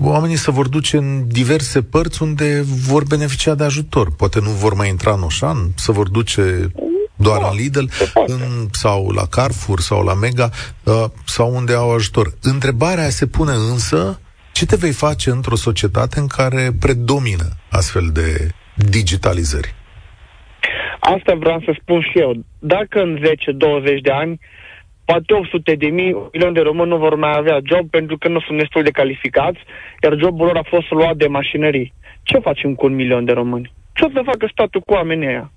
oamenii 0.00 0.36
se 0.36 0.50
vor 0.50 0.68
duce 0.68 0.96
în 0.96 1.28
diverse 1.28 1.82
părți 1.82 2.22
unde 2.22 2.62
vor 2.88 3.04
beneficia 3.04 3.54
de 3.54 3.64
ajutor. 3.64 4.14
Poate 4.16 4.40
nu 4.40 4.50
vor 4.50 4.74
mai 4.74 4.88
intra 4.88 5.12
în 5.12 5.22
Oșan, 5.22 5.56
se 5.76 5.92
vor 5.92 6.08
duce 6.08 6.72
doar 7.16 7.40
da, 7.40 7.48
în 7.48 7.56
Lidl 7.56 7.84
în, 8.26 8.66
sau 8.70 9.10
la 9.10 9.26
Carrefour 9.30 9.80
sau 9.80 10.04
la 10.04 10.14
Mega 10.14 10.50
uh, 10.84 11.04
sau 11.24 11.54
unde 11.54 11.72
au 11.72 11.94
ajutor. 11.94 12.26
Întrebarea 12.42 13.08
se 13.08 13.26
pune 13.26 13.52
însă 13.52 14.20
ce 14.52 14.66
te 14.66 14.76
vei 14.76 14.92
face 14.92 15.30
într-o 15.30 15.56
societate 15.56 16.18
în 16.18 16.26
care 16.26 16.70
predomină 16.80 17.48
astfel 17.70 18.10
de 18.12 18.50
digitalizări? 18.74 19.74
Asta 21.00 21.34
vreau 21.34 21.60
să 21.60 21.76
spun 21.80 22.00
și 22.00 22.18
eu. 22.18 22.34
Dacă 22.58 23.00
în 23.00 23.18
10-20 23.18 23.22
de 24.02 24.10
ani 24.10 24.40
poate 25.04 25.34
800 25.34 25.74
de 25.74 25.86
mii, 25.86 26.16
milion 26.32 26.52
de 26.52 26.60
români 26.60 26.88
nu 26.88 26.96
vor 26.96 27.14
mai 27.14 27.32
avea 27.36 27.58
job 27.64 27.90
pentru 27.90 28.18
că 28.18 28.28
nu 28.28 28.40
sunt 28.40 28.58
destul 28.58 28.82
de 28.82 28.90
calificați, 28.90 29.58
iar 30.02 30.16
jobul 30.16 30.46
lor 30.46 30.56
a 30.56 30.68
fost 30.68 30.90
luat 30.90 31.16
de 31.16 31.26
mașinării. 31.26 31.92
Ce 32.22 32.38
facem 32.38 32.74
cu 32.74 32.86
un 32.86 32.94
milion 32.94 33.24
de 33.24 33.32
români? 33.32 33.72
Ce 33.92 34.04
o 34.04 34.08
să 34.08 34.22
facă 34.24 34.48
statul 34.52 34.80
cu 34.80 34.92
oamenii 34.92 35.26
aia? 35.26 35.50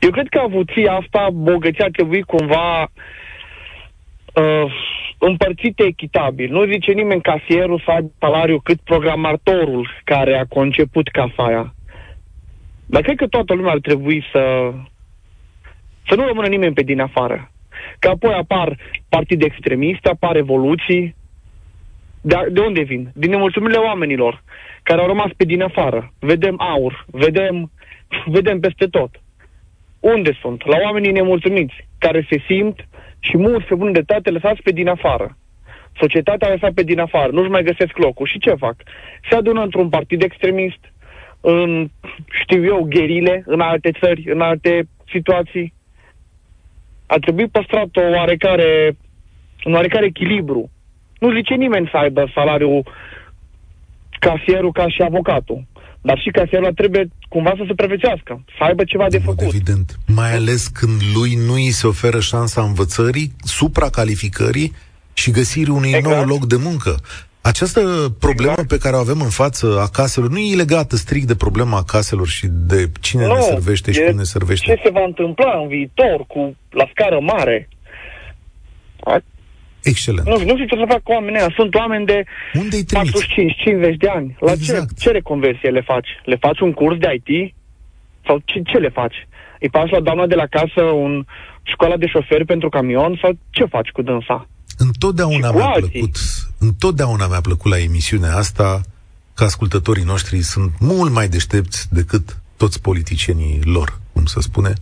Eu 0.00 0.10
cred 0.10 0.28
că 0.28 0.38
avuția 0.38 0.92
asta, 0.92 1.28
bogăția, 1.32 1.84
ar 1.84 1.90
trebui 1.90 2.22
cumva 2.22 2.82
uh, 2.82 4.72
împărțite 5.18 5.84
echitabil. 5.84 6.50
Nu 6.50 6.64
zice 6.64 6.92
nimeni 6.92 7.20
casierul 7.20 7.82
să 7.84 7.90
aibă 7.90 8.10
salariu 8.18 8.60
cât 8.60 8.80
programatorul 8.80 9.88
care 10.04 10.38
a 10.38 10.44
conceput 10.44 11.08
casa 11.08 11.46
aia. 11.46 11.74
Dar 12.86 13.02
cred 13.02 13.16
că 13.16 13.26
toată 13.26 13.54
lumea 13.54 13.72
ar 13.72 13.78
trebui 13.78 14.24
să, 14.32 14.72
să 16.08 16.14
nu 16.14 16.26
rămână 16.26 16.46
nimeni 16.46 16.74
pe 16.74 16.82
din 16.82 17.00
afară. 17.00 17.50
Că 17.98 18.08
apoi 18.08 18.32
apar 18.32 18.76
partide 19.08 19.44
extremiste, 19.44 20.08
apar 20.08 20.36
evoluții. 20.36 21.16
De, 22.20 22.34
de 22.50 22.60
unde 22.60 22.82
vin? 22.82 23.10
Din 23.14 23.30
nemulțumirile 23.30 23.78
oamenilor 23.78 24.42
care 24.82 25.00
au 25.00 25.06
rămas 25.06 25.30
pe 25.36 25.44
din 25.44 25.62
afară. 25.62 26.12
Vedem 26.18 26.60
aur, 26.60 27.04
vedem, 27.06 27.70
vedem 28.36 28.60
peste 28.60 28.86
tot. 28.86 29.20
Unde 30.00 30.32
sunt? 30.40 30.66
La 30.66 30.76
oamenii 30.84 31.12
nemulțumiți, 31.12 31.88
care 31.98 32.26
se 32.30 32.42
simt 32.46 32.88
și 33.18 33.36
mulți 33.36 33.66
pe 33.66 33.74
bună 33.74 33.90
dreptate 33.90 34.30
lăsați 34.30 34.62
pe 34.62 34.70
din 34.70 34.88
afară. 34.88 35.36
Societatea 36.00 36.48
a 36.48 36.50
lăsat 36.50 36.72
pe 36.72 36.82
din 36.82 37.00
afară, 37.00 37.32
nu-și 37.32 37.50
mai 37.50 37.62
găsesc 37.62 37.96
locul. 37.96 38.26
Și 38.26 38.38
ce 38.38 38.54
fac? 38.54 38.76
Se 39.28 39.34
adună 39.36 39.62
într-un 39.62 39.88
partid 39.88 40.22
extremist, 40.22 40.78
în, 41.40 41.88
știu 42.42 42.64
eu, 42.64 42.86
gherile, 42.88 43.42
în 43.46 43.60
alte 43.60 43.90
țări, 44.00 44.22
în 44.32 44.40
alte 44.40 44.88
situații 45.10 45.72
ar 47.12 47.18
trebui 47.18 47.48
păstrat 47.48 47.90
o 47.96 48.00
oarecare, 48.18 48.96
un 49.64 49.74
oarecare 49.74 50.06
echilibru. 50.06 50.70
Nu 51.20 51.34
zice 51.34 51.54
nimeni 51.54 51.88
să 51.92 51.96
aibă 51.96 52.30
salariul 52.34 52.82
casierul 54.18 54.72
ca 54.72 54.88
și 54.88 55.02
avocatul. 55.02 55.66
Dar 56.00 56.18
și 56.18 56.30
casierul 56.30 56.72
trebuie 56.72 57.08
cumva 57.28 57.52
să 57.56 57.64
se 57.66 57.74
prevecească, 57.74 58.44
să 58.58 58.64
aibă 58.64 58.84
ceva 58.84 59.06
de, 59.08 59.16
de 59.16 59.22
făcut. 59.24 59.54
Evident. 59.54 59.98
Mai 60.06 60.32
ales 60.34 60.66
când 60.66 61.00
lui 61.14 61.34
nu 61.46 61.52
îi 61.52 61.70
se 61.70 61.86
oferă 61.86 62.20
șansa 62.20 62.62
învățării, 62.62 63.32
supracalificării 63.44 64.72
și 65.12 65.30
găsirii 65.30 65.72
unui 65.72 65.92
exact. 65.94 66.14
nou 66.14 66.24
loc 66.24 66.46
de 66.46 66.56
muncă. 66.56 66.96
Această 67.40 67.80
problemă 68.18 68.50
exact. 68.50 68.68
pe 68.68 68.78
care 68.78 68.96
o 68.96 68.98
avem 68.98 69.20
în 69.20 69.28
față 69.28 69.80
a 69.80 69.88
caselor 69.88 70.30
nu 70.30 70.38
e 70.38 70.54
legată 70.54 70.96
strict 70.96 71.26
de 71.26 71.34
problema 71.34 71.84
caselor 71.84 72.28
și 72.28 72.46
de 72.50 72.90
cine 73.00 73.26
nu, 73.26 73.34
ne 73.34 73.40
servește 73.40 73.92
și 73.92 74.00
cum 74.00 74.16
ne 74.16 74.22
servește. 74.22 74.74
Ce 74.74 74.80
se 74.84 74.90
va 74.90 75.04
întâmpla 75.04 75.60
în 75.62 75.68
viitor 75.68 76.24
cu 76.26 76.56
la 76.70 76.88
scară 76.92 77.18
mare? 77.20 77.68
Excelent. 79.82 80.26
Nu, 80.26 80.36
nu 80.48 80.54
știu 80.54 80.66
ce 80.66 80.76
să 80.76 80.84
fac 80.88 81.02
cu 81.02 81.12
oamenii 81.12 81.38
ăia. 81.38 81.52
Sunt 81.56 81.74
oameni 81.74 82.06
de 82.06 82.22
45-50 82.22 83.96
de 83.98 84.08
ani. 84.08 84.36
La 84.40 84.52
exact. 84.52 84.88
ce, 84.88 84.94
ce 85.04 85.10
reconversie 85.10 85.70
le 85.70 85.80
faci? 85.80 86.08
Le 86.24 86.36
faci 86.36 86.60
un 86.60 86.72
curs 86.72 86.98
de 86.98 87.08
IT? 87.18 87.54
Sau 88.26 88.40
ce, 88.44 88.62
ce 88.64 88.78
le 88.78 88.88
faci? 88.88 89.28
Îi 89.60 89.68
faci 89.72 89.90
la 89.90 90.00
doamna 90.00 90.26
de 90.26 90.34
la 90.34 90.46
casă 90.46 90.82
un 90.82 91.24
școală 91.62 91.96
de 91.96 92.06
șoferi 92.06 92.44
pentru 92.44 92.68
camion? 92.68 93.18
Sau 93.22 93.30
ce 93.50 93.64
faci 93.64 93.88
cu 93.88 94.02
dânsa? 94.02 94.48
Întotdeauna 94.78 95.50
mi-a 95.50 95.70
plăcut, 95.70 96.16
întotdeauna 96.58 97.26
mi-a 97.26 97.40
plăcut 97.40 97.70
la 97.70 97.78
emisiunea 97.78 98.36
asta 98.36 98.80
că 99.34 99.44
ascultătorii 99.44 100.04
noștri 100.04 100.42
sunt 100.42 100.72
mult 100.78 101.12
mai 101.12 101.28
deștepți 101.28 101.86
decât 101.90 102.38
toți 102.56 102.80
politicienii 102.80 103.60
lor, 103.64 103.98
cum 104.12 104.24
să 104.24 104.40
spune. 104.40 104.72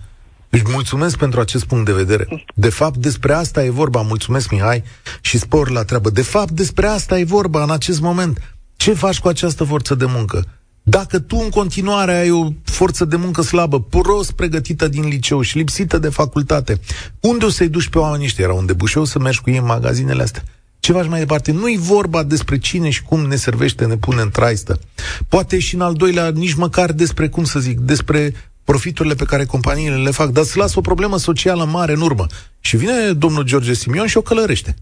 Deci 0.48 0.62
mulțumesc 0.72 1.16
pentru 1.16 1.40
acest 1.40 1.64
punct 1.64 1.84
de 1.84 1.92
vedere. 1.92 2.44
De 2.54 2.68
fapt, 2.68 2.96
despre 2.96 3.32
asta 3.32 3.64
e 3.64 3.70
vorba. 3.70 4.00
Mulțumesc, 4.00 4.50
Mihai, 4.50 4.82
și 5.20 5.38
spor 5.38 5.70
la 5.70 5.84
treabă. 5.84 6.10
De 6.10 6.22
fapt, 6.22 6.50
despre 6.50 6.86
asta 6.86 7.18
e 7.18 7.24
vorba 7.24 7.62
în 7.62 7.70
acest 7.70 8.00
moment. 8.00 8.56
Ce 8.76 8.92
faci 8.94 9.20
cu 9.20 9.28
această 9.28 9.64
forță 9.64 9.94
de 9.94 10.04
muncă? 10.04 10.46
Dacă 10.82 11.18
tu 11.18 11.36
în 11.36 11.48
continuare 11.48 12.14
ai 12.14 12.30
o 12.30 12.48
forță 12.64 13.04
de 13.04 13.16
muncă 13.16 13.42
slabă, 13.42 13.80
prost 13.80 14.32
pregătită 14.32 14.88
din 14.88 15.08
liceu 15.08 15.40
și 15.40 15.56
lipsită 15.56 15.98
de 15.98 16.08
facultate, 16.08 16.80
unde 17.20 17.44
o 17.44 17.48
să-i 17.48 17.68
duci 17.68 17.88
pe 17.88 17.98
oamenii 17.98 18.26
ăștia? 18.26 18.44
Era 18.44 18.52
un 18.52 18.66
debușeu 18.66 19.04
să 19.04 19.18
mergi 19.18 19.40
cu 19.40 19.50
ei 19.50 19.56
în 19.56 19.64
magazinele 19.64 20.22
astea. 20.22 20.44
Ce 20.80 20.92
faci 20.92 21.08
mai 21.08 21.18
departe? 21.18 21.52
Nu-i 21.52 21.76
vorba 21.78 22.22
despre 22.22 22.58
cine 22.58 22.90
și 22.90 23.02
cum 23.02 23.20
ne 23.20 23.36
servește, 23.36 23.84
ne 23.84 23.96
pune 23.96 24.20
în 24.20 24.30
traistă. 24.30 24.80
Poate 25.28 25.58
și 25.58 25.74
în 25.74 25.80
al 25.80 25.94
doilea, 25.94 26.30
nici 26.30 26.54
măcar 26.54 26.92
despre, 26.92 27.28
cum 27.28 27.44
să 27.44 27.58
zic, 27.58 27.78
despre 27.78 28.34
profiturile 28.64 29.14
pe 29.14 29.24
care 29.24 29.44
companiile 29.44 29.96
le 29.96 30.10
fac, 30.10 30.28
dar 30.28 30.44
să 30.44 30.58
lasă 30.58 30.78
o 30.78 30.80
problemă 30.80 31.18
socială 31.18 31.64
mare 31.64 31.92
în 31.92 32.00
urmă. 32.00 32.26
Și 32.60 32.76
vine 32.76 33.12
domnul 33.12 33.42
George 33.42 33.74
Simion 33.74 34.06
și 34.06 34.16
o 34.16 34.22
călărește. 34.22 34.74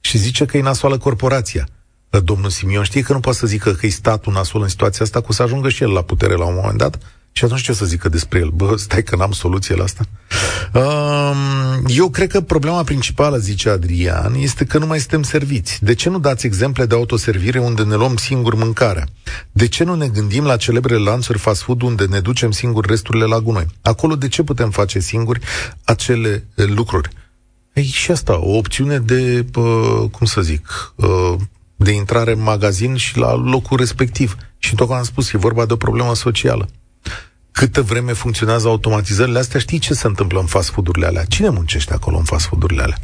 Și 0.00 0.18
zice 0.18 0.44
că 0.44 0.56
e 0.56 0.62
nasoală 0.62 0.98
corporația 0.98 1.68
domnul 2.20 2.50
Simion 2.50 2.84
știe 2.84 3.00
că 3.00 3.12
nu 3.12 3.20
poate 3.20 3.38
să 3.38 3.46
zică 3.46 3.72
că 3.72 3.86
e 3.86 3.88
statul 3.88 4.32
nasol 4.32 4.62
în 4.62 4.68
situația 4.68 5.04
asta, 5.04 5.20
cu 5.20 5.32
să 5.32 5.42
ajungă 5.42 5.68
și 5.68 5.82
el 5.82 5.90
la 5.90 6.02
putere 6.02 6.34
la 6.34 6.44
un 6.44 6.54
moment 6.54 6.78
dat. 6.78 6.98
Și 7.32 7.44
atunci 7.44 7.62
ce 7.62 7.72
să 7.72 7.84
zică 7.84 8.08
despre 8.08 8.38
el? 8.38 8.48
Bă, 8.48 8.76
stai 8.76 9.02
că 9.02 9.16
n-am 9.16 9.32
soluție 9.32 9.74
la 9.74 9.82
asta. 9.82 10.02
Eu 11.86 12.10
cred 12.10 12.30
că 12.30 12.40
problema 12.40 12.82
principală, 12.82 13.36
zice 13.36 13.68
Adrian, 13.68 14.34
este 14.34 14.64
că 14.64 14.78
nu 14.78 14.86
mai 14.86 14.98
suntem 14.98 15.22
serviți. 15.22 15.84
De 15.84 15.94
ce 15.94 16.08
nu 16.08 16.18
dați 16.18 16.46
exemple 16.46 16.86
de 16.86 16.94
autoservire 16.94 17.58
unde 17.58 17.82
ne 17.82 17.94
luăm 17.94 18.16
singur 18.16 18.54
mâncarea? 18.54 19.06
De 19.52 19.68
ce 19.68 19.84
nu 19.84 19.94
ne 19.94 20.08
gândim 20.08 20.44
la 20.44 20.56
celebrele 20.56 21.02
lanțuri 21.02 21.38
fast 21.38 21.62
food 21.62 21.82
unde 21.82 22.04
ne 22.04 22.20
ducem 22.20 22.50
singur 22.50 22.86
resturile 22.86 23.24
la 23.24 23.40
gunoi? 23.40 23.66
Acolo 23.82 24.16
de 24.16 24.28
ce 24.28 24.42
putem 24.42 24.70
face 24.70 24.98
singuri 24.98 25.40
acele 25.84 26.44
lucruri? 26.54 27.08
Ei, 27.72 27.84
și 27.84 28.10
asta, 28.10 28.38
o 28.38 28.56
opțiune 28.56 28.98
de, 28.98 29.46
cum 30.10 30.26
să 30.26 30.40
zic, 30.40 30.94
de 31.76 31.90
intrare 31.90 32.32
în 32.32 32.42
magazin 32.42 32.96
și 32.96 33.18
la 33.18 33.34
locul 33.34 33.76
respectiv. 33.76 34.36
Și 34.58 34.74
tocmai 34.74 34.98
am 34.98 35.04
spus, 35.04 35.32
e 35.32 35.38
vorba 35.38 35.66
de 35.66 35.72
o 35.72 35.76
problemă 35.76 36.14
socială. 36.14 36.68
Câtă 37.52 37.82
vreme 37.82 38.12
funcționează 38.12 38.68
automatizările 38.68 39.38
astea, 39.38 39.60
știi 39.60 39.78
ce 39.78 39.94
se 39.94 40.06
întâmplă 40.06 40.40
în 40.40 40.46
fast 40.46 40.70
food-urile 40.70 41.06
alea? 41.06 41.24
Cine 41.24 41.48
muncește 41.48 41.92
acolo 41.92 42.16
în 42.16 42.24
fast 42.24 42.46
food-urile 42.46 42.82
alea? 42.82 42.98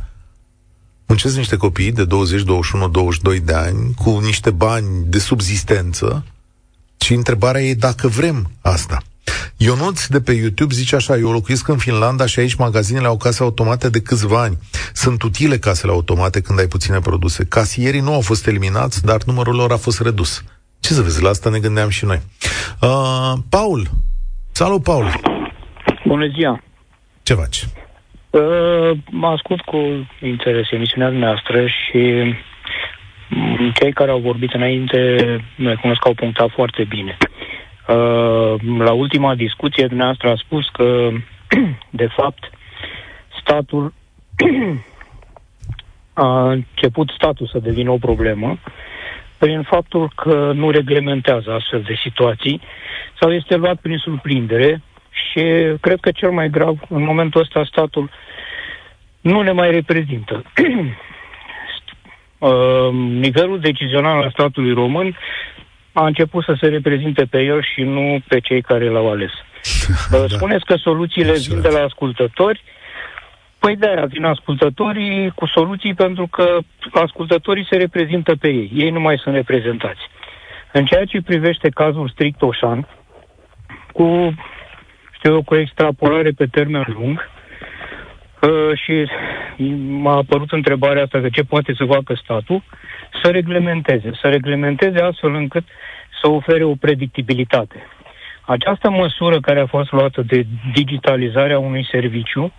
Muncesc 1.07 1.37
niște 1.37 1.57
copii 1.57 1.93
de 1.93 2.05
20, 2.05 2.43
21, 2.43 2.89
22 2.89 3.41
de 3.41 3.53
ani 3.53 3.95
cu 3.95 4.19
niște 4.19 4.51
bani 4.51 4.87
de 5.05 5.19
subzistență 5.19 6.25
și 7.01 7.15
întrebarea 7.15 7.63
e 7.63 7.75
dacă 7.75 8.09
vrem 8.09 8.51
asta. 8.61 9.03
Ionuț 9.57 10.07
de 10.07 10.21
pe 10.21 10.33
YouTube 10.33 10.75
zice 10.75 10.97
așa, 10.97 11.17
eu 11.17 11.31
locuiesc 11.31 11.69
în 11.69 11.77
Finlanda 11.77 12.27
și 12.27 12.39
aici 12.39 12.55
magazinele 12.55 13.07
au 13.07 13.17
case 13.17 13.43
automate 13.43 13.89
de 13.89 14.01
câțiva 14.01 14.41
ani. 14.41 14.59
Sunt 14.93 15.23
utile 15.23 15.59
casele 15.59 15.93
automate 15.93 16.41
când 16.41 16.59
ai 16.59 16.67
puține 16.67 16.99
produse. 16.99 17.45
Casierii 17.45 18.01
nu 18.01 18.13
au 18.13 18.21
fost 18.21 18.47
eliminați, 18.47 19.05
dar 19.05 19.23
numărul 19.25 19.55
lor 19.55 19.73
a 19.73 19.77
fost 19.77 20.01
redus. 20.01 20.43
Ce 20.81 20.93
să 20.93 21.03
vezi, 21.03 21.23
la 21.23 21.29
asta 21.29 21.51
ne 21.51 21.59
gândeam 21.59 21.89
și 21.89 22.05
noi. 22.05 22.23
Uh, 22.81 23.33
Paul. 23.49 23.91
Salut, 24.59 24.83
Paul. 24.83 25.07
Bună 26.05 26.27
ziua. 26.27 26.61
Ce 27.23 27.35
faci? 27.35 27.65
Uh, 28.31 28.99
mă 29.11 29.27
ascult 29.27 29.61
cu 29.61 29.77
interes 30.23 30.71
emisiunea 30.71 31.09
noastră 31.09 31.67
și 31.67 32.35
cei 33.75 33.93
care 33.93 34.11
au 34.11 34.19
vorbit 34.19 34.53
înainte, 34.53 35.17
recunosc 35.57 36.01
că 36.01 36.09
au 36.09 36.15
punctat 36.15 36.51
foarte 36.51 36.85
bine. 36.85 37.17
Uh, 37.89 38.55
la 38.79 38.93
ultima 38.93 39.35
discuție, 39.35 39.87
dumneavoastră 39.87 40.31
a 40.31 40.37
spus 40.37 40.69
că, 40.69 41.09
de 42.01 42.07
fapt, 42.17 42.51
statul 43.41 43.95
a 46.13 46.51
început 46.51 47.11
statul 47.17 47.47
să 47.47 47.59
devină 47.59 47.91
o 47.91 47.99
problemă 47.99 48.59
prin 49.39 49.63
faptul 49.63 50.13
că 50.17 50.53
nu 50.55 50.71
reglementează 50.71 51.53
astfel 51.53 51.83
de 51.83 51.99
situații 52.03 52.61
sau 53.21 53.33
este 53.33 53.57
luat 53.57 53.81
prin 53.81 53.97
surprindere 53.99 54.83
și 55.11 55.43
cred 55.81 56.01
că 56.01 56.11
cel 56.11 56.31
mai 56.31 56.51
grav, 56.51 56.79
în 56.89 57.03
momentul 57.03 57.41
ăsta, 57.41 57.65
statul 57.65 58.11
nu 59.21 59.41
ne 59.41 59.53
mai 59.53 59.71
reprezintă. 59.71 60.43
Uh, 62.39 62.93
nivelul 62.93 63.61
decizional 63.61 64.23
al 64.23 64.31
statului 64.31 64.73
român 64.73 65.17
a 65.93 66.07
început 66.07 66.45
să 66.45 66.57
se 66.61 66.69
reprezinte 66.69 67.25
pe 67.25 67.43
el 67.43 67.63
și 67.75 67.83
nu 67.83 68.19
pe 68.29 68.41
cei 68.41 68.61
care 68.61 68.89
l-au 68.89 69.11
ales. 69.11 69.31
da. 70.11 70.25
Spuneți 70.29 70.65
că 70.65 70.77
soluțiile 70.77 71.33
vin 71.49 71.61
de 71.61 71.69
la 71.69 71.83
ascultători. 71.83 72.63
Păi 73.59 73.77
de 73.77 73.87
aia 73.87 74.05
vin 74.07 74.25
ascultătorii 74.25 75.31
cu 75.31 75.47
soluții 75.47 75.95
pentru 75.95 76.27
că 76.27 76.59
ascultătorii 76.93 77.67
se 77.71 77.77
reprezintă 77.77 78.37
pe 78.37 78.49
ei. 78.49 78.71
Ei 78.75 78.91
nu 78.91 79.01
mai 79.01 79.19
sunt 79.19 79.35
reprezentați. 79.35 80.01
În 80.73 80.85
ceea 80.85 81.05
ce 81.05 81.23
privește 81.23 81.69
cazul 81.69 82.09
strict 82.09 82.43
Oșan, 82.43 82.89
cu, 83.93 84.35
știu 85.13 85.33
eu, 85.33 85.43
cu 85.43 85.55
extrapolare 85.55 86.31
pe 86.31 86.47
termen 86.47 86.85
lung, 86.99 87.29
uh, 88.43 88.79
și 88.79 89.11
m-a 89.77 90.17
apărut 90.17 90.53
întrebarea 90.53 91.03
asta 91.03 91.19
de 91.19 91.31
ce 91.31 91.43
poate 91.43 91.75
să 91.75 91.85
facă 91.85 92.15
statul, 92.15 92.63
să 93.23 93.31
reglementeze. 93.31 94.11
Să 94.21 94.29
reglementeze 94.29 94.99
astfel 95.01 95.35
încât 95.35 95.65
să 96.23 96.29
ofere 96.29 96.65
o 96.65 96.75
predictibilitate. 96.75 97.87
Această 98.41 98.91
măsură 98.91 99.41
care 99.41 99.61
a 99.61 99.67
fost 99.67 99.93
luată 99.93 100.23
de 100.23 100.47
digitalizarea 100.73 101.59
unui 101.59 101.87
serviciu, 101.91 102.43
uh, 102.43 102.51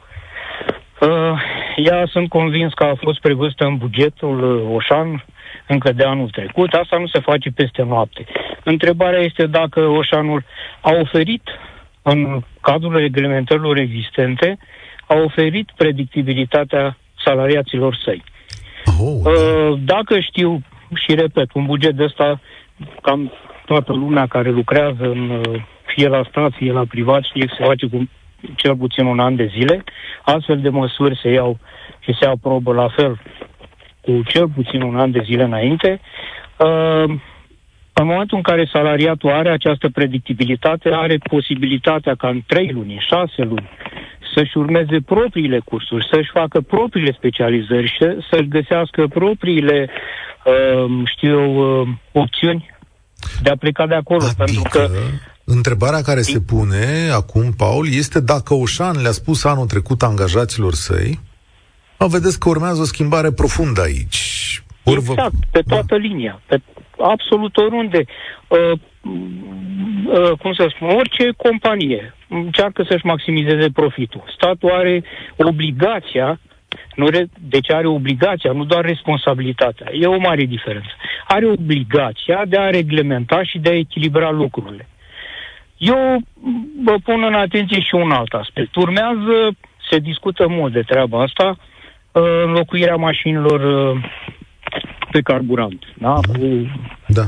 ea 1.75 2.05
sunt 2.11 2.29
convins 2.29 2.73
că 2.73 2.83
a 2.83 2.95
fost 2.95 3.19
prevăzută 3.19 3.65
în 3.65 3.77
bugetul 3.77 4.43
uh, 4.43 4.75
Oșan 4.75 5.25
încă 5.67 5.91
de 5.91 6.03
anul 6.03 6.29
trecut. 6.29 6.73
Asta 6.73 6.97
nu 6.97 7.07
se 7.07 7.19
face 7.19 7.49
peste 7.49 7.83
noapte. 7.83 8.25
Întrebarea 8.63 9.19
este 9.19 9.45
dacă 9.45 9.79
Oșanul 9.79 10.43
a 10.81 10.91
oferit 11.01 11.43
în 12.01 12.41
cadrul 12.61 12.97
reglementărilor 12.97 13.77
existente, 13.77 14.57
a 15.07 15.15
oferit 15.15 15.69
predictibilitatea 15.75 16.97
salariaților 17.23 17.99
săi. 18.03 18.23
Oh, 18.99 19.33
uh, 19.33 19.79
dacă 19.85 20.19
știu, 20.19 20.61
și 20.95 21.15
repet, 21.15 21.53
un 21.53 21.65
buget 21.65 21.95
de 21.95 22.03
ăsta, 22.03 22.41
cam 23.01 23.31
toată 23.65 23.93
lumea 23.93 24.27
care 24.27 24.49
lucrează 24.49 25.03
în, 25.03 25.29
uh, 25.29 25.61
fie 25.85 26.07
la 26.07 26.23
stat, 26.29 26.51
fie 26.55 26.71
la 26.71 26.85
privat, 26.89 27.23
știe 27.23 27.45
că 27.45 27.53
se 27.57 27.63
face 27.65 27.87
cu 27.87 28.09
cel 28.55 28.75
puțin 28.75 29.05
un 29.05 29.19
an 29.19 29.35
de 29.35 29.51
zile. 29.57 29.83
Astfel 30.21 30.59
de 30.59 30.69
măsuri 30.69 31.19
se 31.21 31.29
iau 31.29 31.59
și 31.99 32.15
se 32.19 32.25
aprobă 32.25 32.73
la 32.73 32.87
fel 32.87 33.19
cu 34.01 34.21
cel 34.27 34.47
puțin 34.47 34.81
un 34.81 34.99
an 34.99 35.11
de 35.11 35.21
zile 35.23 35.43
înainte. 35.43 35.99
Uh, 36.57 37.03
în 37.93 38.05
momentul 38.05 38.37
în 38.37 38.43
care 38.43 38.69
salariatul 38.73 39.29
are 39.29 39.49
această 39.49 39.89
predictibilitate, 39.89 40.89
are 40.93 41.17
posibilitatea 41.17 42.15
ca 42.15 42.27
în 42.27 42.41
trei 42.47 42.69
luni, 42.73 42.93
în 42.93 42.99
șase 42.99 43.41
luni, 43.43 43.69
să-și 44.33 44.57
urmeze 44.57 44.97
propriile 45.05 45.59
cursuri, 45.65 46.07
să-și 46.11 46.29
facă 46.29 46.61
propriile 46.61 47.11
specializări, 47.11 47.97
să-și 48.29 48.47
găsească 48.47 49.07
propriile, 49.07 49.89
uh, 50.45 51.01
știu 51.05 51.39
eu, 51.39 51.81
uh, 51.81 51.87
opțiuni 52.11 52.77
de 53.41 53.49
a 53.49 53.55
pleca 53.55 53.87
de 53.87 53.95
acolo. 53.95 54.23
Adică, 54.23 54.43
pentru 54.43 54.61
că 54.69 54.89
întrebarea 55.43 56.01
care 56.01 56.21
se 56.21 56.39
pune 56.39 57.09
acum, 57.13 57.51
Paul, 57.57 57.87
este 57.93 58.19
dacă 58.19 58.53
Oșan 58.53 59.01
le-a 59.01 59.11
spus 59.11 59.43
anul 59.43 59.65
trecut 59.65 60.03
angajaților 60.03 60.73
săi, 60.73 61.19
mă 61.99 62.07
vedeți 62.07 62.39
că 62.39 62.49
urmează 62.49 62.81
o 62.81 62.83
schimbare 62.83 63.31
profundă 63.31 63.81
aici. 63.81 64.63
Ori 64.83 64.97
exact, 64.97 65.33
pe 65.51 65.61
toată 65.67 65.85
da. 65.87 65.95
linia, 65.95 66.41
pe 66.45 66.61
absolut 66.99 67.57
oriunde. 67.57 68.05
Uh, 68.47 68.79
uh, 69.01 70.31
cum 70.41 70.53
să 70.53 70.71
spun, 70.75 70.89
orice 70.89 71.29
companie 71.37 72.15
încearcă 72.29 72.85
să-și 72.89 73.05
maximizeze 73.05 73.69
profitul. 73.73 74.23
Statul 74.35 74.71
are 74.71 75.03
obligația 75.37 76.39
nu 76.95 77.07
re- 77.07 77.29
deci 77.39 77.71
are 77.71 77.87
obligația, 77.87 78.51
nu 78.51 78.63
doar 78.63 78.85
responsabilitatea. 78.85 79.87
E 79.91 80.05
o 80.05 80.19
mare 80.19 80.45
diferență. 80.45 80.89
Are 81.27 81.45
obligația 81.45 82.45
de 82.47 82.57
a 82.57 82.69
reglementa 82.69 83.43
și 83.43 83.57
de 83.59 83.69
a 83.69 83.77
echilibra 83.77 84.31
lucrurile. 84.31 84.87
Eu 85.77 86.17
vă 86.83 86.95
pun 87.03 87.23
în 87.23 87.33
atenție 87.33 87.79
și 87.79 87.95
un 87.95 88.11
alt 88.11 88.33
aspect. 88.33 88.75
Urmează, 88.75 89.55
se 89.89 89.99
discută 89.99 90.47
mult 90.47 90.73
de 90.73 90.81
treaba 90.81 91.21
asta, 91.21 91.57
uh, 92.11 92.23
înlocuirea 92.43 92.95
mașinilor 92.95 93.91
uh, 93.93 94.03
pe 95.11 95.21
carburant. 95.21 95.83
Da? 95.97 96.13
Cu, 96.13 96.71
da. 97.07 97.25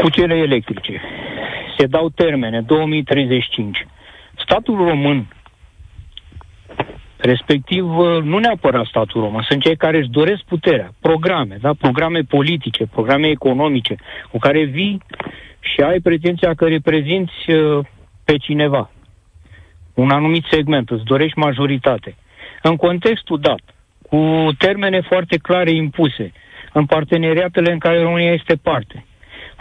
cu 0.00 0.10
cele 0.10 0.34
electrice. 0.34 1.00
Se 1.78 1.86
dau 1.86 2.08
termene, 2.08 2.60
2035. 2.60 3.86
Statul 4.44 4.76
român 4.76 5.26
Respectiv, 7.22 7.98
uh, 7.98 8.22
nu 8.22 8.38
neapărat 8.38 8.86
statul 8.86 9.20
român, 9.20 9.42
sunt 9.48 9.62
cei 9.62 9.76
care 9.76 9.98
își 9.98 10.08
doresc 10.08 10.42
puterea, 10.42 10.94
programe, 11.00 11.58
da? 11.60 11.72
programe 11.74 12.20
politice, 12.20 12.86
programe 12.86 13.28
economice, 13.28 13.96
cu 14.30 14.38
care 14.38 14.64
vii 14.64 15.02
și 15.60 15.80
ai 15.80 16.00
pretenția 16.00 16.54
că 16.54 16.68
reprezinți 16.68 17.50
uh, 17.50 17.84
pe 18.24 18.36
cineva, 18.36 18.90
un 19.94 20.10
anumit 20.10 20.44
segment, 20.50 20.90
îți 20.90 21.04
dorești 21.04 21.38
majoritate. 21.38 22.16
În 22.62 22.76
contextul 22.76 23.38
dat, 23.40 23.60
cu 24.08 24.48
termene 24.58 25.00
foarte 25.00 25.36
clare 25.36 25.70
impuse, 25.70 26.32
în 26.72 26.86
parteneriatele 26.86 27.72
în 27.72 27.78
care 27.78 28.02
România 28.02 28.32
este 28.32 28.56
parte, 28.56 29.04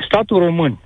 statul 0.05 0.39
român, 0.39 0.79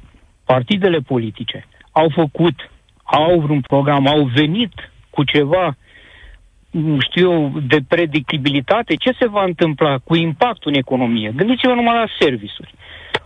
partidele 0.46 1.00
politice, 1.00 1.68
au 1.92 2.10
făcut, 2.16 2.72
au 3.04 3.40
vreun 3.40 3.62
program, 3.62 4.08
au 4.08 4.24
venit 4.24 4.74
cu 5.10 5.24
ceva 5.24 5.76
știu 7.00 7.32
eu, 7.32 7.62
de 7.68 7.80
predictibilitate, 7.88 8.96
ce 8.96 9.12
se 9.20 9.28
va 9.28 9.44
întâmpla 9.44 9.98
cu 9.98 10.16
impactul 10.16 10.72
în 10.72 10.78
economie? 10.78 11.34
Gândiți-vă 11.36 11.74
numai 11.74 11.96
la 11.96 12.08
servisuri. 12.20 12.74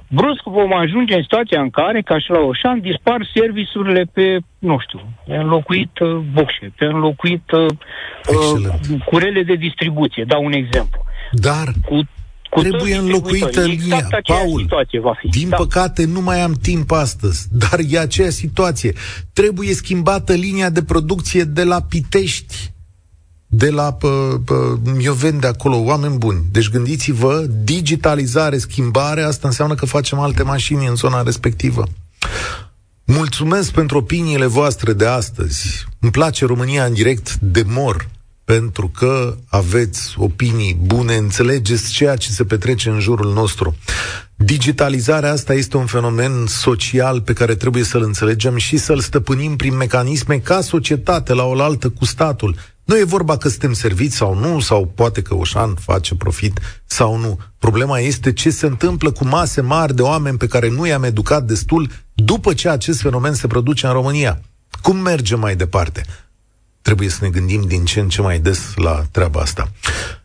Brusc 0.07 0.43
vom 0.43 0.73
ajunge 0.73 1.15
în 1.15 1.21
situația 1.21 1.61
în 1.61 1.69
care, 1.69 2.01
ca 2.01 2.19
și 2.19 2.29
la 2.29 2.39
Oșan, 2.39 2.79
dispar 2.81 3.29
serviciurile 3.33 4.03
pe, 4.13 4.37
nu 4.59 4.77
știu, 4.79 4.99
pe 5.25 5.35
înlocuit 5.35 5.99
uh, 5.99 6.17
boxe, 6.33 6.73
pe 6.75 6.85
înlocuit 6.85 7.51
uh, 7.51 7.65
uh, 7.65 8.99
curele 9.05 9.43
de 9.43 9.55
distribuție, 9.55 10.23
dau 10.27 10.43
un 10.43 10.51
exemplu. 10.51 11.03
Dar 11.31 11.67
cu 11.85 12.01
cu 12.49 12.61
trebuie 12.61 12.95
înlocuită 12.95 13.61
linia. 13.61 13.97
Exact 13.97 14.25
Paul, 14.25 14.67
va 15.01 15.13
fi. 15.19 15.27
din 15.27 15.49
da. 15.49 15.55
păcate 15.55 16.05
nu 16.05 16.21
mai 16.21 16.41
am 16.41 16.53
timp 16.61 16.91
astăzi, 16.91 17.47
dar 17.51 17.79
e 17.89 17.99
aceea 17.99 18.29
situație. 18.29 18.93
Trebuie 19.33 19.73
schimbată 19.73 20.33
linia 20.33 20.69
de 20.69 20.83
producție 20.83 21.43
de 21.43 21.63
la 21.63 21.81
Pitești 21.81 22.48
de 23.51 23.69
la 23.69 23.93
pă, 23.93 24.41
pă, 24.45 24.77
Mioveni 24.95 25.39
de 25.39 25.47
acolo, 25.47 25.77
oameni 25.77 26.17
buni. 26.17 26.45
Deci 26.51 26.69
gândiți-vă, 26.69 27.45
digitalizare, 27.63 28.57
schimbare, 28.57 29.21
asta 29.21 29.47
înseamnă 29.47 29.75
că 29.75 29.85
facem 29.85 30.19
alte 30.19 30.43
mașini 30.43 30.87
în 30.87 30.95
zona 30.95 31.21
respectivă. 31.21 31.83
Mulțumesc 33.03 33.71
pentru 33.71 33.97
opiniile 33.97 34.45
voastre 34.45 34.93
de 34.93 35.05
astăzi. 35.05 35.85
Îmi 35.99 36.11
place 36.11 36.45
România 36.45 36.85
în 36.85 36.93
direct 36.93 37.35
de 37.35 37.63
mor, 37.67 38.09
pentru 38.43 38.87
că 38.87 39.37
aveți 39.47 40.13
opinii 40.17 40.77
bune, 40.81 41.15
înțelegeți 41.15 41.91
ceea 41.91 42.15
ce 42.15 42.29
se 42.29 42.43
petrece 42.43 42.89
în 42.89 42.99
jurul 42.99 43.33
nostru. 43.33 43.75
Digitalizarea 44.35 45.31
asta 45.31 45.53
este 45.53 45.77
un 45.77 45.85
fenomen 45.85 46.45
social 46.47 47.21
pe 47.21 47.33
care 47.33 47.55
trebuie 47.55 47.83
să-l 47.83 48.01
înțelegem 48.01 48.57
și 48.57 48.77
să-l 48.77 48.99
stăpânim 48.99 49.55
prin 49.55 49.75
mecanisme 49.75 50.37
ca 50.37 50.61
societate 50.61 51.33
la 51.33 51.43
oaltă 51.43 51.89
cu 51.89 52.05
statul. 52.05 52.55
Nu 52.89 52.97
e 52.97 53.03
vorba 53.03 53.37
că 53.37 53.49
suntem 53.49 53.73
serviți 53.73 54.15
sau 54.15 54.35
nu, 54.35 54.59
sau 54.59 54.85
poate 54.95 55.21
că 55.21 55.35
Oșan 55.35 55.75
face 55.75 56.15
profit 56.15 56.59
sau 56.85 57.17
nu. 57.17 57.39
Problema 57.57 57.99
este 57.99 58.33
ce 58.33 58.49
se 58.49 58.65
întâmplă 58.65 59.11
cu 59.11 59.25
mase 59.25 59.61
mari 59.61 59.95
de 59.95 60.01
oameni 60.01 60.37
pe 60.37 60.47
care 60.47 60.69
nu 60.69 60.85
i-am 60.85 61.03
educat 61.03 61.43
destul 61.43 61.89
după 62.13 62.53
ce 62.53 62.69
acest 62.69 63.01
fenomen 63.01 63.33
se 63.33 63.47
produce 63.47 63.87
în 63.87 63.93
România. 63.93 64.41
Cum 64.81 64.97
mergem 64.97 65.39
mai 65.39 65.55
departe? 65.55 66.05
Trebuie 66.81 67.09
să 67.09 67.17
ne 67.21 67.29
gândim 67.29 67.61
din 67.67 67.85
ce 67.85 67.99
în 67.99 68.09
ce 68.09 68.21
mai 68.21 68.39
des 68.39 68.71
la 68.75 69.05
treaba 69.11 69.39
asta. 69.39 69.71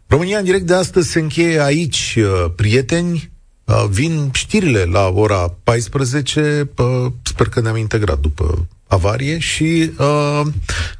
România 0.06 0.38
în 0.38 0.44
direct 0.44 0.66
de 0.66 0.74
astăzi 0.74 1.10
se 1.10 1.20
încheie 1.20 1.60
aici, 1.60 2.18
uh, 2.18 2.52
prieteni. 2.56 3.32
Uh, 3.64 3.84
vin 3.90 4.30
știrile 4.32 4.84
la 4.84 5.08
ora 5.08 5.54
14. 5.64 6.70
Uh, 6.76 7.12
sper 7.22 7.48
că 7.48 7.60
ne-am 7.60 7.76
integrat 7.76 8.18
după 8.18 8.66
avarie 8.86 9.38
și 9.38 9.90
uh, 9.98 10.40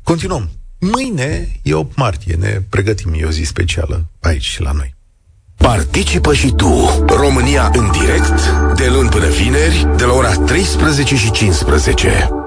continuăm. 0.02 0.50
Mâine 0.92 1.60
e 1.62 1.74
8 1.74 1.96
martie, 1.96 2.34
ne 2.34 2.60
pregătim, 2.68 3.12
e 3.16 3.24
o 3.24 3.30
zi 3.30 3.42
specială 3.42 4.04
aici 4.20 4.58
la 4.58 4.72
noi. 4.72 4.94
Participă 5.56 6.34
și 6.34 6.50
tu. 6.50 7.04
România 7.06 7.70
în 7.74 7.90
direct, 7.90 8.50
de 8.76 8.88
luni 8.88 9.08
până 9.08 9.28
vineri, 9.28 9.86
de 9.96 10.04
la 10.04 10.12
ora 10.12 10.34
13 10.34 11.16
și 11.16 11.30
15. 11.30 12.43